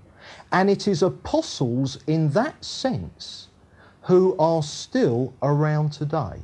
And 0.52 0.70
it 0.70 0.88
is 0.88 1.04
apostles 1.04 2.00
in 2.08 2.30
that 2.32 2.66
sense 2.66 3.50
who 4.02 4.36
are 4.38 4.64
still 4.64 5.34
around 5.44 5.92
today. 5.92 6.40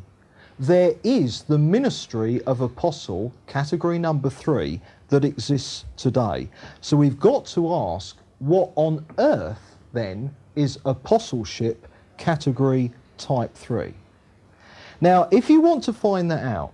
There 0.59 0.93
is 1.03 1.43
the 1.43 1.57
ministry 1.57 2.43
of 2.43 2.61
apostle, 2.61 3.33
category 3.47 3.97
number 3.97 4.29
three, 4.29 4.79
that 5.07 5.25
exists 5.25 5.85
today. 5.97 6.49
So 6.81 6.95
we've 6.95 7.19
got 7.19 7.45
to 7.47 7.73
ask 7.73 8.17
what 8.37 8.71
on 8.75 9.05
earth 9.17 9.77
then 9.93 10.35
is 10.55 10.79
apostleship 10.85 11.87
category 12.17 12.91
type 13.17 13.55
three? 13.55 13.93
Now, 14.99 15.27
if 15.31 15.49
you 15.49 15.61
want 15.61 15.83
to 15.85 15.93
find 15.93 16.29
that 16.31 16.43
out, 16.43 16.73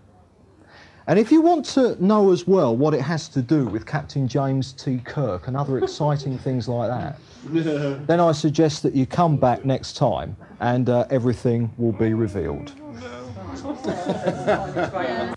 and 1.08 1.18
if 1.18 1.32
you 1.32 1.42
want 1.42 1.66
to 1.66 2.04
know 2.04 2.32
as 2.32 2.46
well 2.46 2.76
what 2.76 2.94
it 2.94 3.02
has 3.02 3.30
to 3.30 3.42
do 3.42 3.66
with 3.66 3.86
Captain 3.86 4.28
James 4.28 4.74
T. 4.74 5.00
Kirk 5.06 5.48
and 5.48 5.56
other 5.56 5.78
exciting 5.78 6.38
things 6.48 6.68
like 6.68 6.90
that, 6.90 7.20
then 8.08 8.20
I 8.20 8.34
suggest 8.34 8.84
that 8.84 8.94
you 8.94 9.06
come 9.06 9.38
back 9.38 9.64
next 9.64 9.96
time 9.96 10.36
and 10.60 10.90
uh, 10.90 11.06
everything 11.10 11.74
will 11.78 11.94
be 11.94 12.14
revealed. 12.14 12.74